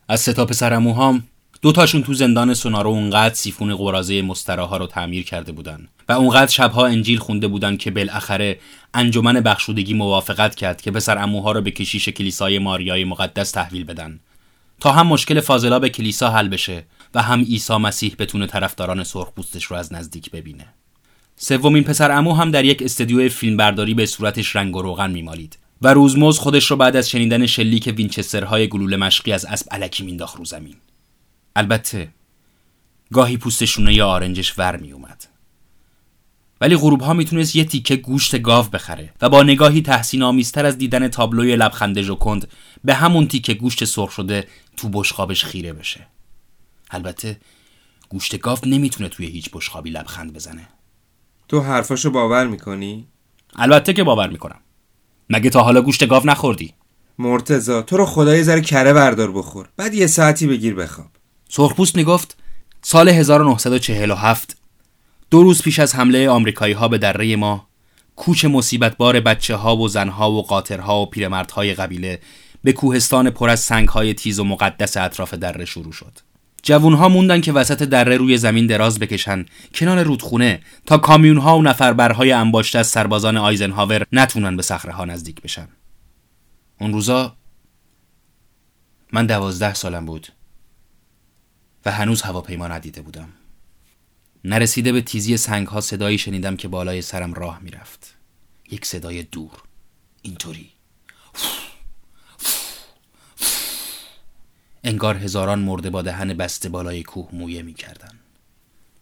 از 0.08 0.22
سه 0.22 0.34
تا 0.34 0.46
پسرعموهام 0.46 1.24
دو 1.62 1.72
تاشون 1.72 2.04
تو 2.04 2.14
زندان 2.14 2.54
سونارو 2.54 2.90
اونقدر 2.90 3.34
سیفون 3.34 3.76
قراضه 3.76 4.22
مستراها 4.22 4.78
رو 4.78 4.88
تعمیر 4.88 5.24
کرده 5.24 5.52
بودن 5.52 5.88
و 6.10 6.12
اونقدر 6.12 6.52
شبها 6.52 6.86
انجیل 6.86 7.18
خونده 7.18 7.48
بودن 7.48 7.78
که 7.78 7.92
بالاخره 7.92 8.60
انجمن 8.94 9.34
بخشودگی 9.34 9.94
موافقت 9.94 10.56
کرد 10.56 10.82
که 10.82 10.92
پسر 10.92 11.18
عموها 11.18 11.52
رو 11.52 11.62
به 11.62 11.72
کشیش 11.72 12.10
کلیسای 12.10 12.60
ماریای 12.60 13.04
مقدس 13.04 13.52
تحویل 13.52 13.84
بدن. 13.84 14.20
تا 14.80 14.92
هم 14.92 15.08
مشکل 15.08 15.40
فاضلاب 15.40 15.90
کلیسا 15.90 16.30
حل 16.30 16.48
بشه 16.48 16.84
و 17.14 17.22
هم 17.22 17.42
عیسی 17.42 17.78
مسیح 17.78 18.16
بتونه 18.20 18.48
طرفداران 18.48 19.04
سرخپوستش 19.04 19.64
رو 19.64 19.76
از 19.78 19.94
نزدیک 19.94 20.32
ببینه. 20.32 20.66
سومین 21.36 21.84
پسر 21.84 22.12
عمو 22.12 22.34
هم 22.34 22.52
در 22.52 22.66
یک 22.66 22.82
استدیو 22.82 23.30
فیلمبرداری 23.30 23.94
به 23.94 24.06
صورتش 24.06 24.56
رنگ 24.56 24.76
و 24.76 24.82
روغن 24.82 25.12
میمالید 25.12 25.58
و 25.82 25.94
روزموز 25.94 26.40
خودش 26.40 26.72
رو 26.72 26.78
بعد 26.78 26.96
از 26.96 27.10
شنیدن 27.10 27.46
شلیک 27.46 27.94
وینچسترهای 27.98 28.68
گلوله 28.68 28.98
مشقی 28.98 29.32
از 29.32 29.46
اسب 29.46 29.68
الکی 29.72 30.04
مینداخت 30.04 30.38
رو 30.38 30.46
زمین. 30.46 30.76
البته 31.60 32.10
گاهی 33.14 33.38
پوست 33.38 33.66
شونه 33.66 34.04
آرنجش 34.04 34.60
ور 34.60 34.78
می 34.78 34.92
اومد. 34.92 35.26
ولی 36.62 36.76
غروب 36.76 37.02
ها 37.02 37.14
می‌تونست 37.14 37.56
یه 37.56 37.64
تیکه 37.64 37.96
گوشت 37.96 38.42
گاو 38.42 38.66
بخره 38.66 39.14
و 39.22 39.30
با 39.30 39.44
نگاهی 39.44 39.82
تحسین 39.82 40.24
آمیزتر 40.24 40.66
از 40.66 40.78
دیدن 40.78 41.08
تابلوی 41.08 41.56
لبخنده 41.56 42.02
ژوکند 42.02 42.48
به 42.84 42.94
همون 42.94 43.28
تیکه 43.28 43.54
گوشت 43.54 43.86
سرخ 43.86 44.12
شده 44.12 44.48
تو 44.78 44.90
بشقابش 44.90 45.46
خیره 45.46 45.74
بشه. 45.74 46.08
البته 46.92 47.40
گوشت 48.10 48.40
گاو 48.40 48.58
نمی‌تونه 48.66 49.10
توی 49.10 49.26
هیچ 49.26 49.50
بشقابی 49.54 49.90
لبخند 49.90 50.34
بزنه. 50.34 50.68
تو 51.48 51.62
حرفاشو 51.62 52.12
باور 52.12 52.48
می‌کنی؟ 52.48 53.08
البته 53.56 53.94
که 53.94 54.04
باور 54.04 54.30
می‌کنم. 54.30 54.60
مگه 55.30 55.50
تا 55.50 55.64
حالا 55.64 55.82
گوشت 55.82 56.08
گاو 56.08 56.26
نخوردی؟ 56.26 56.74
مرتزا 57.18 57.82
تو 57.82 57.98
رو 57.98 58.06
خدای 58.06 58.44
ذره 58.44 58.62
کره 58.62 58.94
بردار 58.94 59.32
بخور 59.32 59.70
بعد 59.78 59.94
یه 59.94 60.08
ساعتی 60.08 60.48
بگیر 60.48 60.76
بخواب 60.76 61.08
سرخپوست 61.52 61.96
می‌گفت 61.96 62.38
سال 62.82 63.10
1947 63.10 64.58
دو 65.32 65.44
روز 65.44 65.62
پیش 65.62 65.80
از 65.80 65.96
حمله 65.96 66.30
آمریکایی 66.30 66.74
ها 66.74 66.88
به 66.88 66.98
دره 66.98 67.36
ما 67.36 67.68
کوچ 68.16 68.46
مصیبت 68.46 68.98
بار 68.98 69.20
بچه 69.20 69.56
ها 69.56 69.78
و 69.78 69.88
زنها 69.88 70.32
و 70.32 70.44
قاطرها 70.44 71.02
و 71.02 71.06
پیرمردهای 71.06 71.74
قبیله 71.74 72.20
به 72.64 72.74
کوهستان 72.74 73.30
پر 73.30 73.50
از 73.50 73.60
سنگ 73.60 73.88
های 73.88 74.14
تیز 74.14 74.40
و 74.40 74.44
مقدس 74.44 74.98
اطراف 74.98 75.34
دره 75.34 75.66
شروع 75.66 75.92
شد. 75.92 76.20
جوونها 76.64 77.10
موندن 77.10 77.42
که 77.42 77.54
وسط 77.54 77.84
دره 77.84 78.18
روی 78.18 78.38
زمین 78.38 78.68
دراز 78.68 79.00
بکشن 79.00 79.46
کنار 79.74 80.04
رودخونه 80.04 80.62
تا 80.86 80.98
کامیون 80.98 81.38
ها 81.38 81.58
و 81.58 81.62
نفربرهای 81.62 82.32
انباشته 82.32 82.80
از 82.80 82.88
سربازان 82.88 83.38
آیزنهاور 83.38 84.06
نتونن 84.12 84.58
به 84.58 84.64
صخره 84.64 84.94
ها 84.94 85.06
نزدیک 85.06 85.42
بشن. 85.42 85.68
اون 86.80 86.94
روزا 86.94 87.36
من 89.14 89.26
دوازده 89.26 89.74
سالم 89.74 90.06
بود 90.06 90.28
و 91.86 91.92
هنوز 91.92 92.22
هواپیما 92.22 92.68
ندیده 92.68 93.02
بودم. 93.02 93.30
نرسیده 94.44 94.92
به 94.92 95.02
تیزی 95.02 95.38
سنگ 95.38 95.68
ها 95.68 95.82
صدایی 95.82 96.18
شنیدم 96.18 96.56
که 96.56 96.68
بالای 96.68 97.02
سرم 97.02 97.34
راه 97.34 97.60
می‌رفت. 97.60 98.16
یک 98.72 98.86
صدای 98.86 99.24
دور. 99.24 99.52
اینطوری. 100.22 100.70
انگار 104.84 105.18
هزاران 105.18 105.60
مرده 105.60 105.90
با 105.90 106.02
دهن 106.02 106.34
بسته 106.34 106.70
بالای 106.70 107.04
کوه 107.04 107.30
مویه 107.34 107.62
می‌کردن. 107.62 108.20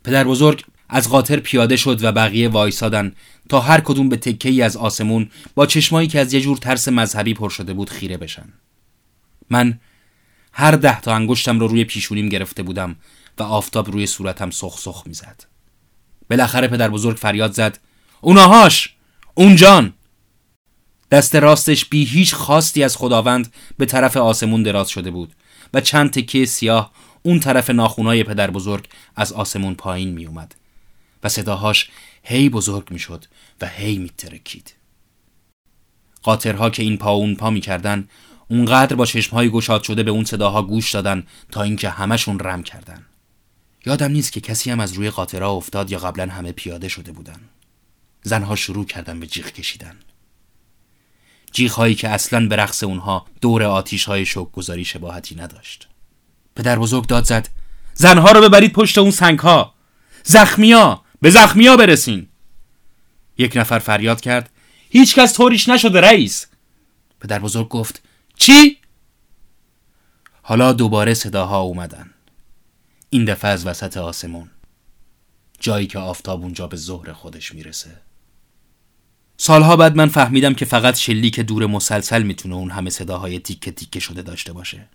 پدر 0.03 0.23
بزرگ 0.23 0.65
از 0.89 1.09
قاطر 1.09 1.39
پیاده 1.39 1.75
شد 1.75 2.03
و 2.03 2.11
بقیه 2.11 2.49
وایسادن 2.49 3.15
تا 3.49 3.59
هر 3.59 3.82
کدوم 3.82 4.09
به 4.09 4.17
تکه 4.17 4.49
ای 4.49 4.61
از 4.61 4.78
آسمون 4.78 5.30
با 5.55 5.65
چشمایی 5.65 6.07
که 6.07 6.19
از 6.19 6.34
یه 6.34 6.41
جور 6.41 6.57
ترس 6.57 6.88
مذهبی 6.88 7.34
پر 7.34 7.49
شده 7.49 7.73
بود 7.73 7.89
خیره 7.89 8.17
بشن. 8.17 8.53
من 9.49 9.80
هر 10.59 10.71
ده 10.71 11.01
تا 11.01 11.15
انگشتم 11.15 11.59
رو 11.59 11.67
روی 11.67 11.83
پیشونیم 11.83 12.29
گرفته 12.29 12.63
بودم 12.63 12.95
و 13.37 13.43
آفتاب 13.43 13.91
روی 13.91 14.05
صورتم 14.05 14.49
سخ 14.49 14.79
سخ 14.79 15.03
می‌زد. 15.05 15.43
بالاخره 16.29 16.67
پدر 16.67 16.89
بزرگ 16.89 17.17
فریاد 17.17 17.51
زد 17.51 17.79
اوناهاش! 18.21 18.95
اونجان 19.33 19.93
دست 21.11 21.35
راستش 21.35 21.85
بی 21.85 22.03
هیچ 22.03 22.33
خواستی 22.33 22.83
از 22.83 22.97
خداوند 22.97 23.53
به 23.77 23.85
طرف 23.85 24.17
آسمون 24.17 24.63
دراز 24.63 24.89
شده 24.89 25.11
بود 25.11 25.33
و 25.73 25.81
چند 25.81 26.11
تکه 26.11 26.45
سیاه 26.45 26.91
اون 27.23 27.39
طرف 27.39 27.69
ناخونای 27.69 28.23
پدر 28.23 28.51
بزرگ 28.51 28.87
از 29.15 29.33
آسمون 29.33 29.75
پایین 29.75 30.09
می 30.09 30.25
اومد 30.25 30.55
و 31.23 31.29
صداهاش 31.29 31.89
هی 32.23 32.49
بزرگ 32.49 32.91
می 32.91 32.99
شد 32.99 33.25
و 33.61 33.67
هی 33.67 33.97
می 33.97 34.09
ترکید. 34.09 34.73
قاطرها 36.23 36.69
که 36.69 36.83
این 36.83 36.97
پا 36.97 37.11
اون 37.11 37.35
پا 37.35 37.49
می 37.49 37.61
کردن 37.61 38.07
اونقدر 38.47 38.95
با 38.95 39.05
چشمهای 39.05 39.49
گشاد 39.49 39.83
شده 39.83 40.03
به 40.03 40.11
اون 40.11 40.25
صداها 40.25 40.63
گوش 40.63 40.91
دادن 40.91 41.23
تا 41.51 41.61
اینکه 41.61 41.89
همشون 41.89 42.39
رم 42.39 42.63
کردن. 42.63 43.05
یادم 43.85 44.11
نیست 44.11 44.31
که 44.31 44.41
کسی 44.41 44.71
هم 44.71 44.79
از 44.79 44.93
روی 44.93 45.09
قاطرها 45.09 45.51
افتاد 45.51 45.91
یا 45.91 45.99
قبلا 45.99 46.33
همه 46.33 46.51
پیاده 46.51 46.87
شده 46.87 47.11
بودن. 47.11 47.39
زنها 48.23 48.55
شروع 48.55 48.85
کردن 48.85 49.19
به 49.19 49.27
جیغ 49.27 49.45
کشیدن. 49.45 49.95
جیغ 51.51 51.71
هایی 51.71 51.95
که 51.95 52.09
اصلا 52.09 52.47
به 52.47 52.55
رقص 52.55 52.83
اونها 52.83 53.25
دور 53.41 53.63
آتیش 53.63 54.05
های 54.05 54.25
شوک 54.25 54.51
گذاری 54.51 54.85
شباهتی 54.85 55.35
نداشت. 55.35 55.87
پدر 56.57 56.79
بزرگ 56.79 57.07
داد 57.07 57.23
زد 57.23 57.49
زنها 57.93 58.31
رو 58.31 58.41
ببرید 58.41 58.73
پشت 58.73 58.97
اون 58.97 59.11
سنگ 59.11 59.39
ها 59.39 59.73
زخمیا 60.23 61.01
به 61.21 61.29
زخمیا 61.29 61.77
برسین 61.77 62.27
یک 63.37 63.57
نفر 63.57 63.79
فریاد 63.79 64.21
کرد 64.21 64.49
هیچکس 64.89 65.33
طوریش 65.33 65.69
نشده 65.69 66.01
رئیس 66.01 66.47
پدر 67.19 67.39
بزرگ 67.39 67.67
گفت 67.67 68.01
چی؟ 68.38 68.77
حالا 70.41 70.73
دوباره 70.73 71.13
صداها 71.13 71.61
اومدن. 71.61 72.13
این 73.09 73.25
دفعه 73.25 73.51
از 73.51 73.65
وسط 73.67 73.97
آسمون. 73.97 74.49
جایی 75.59 75.88
که 75.88 75.99
آفتاب 75.99 76.41
اونجا 76.41 76.67
به 76.67 76.77
ظهر 76.77 77.13
خودش 77.13 77.53
می‌رسه. 77.53 78.01
سالها 79.38 79.75
بعد 79.75 79.95
من 79.95 80.07
فهمیدم 80.07 80.53
که 80.53 80.65
فقط 80.65 80.95
شلیک 80.95 81.39
دور 81.39 81.65
مسلسل 81.65 82.23
می‌تونه 82.23 82.55
اون 82.55 82.71
همه 82.71 82.89
صداهای 82.89 83.39
تیکه 83.39 83.71
تیکه 83.71 83.99
شده 83.99 84.21
داشته 84.21 84.53
باشه. 84.53 84.88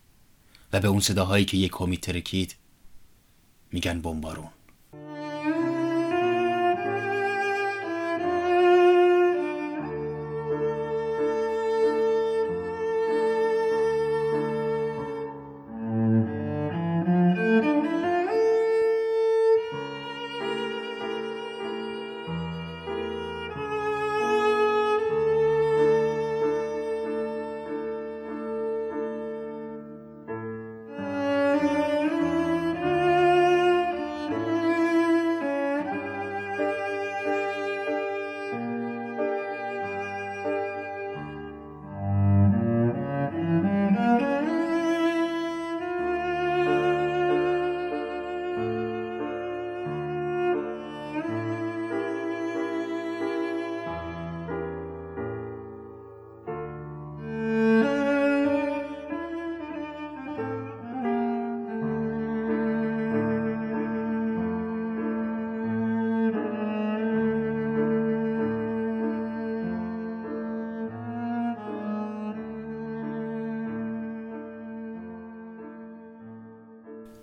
و 0.72 0.80
به 0.80 0.88
اون 0.88 1.00
صداهایی 1.00 1.44
که 1.44 1.56
یک 1.56 1.70
کمی 1.70 1.96
ترکید 1.96 2.54
میگن 3.72 4.00
بمبارون. 4.00 4.48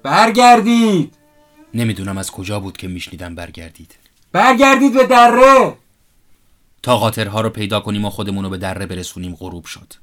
برگردید. 0.10 1.16
نمی‌دونم 1.74 2.18
از 2.18 2.32
کجا 2.32 2.60
بود 2.60 2.78
که 2.78 2.88
میشنیدم 2.88 3.36
برگردید. 3.36 3.96
برگردید 4.32 4.94
به 4.94 5.08
دره. 5.08 5.78
تا 6.84 6.98
قاطرها 6.98 7.42
رو 7.42 7.50
پیدا 7.50 7.80
کنیم 7.80 8.06
و 8.06 8.10
خودمون 8.10 8.44
رو 8.44 8.50
به 8.50 8.58
دره 8.58 8.86
برسونیم 8.86 9.36
غروب 9.36 9.66
شد. 9.66 9.94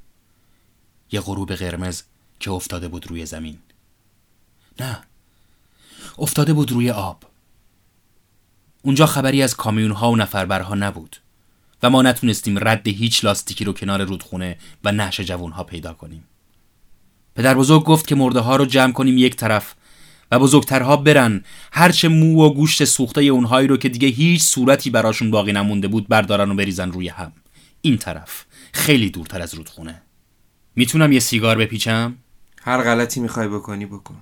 یه 1.11 1.21
غروب 1.21 1.55
قرمز 1.55 2.01
که 2.39 2.51
افتاده 2.51 2.87
بود 2.87 3.07
روی 3.07 3.25
زمین. 3.25 3.57
نه. 4.79 5.03
افتاده 6.17 6.53
بود 6.53 6.71
روی 6.71 6.91
آب. 6.91 7.23
اونجا 8.81 9.05
خبری 9.05 9.43
از 9.43 9.55
کامیون 9.55 9.91
ها 9.91 10.11
و 10.11 10.15
نفربرها 10.15 10.75
نبود 10.75 11.17
و 11.83 11.89
ما 11.89 12.01
نتونستیم 12.01 12.67
رد 12.67 12.87
هیچ 12.87 13.25
لاستیکی 13.25 13.63
رو 13.65 13.73
کنار 13.73 14.03
رودخونه 14.03 14.57
و 14.83 14.91
نهش 14.91 15.21
جوون 15.21 15.51
ها 15.51 15.63
پیدا 15.63 15.93
کنیم. 15.93 16.23
پدر 17.35 17.53
بزرگ 17.53 17.83
گفت 17.83 18.07
که 18.07 18.15
مرده 18.15 18.39
ها 18.39 18.55
رو 18.55 18.65
جمع 18.65 18.93
کنیم 18.93 19.17
یک 19.17 19.35
طرف 19.35 19.75
و 20.31 20.39
بزرگترها 20.39 20.97
برن. 20.97 21.43
هرچه 21.71 22.07
مو 22.07 22.45
و 22.45 22.53
گوشت 22.53 22.85
سوخته 22.85 23.21
اونهایی 23.21 23.67
رو 23.67 23.77
که 23.77 23.89
دیگه 23.89 24.07
هیچ 24.07 24.43
صورتی 24.43 24.89
براشون 24.89 25.31
باقی 25.31 25.53
نمونده 25.53 25.87
بود 25.87 26.07
بردارن 26.07 26.51
و 26.51 26.55
بریزن 26.55 26.91
روی 26.91 27.09
هم. 27.09 27.31
این 27.81 27.97
طرف 27.97 28.45
خیلی 28.73 29.09
دورتر 29.09 29.41
از 29.41 29.53
رودخونه. 29.53 30.01
می‌تونم 30.75 31.11
یه 31.11 31.19
سیگار 31.19 31.57
بپیچم؟ 31.57 32.15
هر 32.61 32.83
غلطی 32.83 33.19
می‌خوای 33.19 33.47
بکنی 33.47 33.85
بکن. 33.85 34.21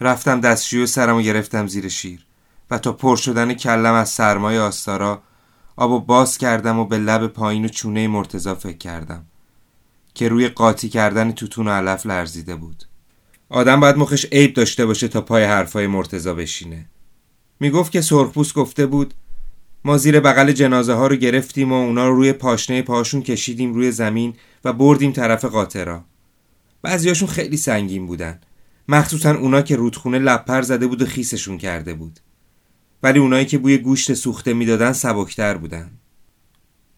رفتم 0.00 0.40
دستشوی 0.40 0.82
و 0.82 0.86
سرمو 0.86 1.20
گرفتم 1.20 1.66
زیر 1.66 1.88
شیر 1.88 2.26
و 2.70 2.78
تا 2.78 2.92
پر 2.92 3.16
شدن 3.16 3.54
کلم 3.54 3.94
از 3.94 4.08
سرمای 4.08 4.58
آستارا 4.58 5.22
آب 5.76 6.06
باز 6.06 6.38
کردم 6.38 6.78
و 6.78 6.84
به 6.84 6.98
لب 6.98 7.26
پایین 7.26 7.64
و 7.64 7.68
چونه 7.68 8.08
مرتزا 8.08 8.54
فکر 8.54 8.78
کردم 8.78 9.26
که 10.14 10.28
روی 10.28 10.48
قاطی 10.48 10.88
کردن 10.88 11.32
توتون 11.32 11.68
و 11.68 11.70
علف 11.70 12.06
لرزیده 12.06 12.56
بود. 12.56 12.84
آدم 13.50 13.80
باید 13.80 13.96
مخش 13.96 14.26
عیب 14.32 14.54
داشته 14.54 14.86
باشه 14.86 15.08
تا 15.08 15.20
پای 15.20 15.44
حرفای 15.44 15.86
مرتزا 15.86 16.34
بشینه. 16.34 16.86
می‌گفت 17.60 17.92
که 17.92 18.00
سرخپوست 18.00 18.54
گفته 18.54 18.86
بود 18.86 19.14
ما 19.84 19.98
زیر 19.98 20.20
بغل 20.20 20.52
جنازه 20.52 20.92
ها 20.92 21.06
رو 21.06 21.16
گرفتیم 21.16 21.72
و 21.72 21.74
اونا 21.74 22.08
رو 22.08 22.16
روی 22.16 22.32
پاشنه 22.32 22.82
پاشون 22.82 23.22
کشیدیم 23.22 23.74
روی 23.74 23.92
زمین 23.92 24.34
و 24.64 24.72
بردیم 24.72 25.12
طرف 25.12 25.44
قاطرا. 25.44 26.04
بعضیاشون 26.82 27.28
خیلی 27.28 27.56
سنگین 27.56 28.06
بودن. 28.06 28.40
مخصوصا 28.88 29.34
اونا 29.34 29.62
که 29.62 29.76
رودخونه 29.76 30.18
لپر 30.18 30.62
زده 30.62 30.86
بود 30.86 31.02
و 31.02 31.06
خیسشون 31.06 31.58
کرده 31.58 31.94
بود. 31.94 32.20
ولی 33.02 33.18
اونایی 33.18 33.46
که 33.46 33.58
بوی 33.58 33.78
گوشت 33.78 34.14
سوخته 34.14 34.54
می‌دادن 34.54 34.92
سبکتر 34.92 35.56
بودن. 35.56 35.90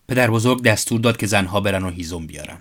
پدر 0.08 0.30
بزرگ 0.30 0.62
دستور 0.62 1.00
داد 1.00 1.16
که 1.16 1.26
زنها 1.26 1.60
برن 1.60 1.84
و 1.84 1.90
هیزم 1.90 2.26
بیارن. 2.26 2.58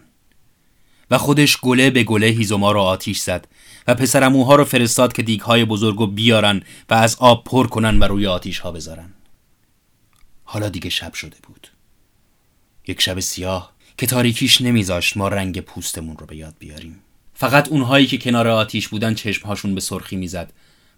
و 1.12 1.18
خودش 1.18 1.58
گله 1.62 1.90
به 1.90 2.04
گله 2.04 2.28
هیزوما 2.28 2.72
رو 2.72 2.80
آتیش 2.80 3.20
زد 3.20 3.48
و 3.88 3.96
پسرموها 3.96 4.56
رو 4.56 4.64
فرستاد 4.64 5.14
که 5.14 5.24
دیگهای 5.24 5.66
بزرگو 5.66 6.08
بیارن 6.08 6.62
و 6.90 6.94
از 6.94 7.16
آب 7.20 7.44
پر 7.44 7.68
کنن 7.68 8.00
و 8.00 8.04
روی 8.04 8.28
آتیش 8.28 8.60
ها 8.60 8.72
بذارن. 8.72 9.14
حالا 10.44 10.70
دیگه 10.70 10.90
شب 10.90 11.14
شده 11.14 11.38
بود. 11.48 11.68
یک 12.88 13.02
شب 13.02 13.20
سیاه 13.20 13.74
که 13.98 14.06
تاریکیش 14.06 14.62
نمیذاشت 14.62 15.18
ما 15.18 15.28
رنگ 15.28 15.60
پوستمون 15.60 16.18
رو 16.18 16.26
به 16.26 16.36
یاد 16.36 16.56
بیاریم. 16.60 17.00
فقط 17.34 17.68
اونهایی 17.68 18.08
که 18.08 18.18
کنار 18.18 18.48
آتیش 18.48 18.88
بودن 18.88 19.14
چشمهاشون 19.14 19.76
به 19.76 19.82
سرخی 19.82 20.16
می‌زد 20.16 20.54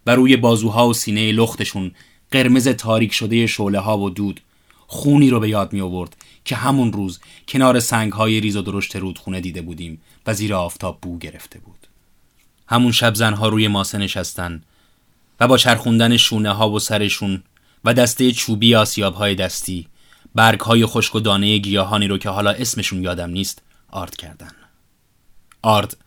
و 0.05 0.15
روی 0.15 0.37
بازوها 0.37 0.87
و 0.87 0.93
سینه 0.93 1.31
لختشون 1.31 1.91
قرمز 2.31 2.67
تاریک 2.67 3.13
شده 3.13 3.47
شعله 3.47 3.79
ها 3.79 3.97
و 3.97 4.09
دود 4.09 4.41
خونی 4.87 5.29
رو 5.29 5.39
به 5.39 5.49
یاد 5.49 5.73
می 5.73 5.81
آورد 5.81 6.15
که 6.45 6.55
همون 6.55 6.93
روز 6.93 7.19
کنار 7.47 7.79
سنگ 7.79 8.11
های 8.11 8.39
ریز 8.39 8.55
و 8.55 8.61
درشت 8.61 8.95
رودخونه 8.95 9.41
دیده 9.41 9.61
بودیم 9.61 10.01
و 10.27 10.33
زیر 10.33 10.53
آفتاب 10.53 10.99
بو 11.01 11.17
گرفته 11.17 11.59
بود. 11.59 11.87
همون 12.67 12.91
شب 12.91 13.15
زنها 13.15 13.47
روی 13.47 13.67
ماسه 13.67 13.97
نشستن 13.97 14.63
و 15.39 15.47
با 15.47 15.57
چرخوندن 15.57 16.17
شونه 16.17 16.51
ها 16.51 16.69
و 16.69 16.79
سرشون 16.79 17.43
و 17.85 17.93
دسته 17.93 18.31
چوبی 18.31 18.75
آسیاب 18.75 19.15
های 19.15 19.35
دستی 19.35 19.87
برگ 20.35 20.59
های 20.59 20.85
خشک 20.85 21.15
و 21.15 21.19
دانه 21.19 21.57
گیاهانی 21.57 22.07
رو 22.07 22.17
که 22.17 22.29
حالا 22.29 22.51
اسمشون 22.51 23.03
یادم 23.03 23.29
نیست 23.29 23.61
آرد 23.89 24.15
کردن. 24.15 24.51
آرد 25.61 25.97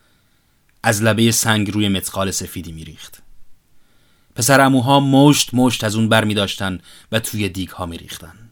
از 0.82 1.02
لبه 1.02 1.32
سنگ 1.32 1.70
روی 1.70 1.88
متقال 1.88 2.30
سفیدی 2.30 2.72
میریخت. 2.72 3.22
پسر 4.34 4.60
اموها 4.60 5.00
مشت 5.00 5.54
مشت 5.54 5.84
از 5.84 5.96
اون 5.96 6.08
بر 6.08 6.24
می 6.24 6.34
داشتن 6.34 6.78
و 7.12 7.20
توی 7.20 7.48
دیگ 7.48 7.68
ها 7.68 7.86
می 7.86 7.98
ریختن. 7.98 8.43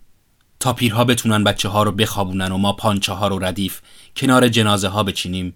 تا 0.63 0.73
پیرها 0.73 1.05
بتونن 1.05 1.45
بچه 1.45 1.69
ها 1.69 1.83
رو 1.83 1.93
بخوابونن 1.93 2.53
و 2.53 2.59
ما 2.59 2.73
پانچه 2.73 3.13
ها 3.13 3.29
رو 3.29 3.45
ردیف 3.45 3.81
کنار 4.17 4.49
جنازه 4.49 4.89
ها 4.89 5.03
بچینیم. 5.03 5.55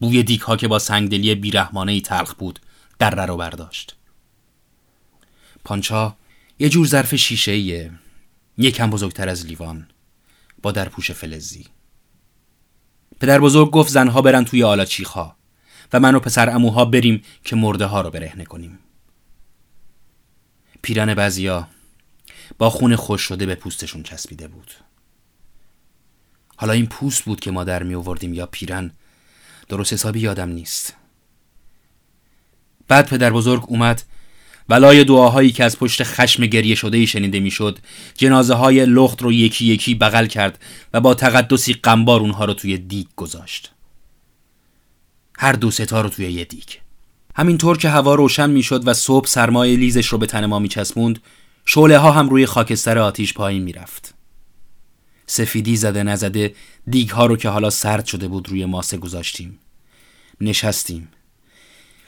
بوی 0.00 0.22
دیگ 0.22 0.40
ها 0.40 0.56
که 0.56 0.68
با 0.68 0.78
سنگدلی 0.78 1.34
بیرحمانه 1.34 1.92
ای 1.92 2.00
تلخ 2.00 2.34
بود 2.34 2.58
در 2.98 3.26
رو 3.26 3.36
برداشت. 3.36 3.96
پانچا 5.64 6.16
یه 6.58 6.68
جور 6.68 6.86
ظرف 6.86 7.14
شیشه 7.14 7.52
ایه 7.52 7.90
یکم 8.58 8.90
بزرگتر 8.90 9.28
از 9.28 9.46
لیوان 9.46 9.86
با 10.62 10.72
درپوش 10.72 11.10
فلزی. 11.10 11.66
پدر 13.20 13.40
بزرگ 13.40 13.70
گفت 13.70 13.90
زنها 13.90 14.22
برن 14.22 14.44
توی 14.44 14.64
آلاچیخ 14.64 15.16
و 15.92 16.00
من 16.00 16.14
و 16.14 16.20
پسر 16.20 16.50
اموها 16.50 16.84
بریم 16.84 17.22
که 17.44 17.56
مرده 17.56 17.86
ها 17.86 18.00
رو 18.00 18.10
برهنه 18.10 18.44
کنیم. 18.44 18.78
پیرن 20.82 21.14
بعضیا 21.14 21.68
با 22.58 22.70
خون 22.70 22.96
خوش 22.96 23.22
شده 23.22 23.46
به 23.46 23.54
پوستشون 23.54 24.02
چسبیده 24.02 24.48
بود. 24.48 24.70
حالا 26.56 26.72
این 26.72 26.86
پوست 26.86 27.24
بود 27.24 27.40
که 27.40 27.50
ما 27.50 27.64
در 27.64 27.82
می 27.82 27.94
آوردیم 27.94 28.34
یا 28.34 28.46
پیرن. 28.46 28.90
درست 29.68 29.92
حسابی 29.92 30.20
یادم 30.20 30.48
نیست. 30.48 30.94
بعد 32.88 33.08
پدر 33.08 33.30
بزرگ 33.30 33.64
اومد. 33.68 34.02
ولای 34.68 35.04
دعاهایی 35.04 35.52
که 35.52 35.64
از 35.64 35.78
پشت 35.78 36.02
خشم 36.02 36.46
گریه 36.46 36.74
شده 36.74 36.98
ای 36.98 37.06
شنیده 37.06 37.40
می‌شد 37.40 37.78
جنازه 38.14 38.54
های 38.54 38.86
لخت 38.86 39.22
رو 39.22 39.32
یکی 39.32 39.66
یکی 39.66 39.94
بغل 39.94 40.26
کرد 40.26 40.58
و 40.92 41.00
با 41.00 41.14
تقدسی 41.14 41.72
قنبار 41.72 42.20
اونها 42.20 42.44
رو 42.44 42.54
توی 42.54 42.78
دیگ 42.78 43.06
گذاشت. 43.16 43.72
هر 45.38 45.52
دو 45.52 45.70
ستا 45.70 46.00
رو 46.00 46.08
توی 46.08 46.32
یه 46.32 46.44
دیگ. 46.44 46.68
همینطور 47.34 47.78
که 47.78 47.88
هوا 47.88 48.14
روشن 48.14 48.50
می‌شد 48.50 48.88
و 48.88 48.94
صبح 48.94 49.26
سرمایه 49.26 49.76
لیزش 49.76 50.06
رو 50.06 50.18
به 50.18 50.26
تن 50.26 50.46
ما 50.46 50.58
میچسبوند 50.58 51.18
شعله 51.72 51.98
ها 51.98 52.12
هم 52.12 52.28
روی 52.28 52.46
خاکستر 52.46 52.98
آتیش 52.98 53.34
پایین 53.34 53.62
می‌رفت. 53.62 54.14
سفیدی 55.26 55.76
زده 55.76 56.02
نزده 56.02 56.54
دیگ 56.88 57.10
ها 57.10 57.26
رو 57.26 57.36
که 57.36 57.48
حالا 57.48 57.70
سرد 57.70 58.06
شده 58.06 58.28
بود 58.28 58.48
روی 58.48 58.64
ماسه 58.64 58.96
گذاشتیم. 58.96 59.58
نشستیم. 60.40 61.08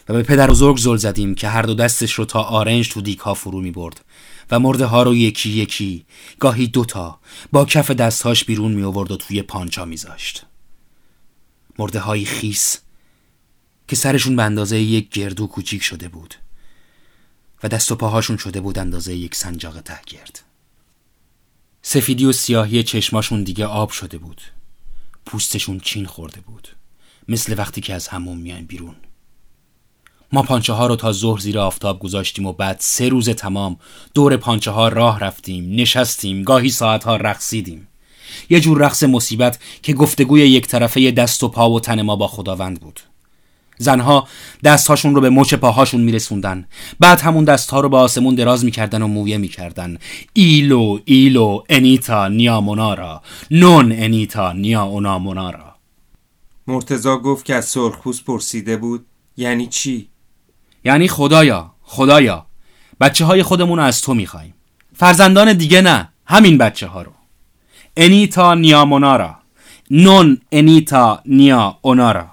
و 0.08 0.12
به 0.12 0.22
پدر 0.22 0.50
بزرگ 0.50 0.76
زل 0.76 0.96
زدیم 0.96 1.34
که 1.34 1.48
هر 1.48 1.62
دو 1.62 1.74
دستش 1.74 2.12
رو 2.12 2.24
تا 2.24 2.42
آرنج 2.42 2.88
تو 2.88 3.00
دیگ 3.00 3.18
ها 3.18 3.34
فرو 3.34 3.60
می 3.60 3.70
برد 3.70 4.04
و 4.50 4.58
مرده 4.58 4.86
ها 4.86 5.02
رو 5.02 5.14
یکی 5.14 5.50
یکی 5.50 6.04
گاهی 6.38 6.66
دوتا 6.66 7.18
با 7.52 7.64
کف 7.64 7.90
دستهاش 7.90 8.44
بیرون 8.44 8.72
می 8.72 8.82
آورد 8.82 9.10
و 9.10 9.16
توی 9.16 9.42
پانچا 9.42 9.84
میذاشت. 9.84 10.46
مرده 11.78 12.00
های 12.00 12.24
خیس 12.24 12.78
که 13.88 13.96
سرشون 13.96 14.36
به 14.36 14.42
اندازه 14.42 14.78
یک 14.78 15.08
گردو 15.08 15.46
کوچیک 15.46 15.82
شده 15.82 16.08
بود. 16.08 16.34
و 17.62 17.68
دست 17.68 17.92
و 17.92 17.96
پاهاشون 17.96 18.36
شده 18.36 18.60
بود 18.60 18.78
اندازه 18.78 19.14
یک 19.14 19.34
سنجاق 19.34 19.80
تهگرد 19.80 20.40
سفیدی 21.82 22.24
و 22.24 22.32
سیاهی 22.32 22.82
چشماشون 22.82 23.42
دیگه 23.42 23.66
آب 23.66 23.90
شده 23.90 24.18
بود. 24.18 24.42
پوستشون 25.26 25.80
چین 25.80 26.06
خورده 26.06 26.40
بود. 26.40 26.68
مثل 27.28 27.54
وقتی 27.58 27.80
که 27.80 27.94
از 27.94 28.08
همون 28.08 28.38
میایم 28.38 28.66
بیرون. 28.66 28.94
ما 30.32 30.42
پانچه 30.42 30.72
ها 30.72 30.86
رو 30.86 30.96
تا 30.96 31.12
ظهر 31.12 31.40
زیر 31.40 31.58
آفتاب 31.58 32.00
گذاشتیم 32.00 32.46
و 32.46 32.52
بعد 32.52 32.76
سه 32.80 33.08
روز 33.08 33.30
تمام 33.30 33.76
دور 34.14 34.36
پانچه 34.36 34.70
ها 34.70 34.88
راه 34.88 35.20
رفتیم 35.20 35.80
نشستیم 35.80 36.42
گاهی 36.42 36.70
ساعت 36.70 37.04
ها 37.04 37.16
رقصیدیم. 37.16 37.88
یه 38.50 38.60
جور 38.60 38.78
رقص 38.78 39.02
مصیبت 39.02 39.58
که 39.82 39.92
گفتگوی 39.92 40.40
یک 40.40 40.66
طرفه 40.66 41.10
دست 41.10 41.42
و 41.42 41.48
پا 41.48 41.70
و 41.70 41.80
تن 41.80 42.02
ما 42.02 42.16
با 42.16 42.28
خداوند 42.28 42.80
بود. 42.80 43.00
زنها 43.82 44.28
دستهاشون 44.64 45.14
رو 45.14 45.20
به 45.20 45.30
مچ 45.30 45.54
پاهاشون 45.54 46.00
میرسوندن. 46.00 46.66
بعد 47.00 47.20
همون 47.20 47.44
دستها 47.44 47.80
رو 47.80 47.88
به 47.88 47.96
آسمون 47.96 48.34
دراز 48.34 48.64
می‌کردن 48.64 49.02
و 49.02 49.06
مویه 49.06 49.38
می‌کردن. 49.38 49.98
ایلو 50.32 50.98
ایلو 51.04 51.62
انیتا 51.68 52.28
نیا 52.28 52.60
مونارا. 52.60 53.22
نون 53.50 53.92
انیتا 53.92 54.52
نیا 54.52 54.82
اونا 54.82 55.18
مونارا. 55.18 55.74
مرتزا 56.66 57.16
گفت 57.18 57.44
که 57.44 57.54
از 57.54 57.64
سرخپوست 57.64 58.24
پرسیده 58.24 58.76
بود 58.76 59.06
یعنی 59.36 59.66
چی؟ 59.66 60.08
یعنی 60.84 61.08
خدایا 61.08 61.70
خدایا 61.82 62.46
بچه 63.00 63.24
های 63.24 63.42
خودمون 63.42 63.78
رو 63.78 63.84
از 63.84 64.02
تو 64.02 64.14
می‌خوایم 64.14 64.54
فرزندان 64.96 65.52
دیگه 65.52 65.80
نه 65.80 66.08
همین 66.26 66.58
بچه 66.58 66.86
ها 66.86 67.02
رو. 67.02 67.12
انیتا 67.96 68.54
نیا 68.54 68.84
مونارا. 68.84 69.36
نون 69.90 70.38
انیتا 70.52 71.20
نیا 71.26 71.78
اونارا. 71.82 72.31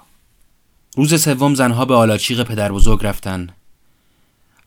روز 0.96 1.22
سوم 1.22 1.54
زنها 1.54 1.84
به 1.84 1.94
آلاچیق 1.94 2.42
پدر 2.42 2.72
بزرگ 2.72 3.06
رفتن 3.06 3.48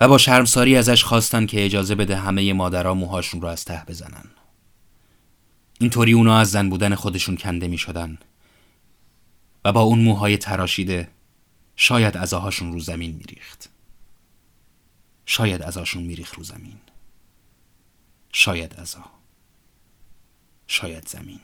و 0.01 0.07
با 0.07 0.17
شرمساری 0.17 0.75
ازش 0.75 1.03
خواستن 1.03 1.45
که 1.45 1.65
اجازه 1.65 1.95
بده 1.95 2.15
همه 2.15 2.53
مادرها 2.53 2.93
موهاشون 2.93 3.41
رو 3.41 3.47
از 3.47 3.65
ته 3.65 3.83
بزنن. 3.87 4.25
اینطوری 5.79 6.13
اونا 6.13 6.37
از 6.37 6.51
زن 6.51 6.69
بودن 6.69 6.95
خودشون 6.95 7.37
کنده 7.37 7.67
می 7.67 7.77
شدن 7.77 8.17
و 9.65 9.71
با 9.71 9.81
اون 9.81 9.99
موهای 9.99 10.37
تراشیده 10.37 11.09
شاید 11.75 12.17
ازاهاشون 12.17 12.73
رو 12.73 12.79
زمین 12.79 13.15
می 13.15 13.23
ریخت 13.23 13.69
شاید 15.25 15.61
ازاشون 15.61 16.03
می 16.03 16.15
ریخت 16.15 16.33
رو 16.33 16.43
زمین. 16.43 16.77
شاید 18.33 18.73
ازا. 18.73 19.05
شاید 20.67 21.07
زمین. 21.07 21.39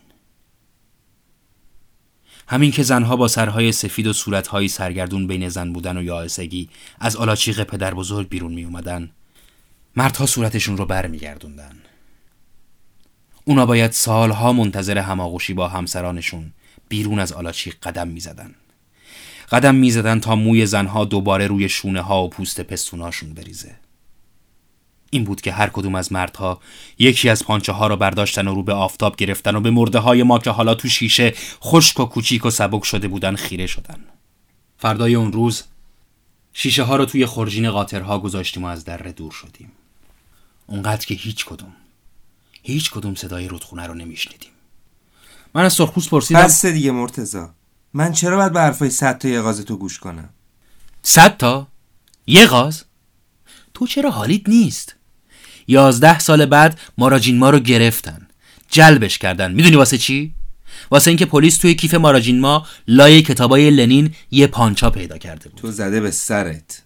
همین 2.52 2.72
که 2.72 2.84
زنها 2.84 3.16
با 3.16 3.28
سرهای 3.28 3.72
سفید 3.72 4.08
و 4.08 4.14
صورتهایی 4.14 4.68
سرگردون 4.68 5.28
بین 5.28 5.50
زن 5.50 5.74
بودن 5.74 5.97
و 5.97 6.04
یائسگی 6.04 6.70
از 7.00 7.16
آلاچیق 7.16 7.64
پدر 7.64 7.93
بزرگ 7.93 8.30
بیرون 8.30 8.54
می 8.54 8.64
اومدن 8.64 9.10
مردها 9.95 10.26
صورتشون 10.26 10.78
رو 10.78 10.86
بر 10.86 11.08
می 11.08 11.18
گردوندن. 11.18 11.78
اونا 13.45 13.66
باید 13.66 13.91
سالها 13.91 14.54
منتظر 14.54 14.97
هماغوشی 14.97 15.54
با 15.54 15.68
همسرانشون 15.68 16.52
بیرون 16.89 17.20
از 17.20 17.34
آلاچیق 17.34 17.76
قدم 17.84 18.08
می 18.08 18.20
زدن. 18.20 18.56
قدم 19.52 19.76
می 19.76 19.91
زدن 19.91 20.20
تا 20.20 20.36
موی 20.36 20.66
زنها 20.66 21.06
دوباره 21.06 21.47
روی 21.47 21.70
شونه 21.70 22.02
ها 22.02 22.24
و 22.24 22.30
پوست 22.30 22.62
پستوناشون 22.62 23.34
بریزه. 23.34 23.76
این 25.10 25.24
بود 25.24 25.41
که 25.41 25.51
هر 25.51 25.70
کدوم 25.70 25.95
از 25.95 26.12
مردها 26.12 26.62
یکی 26.99 27.30
از 27.30 27.43
پانچه 27.43 27.72
ها 27.72 27.88
را 27.88 27.95
برداشتن 27.95 28.47
و 28.47 28.55
رو 28.55 28.64
به 28.64 28.74
آفتاب 28.74 29.16
گرفتن 29.16 29.55
و 29.55 29.60
به 29.60 29.72
مرده 29.72 29.99
های 29.99 30.24
ما 30.24 30.39
که 30.39 30.49
حالا 30.49 30.76
تو 30.76 30.88
شیشه 30.88 31.34
خشک 31.64 31.99
و 31.99 32.05
کوچیک 32.05 32.45
و 32.45 32.49
سبک 32.49 32.84
شده 32.84 33.07
بودن 33.07 33.36
خیره 33.36 33.68
شدن. 33.68 33.99
فردای 34.78 35.16
اون 35.16 35.32
روز 35.32 35.64
شیشه 36.53 36.84
ها 36.84 36.95
رو 36.95 37.05
توی 37.05 37.26
خورجین 37.26 37.72
قاطرها 37.72 38.20
گذاشتیم 38.20 38.64
و 38.64 38.68
از 38.68 38.86
دره 38.86 39.12
دور 39.12 39.32
شدیم. 39.32 39.72
اونقدر 40.68 41.05
که 41.05 41.16
هیچ 41.16 41.45
کدوم 41.45 41.74
هیچ 42.64 42.91
کدوم 42.91 43.16
صدای 43.16 43.47
رودخونه 43.47 43.88
رو 43.88 43.93
نمیشنیدیم. 43.93 44.51
من 45.53 45.66
از 45.66 45.74
سرخوس 45.74 46.10
پرسیدم 46.10 46.43
بس 46.43 46.66
دیگه 46.66 46.91
مرتزا 46.91 47.53
من 47.93 48.12
چرا 48.12 48.38
باید 48.38 48.53
به 48.53 48.60
حرفای 48.60 48.89
صد 48.89 49.18
تا 49.18 49.28
یه 49.28 49.53
تو 49.53 49.78
گوش 49.78 49.99
کنم؟ 49.99 50.30
صد 51.03 51.38
تا؟ 51.38 51.68
یه 52.28 52.45
غاز؟ 52.45 52.84
تو 53.74 53.88
چرا 53.88 54.12
حالیت 54.12 54.49
نیست؟ 54.49 54.95
یازده 55.70 56.20
سال 56.20 56.45
بعد 56.45 56.80
ماراجین 56.97 57.38
ما 57.38 57.49
رو 57.49 57.59
گرفتن. 57.59 58.28
جلبش 58.72 59.17
کردن. 59.17 59.51
می‌دونی 59.51 59.76
واسه 59.76 59.97
چی؟ 59.97 60.34
واسه 60.91 61.11
اینکه 61.11 61.26
پلیس 61.26 61.57
توی 61.57 61.76
کیف 61.76 61.93
ماراجین 61.93 62.39
ما 62.39 62.67
لای 62.88 63.22
کتابای 63.22 63.72
لنین 63.72 64.13
یه 64.32 64.47
پانچا 64.47 64.89
پیدا 64.89 65.17
کرده 65.17 65.49
بود. 65.49 65.61
تو 65.61 65.72
زده 65.72 66.01
به 66.01 66.11
سرت. 66.11 66.82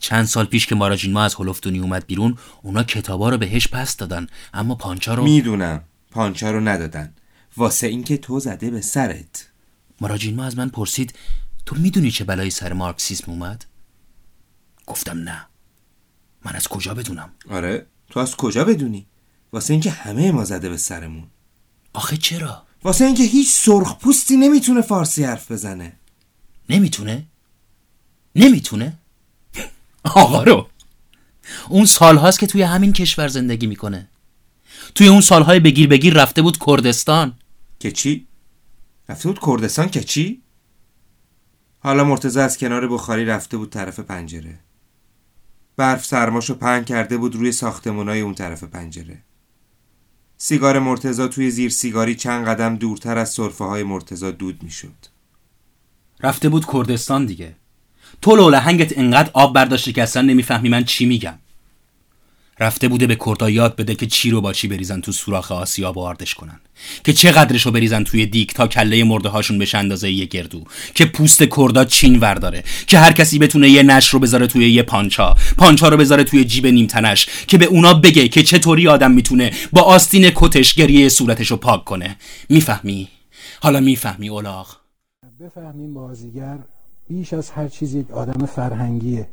چند 0.00 0.24
سال 0.24 0.44
پیش 0.44 0.66
که 0.66 0.74
ماراجین 0.74 1.12
ما 1.12 1.22
از 1.22 1.34
هلفتونی 1.34 1.78
اومد 1.78 2.06
بیرون 2.06 2.38
اونا 2.62 2.82
کتابا 2.82 3.28
رو 3.28 3.38
بهش 3.38 3.68
پس 3.68 3.96
دادن. 3.96 4.26
اما 4.54 4.74
پانچا 4.74 5.14
رو 5.14 5.24
می‌دونم. 5.24 5.82
پانچا 6.10 6.50
رو 6.50 6.60
ندادن. 6.60 7.12
واسه 7.56 7.86
اینکه 7.86 8.16
تو 8.16 8.40
زده 8.40 8.70
به 8.70 8.80
سرت. 8.80 9.48
ماراجین 10.00 10.36
ما 10.36 10.44
از 10.44 10.58
من 10.58 10.68
پرسید 10.68 11.14
تو 11.66 11.76
می‌دونی 11.76 12.10
چه 12.10 12.24
بلایی 12.24 12.50
سر 12.50 12.72
مارکسیسم 12.72 13.32
اومد؟ 13.32 13.64
گفتم 14.86 15.18
نه. 15.18 15.46
من 16.44 16.52
از 16.52 16.68
کجا 16.68 16.94
بدونم؟ 16.94 17.30
آره. 17.50 17.86
تو 18.10 18.20
از 18.20 18.36
کجا 18.36 18.64
بدونی؟ 18.64 19.06
واسه 19.52 19.74
اینکه 19.74 19.90
همه 19.90 20.32
ما 20.32 20.44
زده 20.44 20.68
به 20.68 20.76
سرمون. 20.76 21.26
آخه 21.92 22.16
چرا؟ 22.16 22.62
واسه 22.84 23.04
اینکه 23.04 23.22
هیچ 23.22 23.50
سرخ 23.50 23.98
پوستی 23.98 24.36
نمی‌تونه 24.36 24.80
فارسی 24.80 25.24
حرف 25.24 25.52
بزنه. 25.52 25.92
نمی‌تونه؟ 26.70 27.26
نمی‌تونه؟ 28.34 28.98
آقا 30.04 30.42
رو. 30.42 30.68
اون 31.68 31.86
سالهاست 31.86 32.38
که 32.38 32.46
توی 32.46 32.62
همین 32.62 32.92
کشور 32.92 33.28
زندگی 33.28 33.66
می‌کنه. 33.66 34.08
توی 34.94 35.08
اون 35.08 35.20
سالهای 35.20 35.60
بگیر 35.60 35.88
بگیر 35.88 36.14
رفته 36.14 36.42
بود 36.42 36.58
کردستان. 36.66 37.34
که 37.78 37.92
چی؟ 37.92 38.26
رفته 39.08 39.28
بود 39.28 39.40
کردستان 39.46 39.88
که 39.88 40.04
چی؟ 40.04 40.42
حالا 41.80 42.04
مرتزا 42.04 42.44
از 42.44 42.58
کنار 42.58 42.88
بخاری 42.88 43.24
رفته 43.24 43.56
بود 43.56 43.70
طرف 43.70 44.00
پنجره. 44.00 44.58
برف 45.78 46.04
سرماشو 46.04 46.54
پهن 46.54 46.84
کرده 46.84 47.16
بود 47.16 47.34
روی 47.34 47.52
ساختمونای 47.52 48.20
اون 48.20 48.34
طرف 48.34 48.64
پنجره. 48.64 49.18
سیگار 50.36 50.78
مرتزا 50.78 51.28
توی 51.28 51.50
زیر 51.50 51.70
سیگاری 51.70 52.14
چند 52.14 52.46
قدم 52.46 52.76
دورتر 52.76 53.18
از 53.18 53.30
صرفه 53.30 53.64
های 53.64 53.82
مرتزا 53.82 54.30
دود 54.30 54.62
می‌شد. 54.62 55.06
رفته 56.20 56.48
بود 56.48 56.66
کردستان 56.72 57.26
دیگه. 57.26 57.56
تو 58.22 58.36
لولهنگت 58.36 58.98
انقدر 58.98 59.30
آب 59.34 59.54
برداشته 59.54 59.92
که 59.92 60.02
اصلا 60.02 60.22
نمی‌فهمی 60.22 60.68
من 60.68 60.84
چی 60.84 61.06
میگم. 61.06 61.38
رفته 62.60 62.88
بوده 62.88 63.06
به 63.06 63.16
کردا 63.26 63.50
یاد 63.50 63.76
بده 63.76 63.94
که 63.94 64.06
چی 64.06 64.30
رو 64.30 64.40
با 64.40 64.52
چی 64.52 64.68
بریزن 64.68 65.00
تو 65.00 65.12
سوراخ 65.12 65.52
آسیا 65.52 65.92
و 65.92 65.98
آردش 65.98 66.34
کنن. 66.34 66.60
که 67.04 67.12
چه 67.12 67.32
قدرش 67.32 67.66
رو 67.66 67.72
بریزن 67.72 68.04
توی 68.04 68.26
دیک 68.26 68.54
تا 68.54 68.66
کله 68.66 69.04
مرده 69.04 69.28
هاشون 69.28 69.58
بشه 69.58 69.78
اندازه 69.78 70.10
یه 70.10 70.24
گردو. 70.24 70.64
که 70.94 71.06
پوست 71.06 71.42
کردا 71.42 71.84
چین 71.84 72.18
ورداره. 72.18 72.64
که 72.86 72.98
هر 72.98 73.12
کسی 73.12 73.38
بتونه 73.38 73.68
یه 73.68 73.82
نش 73.82 74.08
رو 74.08 74.18
بذاره 74.18 74.46
توی 74.46 74.70
یه 74.70 74.82
پانچا. 74.82 75.36
پانچا 75.58 75.88
رو 75.88 75.96
بذاره 75.96 76.24
توی 76.24 76.44
جیب 76.44 76.66
نیمتنش. 76.66 77.26
که 77.46 77.58
به 77.58 77.64
اونا 77.64 77.94
بگه 77.94 78.28
که 78.28 78.42
چطوری 78.42 78.88
آدم 78.88 79.10
می‌تونه 79.10 79.52
با 79.72 79.82
آستین 79.82 80.30
کتش 80.34 80.74
گریه 80.74 81.08
صورتش 81.08 81.50
رو 81.50 81.56
پاک 81.56 81.84
کنه. 81.84 82.16
می‌فهمی؟ 82.48 83.08
حالا 83.60 83.80
می‌فهمی 83.80 84.28
اولاغ. 84.28 84.76
بفهمیم 85.40 85.94
بازیگر 85.94 86.58
بیش 87.10 87.32
از 87.32 87.50
هر 87.50 87.68
چیز 87.68 87.94
یک 87.94 88.10
آدم 88.10 88.46
فرهنگیه. 88.46 89.28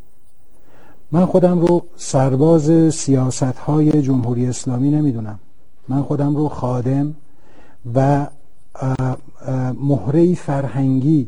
من 1.12 1.26
خودم 1.26 1.60
رو 1.60 1.86
سرباز 1.96 2.94
سیاست 2.94 3.44
های 3.44 4.02
جمهوری 4.02 4.48
اسلامی 4.48 4.90
نمی‌دونم. 4.90 5.40
من 5.88 6.02
خودم 6.02 6.36
رو 6.36 6.50
خادم 6.50 7.16
و 7.96 8.28
مهره 9.82 10.34
فرهنگی 10.34 11.28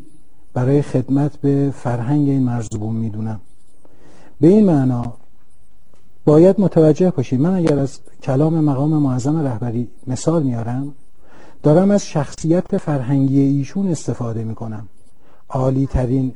برای 0.54 0.82
خدمت 0.82 1.38
به 1.38 1.74
فرهنگ 1.76 2.30
این 2.30 2.44
مرزبون 2.44 2.96
می‌دونم. 2.96 3.40
به 4.42 4.48
این 4.48 4.66
معنا 4.66 5.14
باید 6.26 6.62
متوجه 6.62 7.12
باشید 7.12 7.42
من 7.42 7.54
اگر 7.54 7.80
از 7.80 8.00
کلام 8.24 8.60
مقام 8.60 8.90
معظم 8.90 9.42
رهبری 9.48 9.88
مثال 10.08 10.44
میارم 10.44 10.94
دارم 11.64 11.92
از 11.92 12.06
شخصیت 12.06 12.78
فرهنگی 12.78 13.40
ایشون 13.40 13.88
استفاده 13.88 14.44
می‌کنم. 14.44 14.88
عالی 15.50 15.88
ترین 15.88 16.34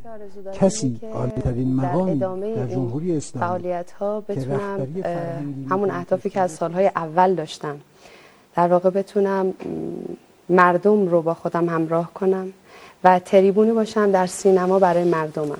کسی 0.53 0.99
عالی 1.13 1.31
ترین 1.31 1.75
مقامی 1.75 2.19
در 2.19 2.67
جمهوری 2.67 3.17
اسلامی 3.17 3.47
فعالیت 3.47 3.91
ها 3.91 4.21
بتونم 4.21 4.87
همون 5.69 5.91
اهدافی 5.91 6.29
که 6.29 6.41
از 6.41 6.51
سالهای 6.51 6.91
اول 6.95 7.35
داشتم. 7.35 7.77
در 8.55 8.67
واقع 8.67 8.89
بتونم 8.89 9.53
مردم 10.49 11.07
رو 11.07 11.21
با 11.21 11.33
خودم 11.33 11.69
همراه 11.69 12.13
کنم 12.13 12.53
و 13.03 13.19
تریبونی 13.19 13.71
باشم 13.71 14.11
در 14.11 14.27
سینما 14.27 14.79
برای 14.79 15.03
مردمم. 15.03 15.57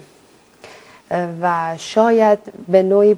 و 1.42 1.76
شاید 1.78 2.40
به 2.68 2.84
نوعی 2.84 3.16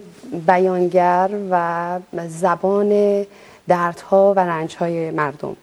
بیانگر 0.47 1.29
و 1.51 1.99
زبان 2.27 3.23
دردها 3.67 4.33
و 4.33 4.39
رنجهای 4.39 5.11
مردم. 5.11 5.55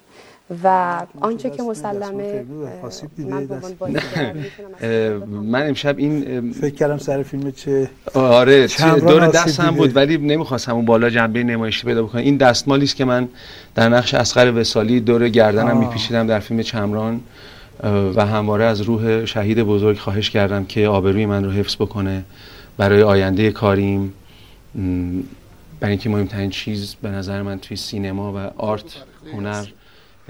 و 0.65 1.01
آنچه 1.21 1.51
که 1.51 1.63
مسلمه 1.63 2.45
من 5.53 5.69
امشب 5.69 5.99
این 5.99 6.53
فکر 6.53 6.75
کردم 6.75 6.99
سر 6.99 7.23
فیلم 7.23 7.51
چه 7.51 7.91
آره 8.15 8.67
دور 9.01 9.27
دستم 9.27 9.71
بود 9.71 9.97
ولی 9.97 10.19
نمی‌خواستم 10.19 10.75
اون 10.75 10.85
بالا 10.85 11.11
جنبه 11.11 11.43
نمایشی 11.43 11.87
پیدا 11.87 12.03
بکنم. 12.03 12.23
این 12.23 12.37
دستمالی 12.37 12.85
است 12.85 12.97
که 12.97 13.05
من 13.05 13.29
در 13.75 13.89
نقش 13.89 14.15
اسقر 14.15 14.53
وسالی 14.53 15.01
دور 15.01 15.29
گردنم 15.29 15.77
میپیچیدم 15.77 16.27
در 16.27 16.41
فیلم 16.41 16.63
چمران 16.63 17.21
و 18.15 18.27
همواره 18.27 18.65
از 18.65 18.81
روح 18.81 19.25
شهید 19.25 19.63
بزرگ 19.63 19.99
خواهش 19.99 20.31
کردم 20.31 20.65
که 20.65 20.89
آبروی 20.89 21.27
من 21.27 21.45
رو 21.45 21.51
حفظ 21.51 21.77
بکنه 21.77 22.25
برای 22.77 23.03
آینده 23.03 23.51
کاریم. 23.51 24.13
برای 25.81 25.91
اینکه 25.91 26.11
مهمترین 26.11 26.51
چیز 26.51 26.97
به 27.03 27.09
نظر 27.09 27.43
من 27.43 27.59
توی 27.59 27.77
سینما 27.77 28.33
و 28.33 28.37
آرت 28.63 28.97
هنر 29.33 29.65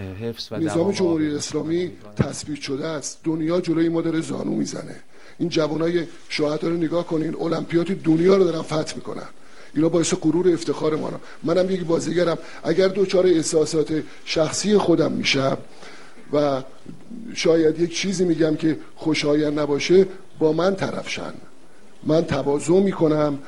حفظ 0.00 0.48
و 0.52 0.56
نظام 0.56 0.92
جمهوری 0.92 1.34
اسلامی 1.34 1.92
تثبیت 2.16 2.60
شده 2.60 2.86
است. 2.86 3.18
دنیا 3.24 3.60
جلوی 3.60 3.88
ما 3.88 4.00
داره 4.00 4.20
زانو 4.20 4.54
می‌زنه. 4.54 4.96
این 5.38 5.48
جوانای 5.48 6.06
شهدا 6.28 6.68
رو 6.68 6.76
نگاه 6.76 7.06
کنین 7.06 7.36
المپیاد 7.40 7.86
دنیا 7.86 8.36
رو 8.36 8.44
دارن 8.44 8.62
فتح 8.62 8.96
می‌کنن. 8.96 9.28
اینا 9.74 9.88
باعث 9.88 10.14
غرور 10.14 10.48
و 10.48 10.52
افتخار 10.52 10.96
ما 10.96 11.20
منم 11.42 11.70
یک 11.70 11.84
بازیگرم. 11.84 12.38
اگر 12.62 12.88
دوچار 12.88 13.26
احساسات 13.26 14.02
شخصی 14.24 14.78
خودم 14.78 15.12
میشم 15.12 15.58
و 16.32 16.62
شاید 17.34 17.80
یک 17.80 17.96
چیزی 17.96 18.24
میگم 18.24 18.56
که 18.56 18.76
خوشایند 18.96 19.58
نباشه 19.58 20.06
با 20.38 20.52
من 20.52 20.76
طرفشن. 20.76 21.32
من 22.02 22.24
تواضع 22.24 22.80
می‌کنم. 22.80 23.38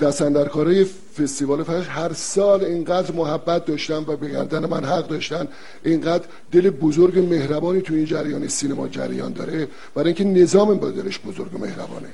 دستندرکاره 0.00 0.84
فستیوال 1.18 1.62
فرش 1.62 1.86
هر 1.88 2.12
سال 2.12 2.64
اینقدر 2.64 3.12
محبت 3.12 3.64
داشتن 3.64 4.04
و 4.06 4.16
به 4.16 4.28
گردن 4.28 4.66
من 4.66 4.84
حق 4.84 5.08
داشتن. 5.08 5.48
اینقدر 5.84 6.24
دل 6.52 6.70
بزرگ 6.70 7.18
مهربانی 7.18 7.80
تو 7.80 7.94
این 7.94 8.04
جریان 8.04 8.48
سینما 8.48 8.88
جریان 8.88 9.32
داره. 9.32 9.68
برای 9.94 10.06
اینکه 10.06 10.24
نظام 10.24 10.74
با 10.74 10.90
دلش 10.90 11.20
بزرگ 11.20 11.54
و 11.54 11.58
مهربانه. 11.58 12.08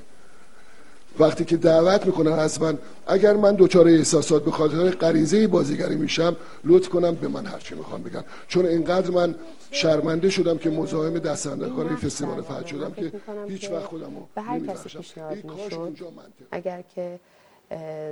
وقتی 1.18 1.44
که 1.44 1.56
دعوت 1.56 2.06
می‌کنن 2.06 2.32
از 2.32 2.62
من 2.62 2.78
اگر 3.06 3.34
من 3.34 3.54
دوچار 3.54 3.88
احساسات 3.88 4.44
به 4.44 4.50
خاطر 4.50 4.90
غریزه 4.90 5.46
بازیگری 5.46 5.96
میشم 5.96 6.36
لطف 6.64 6.88
کنم 6.88 7.14
به 7.14 7.28
من 7.28 7.46
هرچی 7.46 7.74
می‌خوام 7.74 8.02
بگن. 8.02 8.24
چون 8.48 8.66
اینقدر 8.66 9.10
من 9.10 9.34
شرمنده 9.70 10.30
شدم 10.30 10.58
که 10.58 10.70
مزاحم 10.70 11.18
دستندرکاره 11.18 11.96
فستیوال 11.96 12.42
فرج 12.42 12.66
شدم 12.66 12.92
که 12.92 13.12
هیچ 13.48 13.70
وقت 13.70 13.84
خودم 13.84 14.12
به 14.34 14.42
هر 14.42 14.60
کسی 14.60 14.98
پیشنهاد 14.98 15.36
می‌شد 15.44 15.96
اگر 16.50 16.84
که 16.94 17.20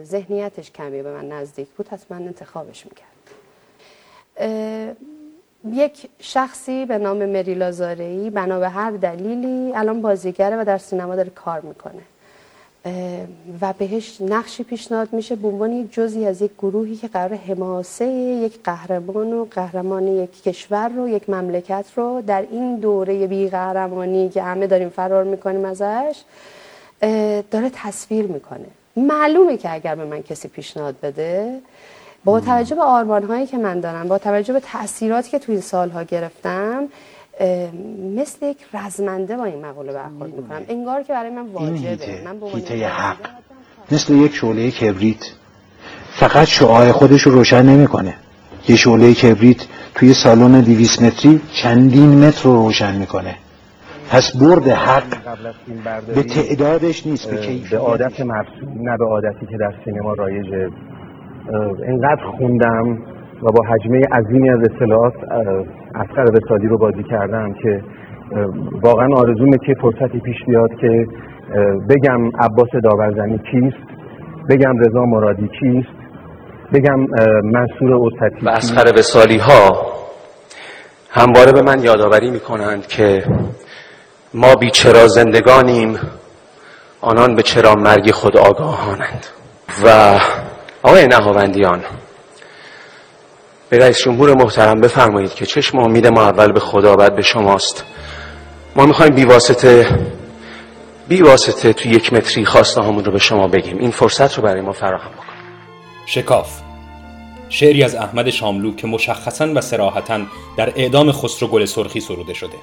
ذهنیتش 0.05 0.71
کمی 0.71 1.03
به 1.03 1.13
من 1.13 1.29
نزدیک 1.29 1.69
بود 1.69 1.89
حتما 1.89 2.17
انتخابش 2.17 2.87
می‌کرد 2.87 3.07
یک 5.73 6.09
شخصی 6.19 6.87
به 6.87 6.99
نام 6.99 7.27
مری 7.27 7.55
لازارئی 7.55 8.31
بنا 8.31 8.59
به 8.59 8.69
هر 8.69 8.91
دلیلی 8.91 9.73
الان 9.75 10.03
بازیگره 10.03 10.57
و 10.61 10.65
در 10.65 10.79
سینما 10.79 11.17
داره 11.17 11.31
کار 11.31 11.61
می‌کنه. 11.61 12.03
و 13.61 13.73
بهش 13.79 14.21
نقشی 14.21 14.65
پیشنهاد 14.65 15.13
میشه 15.13 15.37
به 15.37 15.49
عنوان 15.49 15.73
یک 15.73 15.93
جزی 15.93 16.27
از 16.27 16.43
یک 16.43 16.51
گروهی 16.59 16.97
که 16.97 17.09
قرار 17.09 17.35
حماسه 17.35 18.07
یک 18.07 18.63
قهرمان 18.65 19.33
و 19.33 19.45
قهرمان 19.45 20.09
یک 20.09 20.43
کشور 20.43 20.89
رو 20.89 21.09
یک 21.09 21.31
مملکت 21.31 21.87
رو 21.97 22.23
در 22.27 22.47
این 22.51 22.77
دوره 22.77 23.27
بی 23.27 23.49
قهرمانی 23.49 24.29
که 24.29 24.43
همه 24.43 24.67
داریم 24.67 24.89
فرار 24.89 25.25
می‌کنیم 25.25 25.65
ازش 25.65 26.23
داره 27.51 27.71
تصویر 27.75 28.27
می‌کنه. 28.27 28.67
معلومه 28.97 29.57
که 29.57 29.75
اگر 29.75 29.95
به 29.95 30.05
من 30.05 30.23
کسی 30.23 30.49
پیشنهاد 30.49 30.95
بده 31.03 31.59
با 32.25 32.41
توجه 32.41 32.77
به 32.77 32.83
آرمان 32.83 33.23
هایی 33.23 33.47
که 33.47 33.59
من 33.59 33.81
دارم 33.81 34.09
با 34.09 34.19
توجه 34.19 34.53
به 34.53 34.61
تاثیراتی 34.61 35.31
که 35.31 35.39
توی 35.39 35.55
این 35.55 35.63
سالها 35.63 36.03
گرفتم 36.03 36.89
مثل 38.17 38.47
یک 38.47 38.57
رزمنده 38.75 39.37
با 39.37 39.45
این 39.45 39.67
مقوله 39.67 39.93
برخورد 39.93 40.35
می‌کنم. 40.35 40.63
انگار 40.69 41.03
که 41.03 41.13
برای 41.13 41.31
من 41.31 41.47
واجبه. 41.47 42.23
من 42.25 42.41
به 42.41 42.87
حق. 42.89 43.17
مثل 43.91 44.15
یک 44.15 44.35
شعله 44.35 44.71
کبریت. 44.71 45.25
فقط 46.11 46.49
شعاع 46.49 46.93
خودش 46.93 47.23
رو 47.23 47.33
روشن 47.33 47.63
نمی‌کنه. 47.63 48.15
یه 48.69 48.77
شعله 48.77 49.15
کبریت 49.15 49.67
توی 49.95 50.15
سالن 50.15 50.61
200 50.61 51.03
متری 51.03 51.41
چندین 51.53 52.25
متر 52.25 52.43
رو 52.43 52.57
روشن 52.57 52.97
می‌کنه. 52.97 53.37
پس 54.13 54.37
برد 54.37 54.69
حق 54.69 55.05
به 56.15 56.23
تعدادش 56.23 57.07
نیست 57.07 57.31
به 57.31 57.37
کیفیت 57.37 57.71
به 57.71 57.79
عادت 57.79 58.21
مرسوم 58.21 58.89
نه 58.89 58.97
به 58.99 59.05
عادتی 59.05 59.47
که 59.47 59.57
در 59.57 59.75
سینما 59.85 60.13
رایجه 60.13 60.69
اینقدر 61.87 62.25
خوندم 62.39 62.99
و 63.43 63.53
با 63.53 63.65
حجمه 63.69 64.01
عظیمی 64.13 64.51
از 64.51 64.59
اطلاعات 64.71 65.15
اسقر 65.95 66.25
وسادی 66.31 66.67
رو 66.67 66.79
بازی 66.79 67.03
کردم 67.03 67.55
که 67.63 67.83
واقعا 68.83 69.09
آرزومه 69.17 69.59
که 69.67 69.75
فرصتی 69.81 70.21
پیش 70.21 70.37
بیاد 70.47 70.71
که 70.81 71.07
بگم 71.91 72.27
عباس 72.27 72.69
داورزنی 72.85 73.39
کیست 73.39 73.87
بگم 74.51 74.79
رضا 74.79 75.05
مرادی 75.05 75.49
کیست 75.61 75.97
بگم 76.73 77.01
منصور 77.45 77.95
اوسطی 77.95 78.47
و 78.47 78.49
اسقر 78.49 78.99
وسالی 78.99 79.39
ها 79.39 79.87
همواره 81.11 81.53
به 81.53 81.63
من 81.63 81.83
یادآوری 81.83 82.31
می‌کنند 82.31 82.87
که 82.87 83.23
ما 84.35 84.55
بیچرا 84.55 85.09
زندگانیم 85.09 85.99
آنان 87.01 87.35
به 87.35 87.43
چرا 87.43 87.75
مرگ 87.75 88.11
خود 88.11 88.37
آگاهانند. 88.37 89.27
و 89.85 90.19
آقای 90.83 91.07
نهاوندیان 91.07 91.85
به 93.69 93.79
رئیس 93.79 93.99
جمهور 93.99 94.35
محترم 94.35 94.81
بفرمایید 94.81 95.35
که 95.35 95.47
چشم 95.47 95.79
امید 95.79 96.07
ما 96.07 96.23
اول 96.23 96.53
به 96.53 96.61
خدا 96.61 96.97
بعد 96.97 97.17
به 97.17 97.23
شماست. 97.23 97.85
ما 98.77 98.87
می‌خوایم 98.87 99.15
بیواسطه 99.15 99.89
بیواسطه 101.09 101.73
تو 101.73 101.89
یک 101.89 102.13
متری 102.13 102.45
خواسته 102.45 102.83
همون 102.83 103.05
رو 103.05 103.13
به 103.13 103.19
شما 103.19 103.49
بگیم. 103.49 103.79
این 103.79 103.91
فرصت 103.91 104.35
رو 104.35 104.43
برای 104.43 104.61
ما 104.61 104.73
فراهم 104.73 105.11
بکن 105.11 105.25
شکاف. 106.07 106.61
شعری 107.49 107.83
از 107.83 107.95
احمد 107.95 108.31
شاملو 108.31 108.75
که 108.75 108.87
مشخصا 108.87 109.49
و 109.55 109.61
سراحتا 109.61 110.21
در 110.57 110.73
اعدام 110.77 111.13
خسرو 111.13 111.49
گل 111.49 111.65
سرخی 111.65 112.01
سروده 112.01 112.35
شده. 112.35 112.57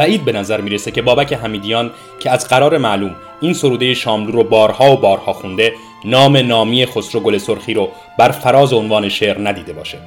بعید 0.00 0.24
به 0.24 0.32
نظر 0.32 0.60
می‌رسه 0.60 0.90
که 0.90 1.02
بابک 1.02 1.32
حمیدیان 1.32 1.90
که 2.20 2.30
از 2.30 2.48
قرار 2.48 2.78
معلوم 2.78 3.16
این 3.40 3.54
سروده 3.54 3.94
شاملو 3.94 4.32
رو 4.32 4.44
بارها 4.44 4.92
و 4.92 4.96
بارها 4.96 5.32
خونده 5.32 5.72
نام 6.04 6.36
نامی 6.36 6.86
خسرو 6.86 7.20
گل 7.20 7.38
سرخی 7.38 7.74
رو 7.74 7.88
بر 8.18 8.30
فراز 8.30 8.72
عنوان 8.72 9.08
شعر 9.08 9.48
ندیده 9.48 9.72
باشه. 9.72 9.98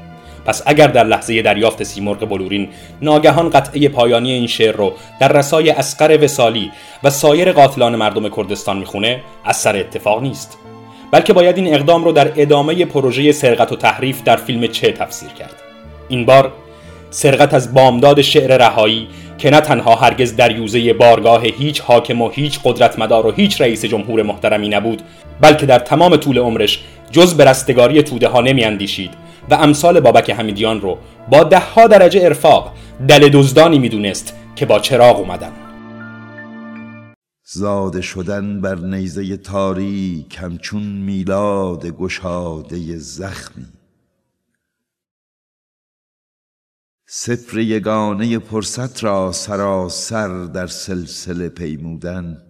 پس 0.46 0.64
اگر 0.66 0.88
در 0.88 1.04
لحظه 1.04 1.42
دریافت 1.42 1.84
سیمرغ 1.84 2.30
بلورین 2.30 2.70
ناگهان 3.02 3.50
قطعه 3.50 3.90
پایانی 3.90 4.32
این 4.32 4.48
شعر 4.48 4.76
رو 4.76 4.94
در 5.20 5.28
رسای 5.28 5.70
اسقر 5.70 6.24
وسالی 6.24 6.72
و 7.04 7.10
سایر 7.10 7.52
قاتلان 7.52 7.96
مردم 7.96 8.30
کردستان 8.30 8.78
می‌خونه 8.78 9.22
از 9.46 9.58
سر 9.58 9.76
اتفاق 9.76 10.22
نیست. 10.22 10.58
بلکه 11.12 11.34
باید 11.34 11.58
این 11.58 11.74
اقدام 11.74 12.04
رو 12.04 12.12
در 12.12 12.32
ادامه 12.36 12.86
پروژه 12.86 13.32
سرقت 13.32 13.72
و 13.72 13.76
تحریف 13.76 14.24
در 14.24 14.36
فیلم 14.36 14.68
چه 14.68 14.92
تفسیر 14.92 15.30
کرد. 15.30 15.56
این 16.10 16.26
بار 16.26 16.52
سرقت 17.10 17.54
از 17.54 17.74
بامداد 17.74 18.22
شعر 18.22 18.58
رهایی 18.58 19.08
که 19.44 19.50
نه 19.50 19.62
تنها 19.62 19.96
هرگز 19.96 20.36
در 20.36 20.58
یوزه 20.58 20.94
بارگاه 20.94 21.44
هیچ 21.46 21.82
حاکم 21.82 22.22
و 22.22 22.30
هیچ 22.30 22.60
قدرتمدار 22.64 23.28
و 23.28 23.32
هیچ 23.32 23.62
رئیس 23.62 23.86
جمهور 23.86 24.24
محترمی 24.24 24.70
نبود 24.70 25.02
بلکه 25.42 25.66
در 25.66 25.80
تمام 25.80 26.16
طول 26.16 26.38
عمرش 26.38 26.84
جز 27.12 27.34
به 27.38 27.46
رستگاری 27.46 28.04
توده 28.04 28.28
ها 28.28 28.42
نمی 28.42 28.64
اندیشید 28.64 29.12
و 29.50 29.54
امثال 29.54 30.00
بابک 30.00 30.30
حمیدیان 30.30 30.82
رو 30.82 30.98
با 31.32 31.44
ده 31.44 31.60
ها 31.60 31.88
درجه 31.88 32.22
ارفاق 32.24 32.72
دل 33.08 33.30
دزدانی 33.30 33.80
می‌دونست 33.80 34.36
که 34.56 34.66
با 34.66 34.80
چراغ 34.80 35.20
اومدن. 35.20 35.52
زاده 37.46 38.02
شدن 38.02 38.62
بر 38.62 38.76
نیزه 38.76 39.38
تاریک 39.38 40.38
همچون 40.42 40.84
میلاد 40.84 41.86
گشاده 41.86 42.98
زخمی. 42.98 43.66
سفر 47.16 47.58
یگانه 47.58 48.40
پرست 48.40 49.04
را 49.04 49.32
سراسر 49.32 50.46
در 50.46 50.68
سلسله 50.68 51.50
پیمودن. 51.50 52.42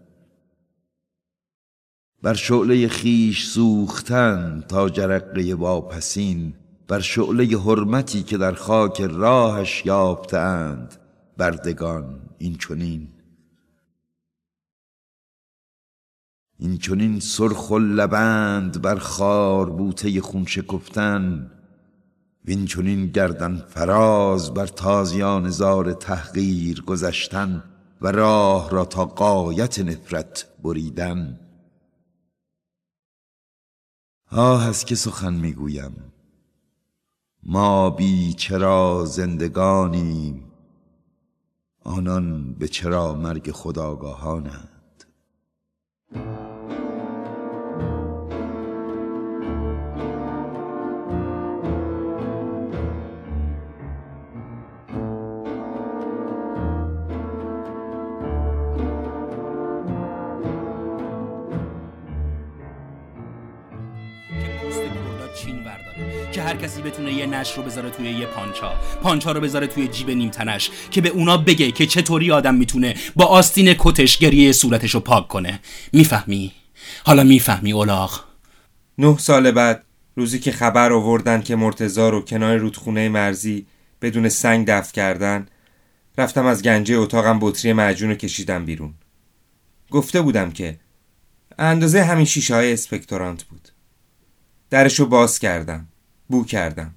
بر 2.22 2.34
شعله 2.34 2.88
خیش 2.88 3.46
سوختن 3.46 4.64
تا 4.68 4.90
جرقه 4.90 5.54
واپسین 5.54 6.54
بر 6.88 7.00
شعله 7.00 7.58
حرمتی 7.58 8.24
که 8.24 8.38
در 8.38 8.54
خاک 8.54 9.02
راهش 9.02 9.86
یافتند 9.86 10.96
بردگان 11.38 12.20
این 12.38 12.56
چونین 12.56 13.08
این 16.60 16.78
چونین 16.78 17.20
سرخ 17.20 17.72
و 17.72 17.80
لبند 17.80 18.82
بر 18.82 18.96
خار 18.96 19.70
بوته 19.70 20.22
خون 20.22 20.46
شکفتن 20.46 21.52
وین 22.46 22.66
چونین 22.66 23.08
گردن 23.08 23.58
فراز 23.58 24.54
بر 24.54 24.68
تازیان 24.68 25.50
زار 25.50 25.94
تحقیر 25.94 26.82
گذشتن 26.82 27.64
و 28.02 28.08
راه 28.12 28.70
را 28.70 28.86
تا 28.86 29.06
قایت 29.06 29.80
نفرت 29.80 30.48
بریدن. 30.64 31.40
آه 34.32 34.68
از 34.68 34.86
که 34.86 34.96
سخن 34.96 35.34
می‌گویم. 35.34 36.14
ما 37.44 37.90
بی 37.90 38.34
چرا 38.34 39.06
زندگانیم. 39.06 40.52
آنان 41.84 42.54
به 42.54 42.68
چرا 42.68 43.14
مرگ 43.14 43.52
خداگاهانند. 43.52 44.73
کسی 66.64 66.82
بتونه 66.82 67.14
یه 67.14 67.26
نش 67.26 67.58
رو 67.58 67.64
بذاره 67.64 67.90
توی 67.90 68.12
یه 68.12 68.26
پانچا. 68.26 68.74
پانچا 69.02 69.32
رو 69.32 69.42
بذاره 69.42 69.68
توی 69.68 69.88
جیب 69.88 70.10
نیمتنش 70.10 70.72
که 70.92 71.02
به 71.02 71.10
اونا 71.10 71.38
بگه 71.38 71.72
که 71.72 71.86
چطوری 71.86 72.32
آدم 72.32 72.56
می‌تونه 72.56 72.96
با 73.16 73.26
آستین 73.26 73.76
کتش 73.80 74.18
گریه 74.18 74.52
صورتش 74.52 74.92
رو 74.92 75.00
پاک 75.00 75.28
کنه. 75.28 75.60
می‌فهمی؟ 75.94 76.52
حالا 77.06 77.24
می‌فهمی 77.24 77.72
اولاغ. 77.72 78.22
نه 78.98 79.18
سال 79.18 79.52
بعد 79.52 79.84
روزی 80.16 80.40
که 80.40 80.52
خبر 80.52 80.94
آوردن 80.94 81.42
که 81.42 81.56
مرتزا 81.56 82.10
رو 82.10 82.22
کنار 82.22 82.58
رودخونه 82.58 83.10
مرزی 83.10 83.66
بدون 84.02 84.30
سنگ 84.30 84.68
دفع 84.68 84.94
کردن 84.94 85.48
رفتم 86.18 86.46
از 86.46 86.64
گنجه 86.64 86.96
اتاقم 86.96 87.40
بطری 87.42 87.74
معجون 87.74 88.10
رو 88.10 88.16
کشیدم 88.16 88.66
بیرون. 88.66 88.94
گفته 89.92 90.22
بودم 90.22 90.52
که 90.52 90.80
اندازه 91.60 92.04
همین 92.04 92.26
شیشه 92.26 92.56
های 92.56 92.74
اسپکتورانت 92.74 93.44
بود. 93.44 93.70
درشو 94.70 95.06
باز 95.06 95.40
کردم. 95.40 95.88
بو 96.28 96.46
کردم. 96.46 96.96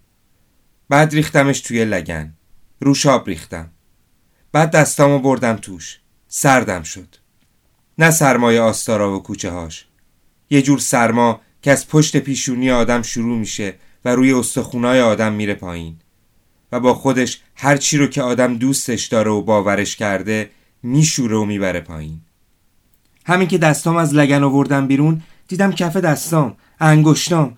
بعد 0.89 1.14
ریختمش 1.14 1.61
توی 1.61 1.85
لگن. 1.85 2.35
روشاب 2.81 3.29
ریختم. 3.29 3.70
بعد 4.53 4.70
دستامو 4.70 5.18
بردم 5.18 5.57
توش. 5.57 6.01
سردم 6.29 6.83
شد. 6.83 7.16
نه 7.99 8.11
سرمایه 8.11 8.61
آستارا 8.61 9.16
و 9.16 9.22
کوچه 9.22 9.51
هاش. 9.51 9.87
یه 10.51 10.62
جور 10.62 10.79
سرما 10.79 11.41
که 11.62 11.70
از 11.70 11.89
پشت 11.89 12.16
پیشونی 12.16 12.70
آدم 12.70 13.03
شروع 13.03 13.39
میشه 13.39 13.74
و 14.05 14.09
روی 14.09 14.33
استخونای 14.33 15.01
آدم 15.01 15.33
میره 15.33 15.55
پایین. 15.55 15.97
و 16.72 16.81
با 16.81 16.95
خودش 16.95 17.41
هر 17.55 17.77
چی 17.77 17.99
رو 17.99 18.07
که 18.07 18.22
آدم 18.22 18.57
دوستش 18.57 19.07
داره 19.07 19.31
و 19.31 19.43
باورش 19.43 19.97
کرده 19.97 20.51
میشوره 20.83 21.37
و 21.37 21.45
می‌بره 21.45 21.81
پایین. 21.81 22.20
همین 23.27 23.49
که 23.49 23.59
دستام 23.59 23.97
از 23.97 24.14
لگن 24.14 24.43
آوردم 24.43 24.87
بیرون 24.87 25.22
دیدم 25.49 25.72
کف 25.72 25.97
دستام 25.97 26.57
انگشتام 26.81 27.57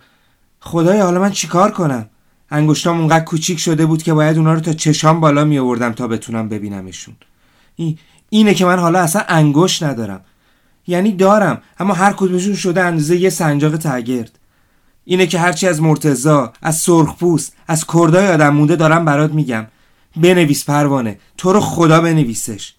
خدای 0.61 0.99
حالا 0.99 1.19
من 1.19 1.31
چیکار 1.31 1.71
کنم؟ 1.71 2.09
انگشتام 2.51 2.99
اونقدر 2.99 3.23
کوچیک 3.23 3.59
شده 3.59 3.85
بود 3.85 4.03
که 4.03 4.13
باید 4.13 4.37
اونا 4.37 4.53
رو 4.53 4.59
تا 4.59 4.73
چشام 4.73 5.19
بالا 5.19 5.45
می 5.45 5.59
آوردم 5.59 5.93
تا 5.93 6.07
بتونم 6.07 6.49
ببینمشون. 6.49 7.15
این 7.75 7.97
اینه 8.29 8.53
که 8.53 8.65
من 8.65 8.79
حالا 8.79 8.99
اصلا 8.99 9.21
انگشت 9.27 9.83
ندارم. 9.83 10.21
یعنی 10.87 11.11
دارم 11.11 11.61
اما 11.79 11.93
هر 11.93 12.13
کدومشون 12.13 12.55
شده 12.55 12.83
اندازه 12.83 13.17
یه 13.17 13.29
سنجاق 13.29 13.77
تگرد 13.77 14.39
اینه 15.05 15.27
که 15.27 15.39
هرچی 15.39 15.67
از 15.67 15.81
مرتزا 15.81 16.53
از 16.61 16.75
سرخپوست 16.75 17.55
از 17.67 17.85
کردای 17.85 18.27
آدم 18.27 18.49
مونده 18.49 18.75
دارم 18.75 19.05
برات 19.05 19.31
میگم. 19.31 19.67
بنویس 20.15 20.65
پروانه 20.65 21.19
تو 21.37 21.53
رو 21.53 21.59
خدا 21.59 22.01
بنویسش. 22.01 22.73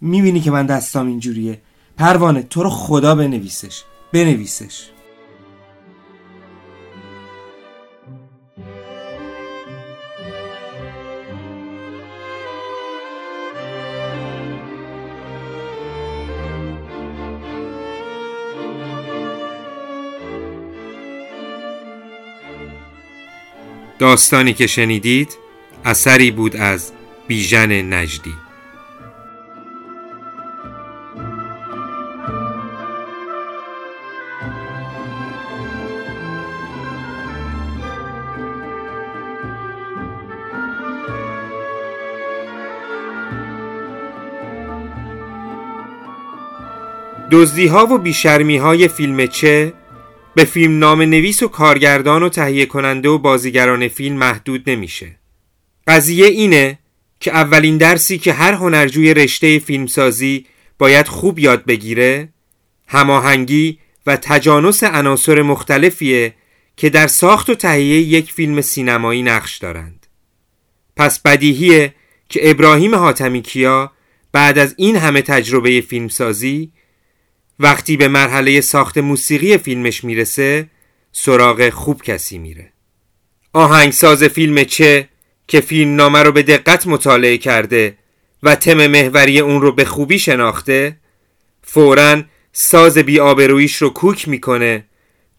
می‌بینی 0.00 0.40
که 0.40 0.50
من 0.50 0.66
دستام 0.66 1.06
اینجوریه. 1.06 1.60
پروانه 1.96 2.42
تو 2.42 2.62
رو 2.62 2.70
خدا 2.70 3.14
بنویسش. 3.14 3.82
بنویسش. 4.12 4.90
داستانی 24.00 24.52
که 24.52 24.66
شنیدید 24.66 25.38
اثری 25.84 26.30
بود 26.30 26.56
از 26.56 26.92
بیژن 27.28 27.94
نجدی. 27.94 28.34
دزدی 47.30 47.66
ها 47.66 47.86
و 47.86 47.98
بیشرمی 47.98 48.56
های 48.56 48.88
فیلم 48.88 49.26
چه 49.26 49.72
به 50.40 50.46
فیلم 50.46 50.78
نام 50.78 51.02
نویس 51.02 51.42
و 51.42 51.48
کارگردان 51.48 52.22
و 52.22 52.28
تهیه 52.28 52.66
کننده 52.66 53.08
و 53.08 53.18
بازیگران 53.18 53.88
فیلم 53.88 54.16
محدود 54.16 54.70
نمیشه. 54.70 55.16
قضیه 55.86 56.26
اینه 56.26 56.78
که 57.20 57.30
اولین 57.30 57.76
درسی 57.76 58.18
که 58.18 58.32
هر 58.32 58.52
هنرجوی 58.52 59.14
رشته 59.14 59.58
فیلمسازی 59.58 60.46
باید 60.78 61.08
خوب 61.08 61.38
یاد 61.38 61.64
بگیره 61.64 62.28
هماهنگی 62.86 63.78
و 64.06 64.16
تجانس 64.16 64.84
عناصر 64.84 65.42
مختلفیه 65.42 66.34
که 66.76 66.90
در 66.90 67.06
ساخت 67.06 67.50
و 67.50 67.54
تهیه 67.54 68.00
یک 68.00 68.32
فیلم 68.32 68.60
سینمایی 68.60 69.22
نقش 69.22 69.58
دارند. 69.58 70.06
پس 70.96 71.20
بدیهیه 71.20 71.94
که 72.28 72.50
ابراهیم 72.50 72.94
حاتمی 72.94 73.42
کیا 73.42 73.92
بعد 74.32 74.58
از 74.58 74.74
این 74.78 74.96
همه 74.96 75.22
تجربه 75.22 75.80
فیلمسازی 75.80 76.72
وقتی 77.62 77.96
به 77.96 78.08
مرحله 78.08 78.60
ساخت 78.60 78.98
موسیقی 78.98 79.58
فیلمش 79.58 80.04
می‌رسه 80.04 80.66
سراغ 81.12 81.70
خوب 81.70 82.02
کسی 82.02 82.38
میره. 82.38 82.72
آهنگساز 83.52 84.24
فیلم 84.24 84.64
چه 84.64 85.08
که 85.48 85.60
فیلم 85.60 85.96
نامه 85.96 86.22
رو 86.22 86.32
به 86.32 86.42
دقت 86.42 86.86
مطالعه 86.86 87.38
کرده 87.38 87.96
و 88.42 88.54
تم 88.54 88.86
محوری 88.86 89.40
اون 89.40 89.60
رو 89.60 89.72
به 89.72 89.84
خوبی 89.84 90.18
شناخته 90.18 90.96
فورا 91.62 92.22
ساز 92.52 92.98
بی 92.98 93.20
آبرویش 93.20 93.76
رو 93.76 93.90
کوک 93.90 94.28
می‌کنه 94.28 94.84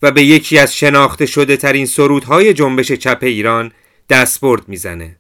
و 0.02 0.12
به 0.12 0.24
یکی 0.24 0.58
از 0.58 0.78
شناخته 0.78 1.26
شده 1.26 1.58
ترین 1.58 1.86
سرودهای 1.86 2.54
جنبش 2.54 2.92
چپ 2.92 3.20
ایران 3.22 3.72
دستبرد 4.10 4.68
می‌زنه. 4.68 5.18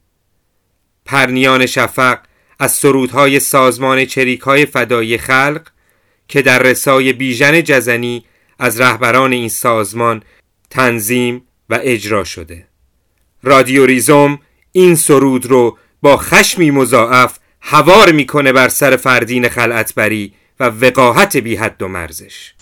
پرنیان 1.05 1.65
شفق 1.65 2.19
از 2.59 2.71
سرودهای 2.71 3.39
سازمان 3.39 4.05
چریک 4.05 4.41
های 4.41 4.65
فدایی 4.65 5.17
خلق 5.17 5.70
که 6.31 6.41
در 6.41 6.59
رسای 6.59 7.13
بیژن 7.13 7.63
جزنی 7.63 8.25
از 8.59 8.81
رهبران 8.81 9.31
این 9.31 9.49
سازمان 9.49 10.23
تنظیم 10.69 11.41
و 11.69 11.79
اجرا 11.83 12.23
شده. 12.23 12.67
رادیو 13.43 13.85
ریزوم 13.85 14.39
این 14.71 14.95
سرود 14.95 15.45
رو 15.45 15.77
با 16.01 16.17
خشمی 16.17 16.71
مضاعف 16.71 17.39
هوار 17.61 18.11
می‌کنه 18.11 18.53
بر 18.53 18.69
سر 18.69 18.95
فردین 18.95 19.49
خلعتبری 19.49 20.33
و 20.59 20.63
وقاحت 20.63 21.37
بی 21.37 21.55
حد 21.55 21.81
و 21.81 21.87
مرزش. 21.87 22.53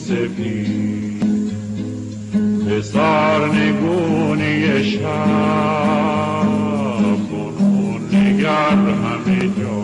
سفید. 0.00 1.50
به 2.68 2.82
سرنگونی 2.82 4.84
شب 4.84 6.44
کنون 7.30 8.00
نگر 8.12 8.76
همه 8.76 9.40
جا. 9.58 9.80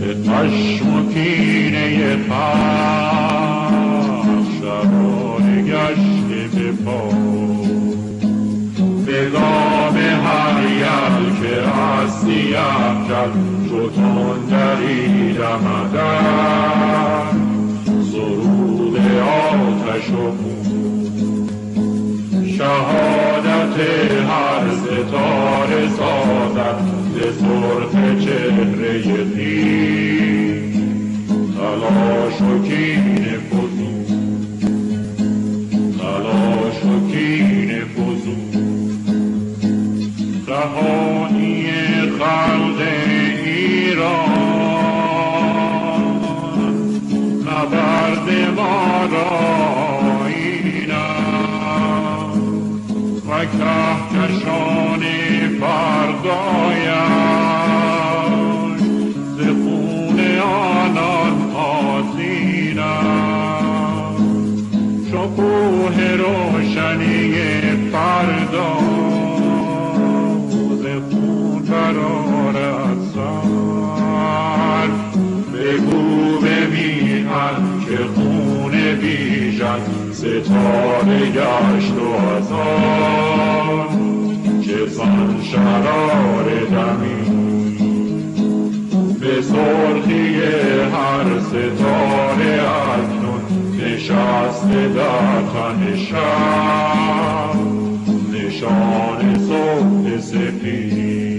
به 0.00 0.10
خشم 0.30 0.88
و 0.96 0.98
کینه 1.12 2.16
خلق 2.28 3.72
شبانه 4.60 5.56
گشته 5.62 6.40
به 6.54 6.68
پا. 6.72 7.02
به 9.06 9.20
گام 9.30 9.96
هر 9.96 10.56
یل 10.70 11.24
که 11.42 11.54
هستی 11.68 12.54
افکل 12.54 13.32
چو 13.68 13.80
تندری 13.90 15.32
دمدن 15.32 16.84
سرود 16.94 17.23
آتش 19.94 20.10
و 20.10 20.30
خون 20.30 21.48
شهادت 22.58 23.76
هر 24.28 24.64
ستاره 24.70 25.88
سازد 25.88 26.78
ز 27.14 27.16
سرخ 27.38 27.92
چهره 28.24 28.64
خویش 28.74 29.06
تلاش 31.56 32.40
و 32.40 32.62
کینه 32.62 33.38
فزون 33.50 34.06
تلاش 35.98 36.78
و 36.84 37.10
کینه 37.12 37.80
فزون 37.84 38.42
رهایی 40.48 41.66
خلق 42.18 42.80
ایران. 43.44 44.33
و 53.44 53.46
کهکشان 53.46 55.02
فردایش 55.60 56.94
ز 59.36 59.38
خون 59.40 60.18
آنان 60.38 61.36
آسینم 61.54 62.94
چو 65.10 65.18
کوه 65.36 65.96
روشنی 66.16 67.63
ستاره 80.24 81.30
گشت 81.30 81.92
و 81.92 82.18
هزار 82.18 83.88
چه 84.66 84.88
سان 84.88 85.42
شرار 85.42 86.44
دمی 86.70 87.24
به 89.20 89.42
سرخی 89.42 90.40
هر 90.92 91.40
ستاره 91.40 92.60
اکنون 92.92 93.42
نشسته 93.80 94.88
در 94.88 95.40
تن 95.52 95.96
شب 95.96 97.56
نشان 98.32 99.38
صبح 99.38 100.20
سفید 100.20 101.33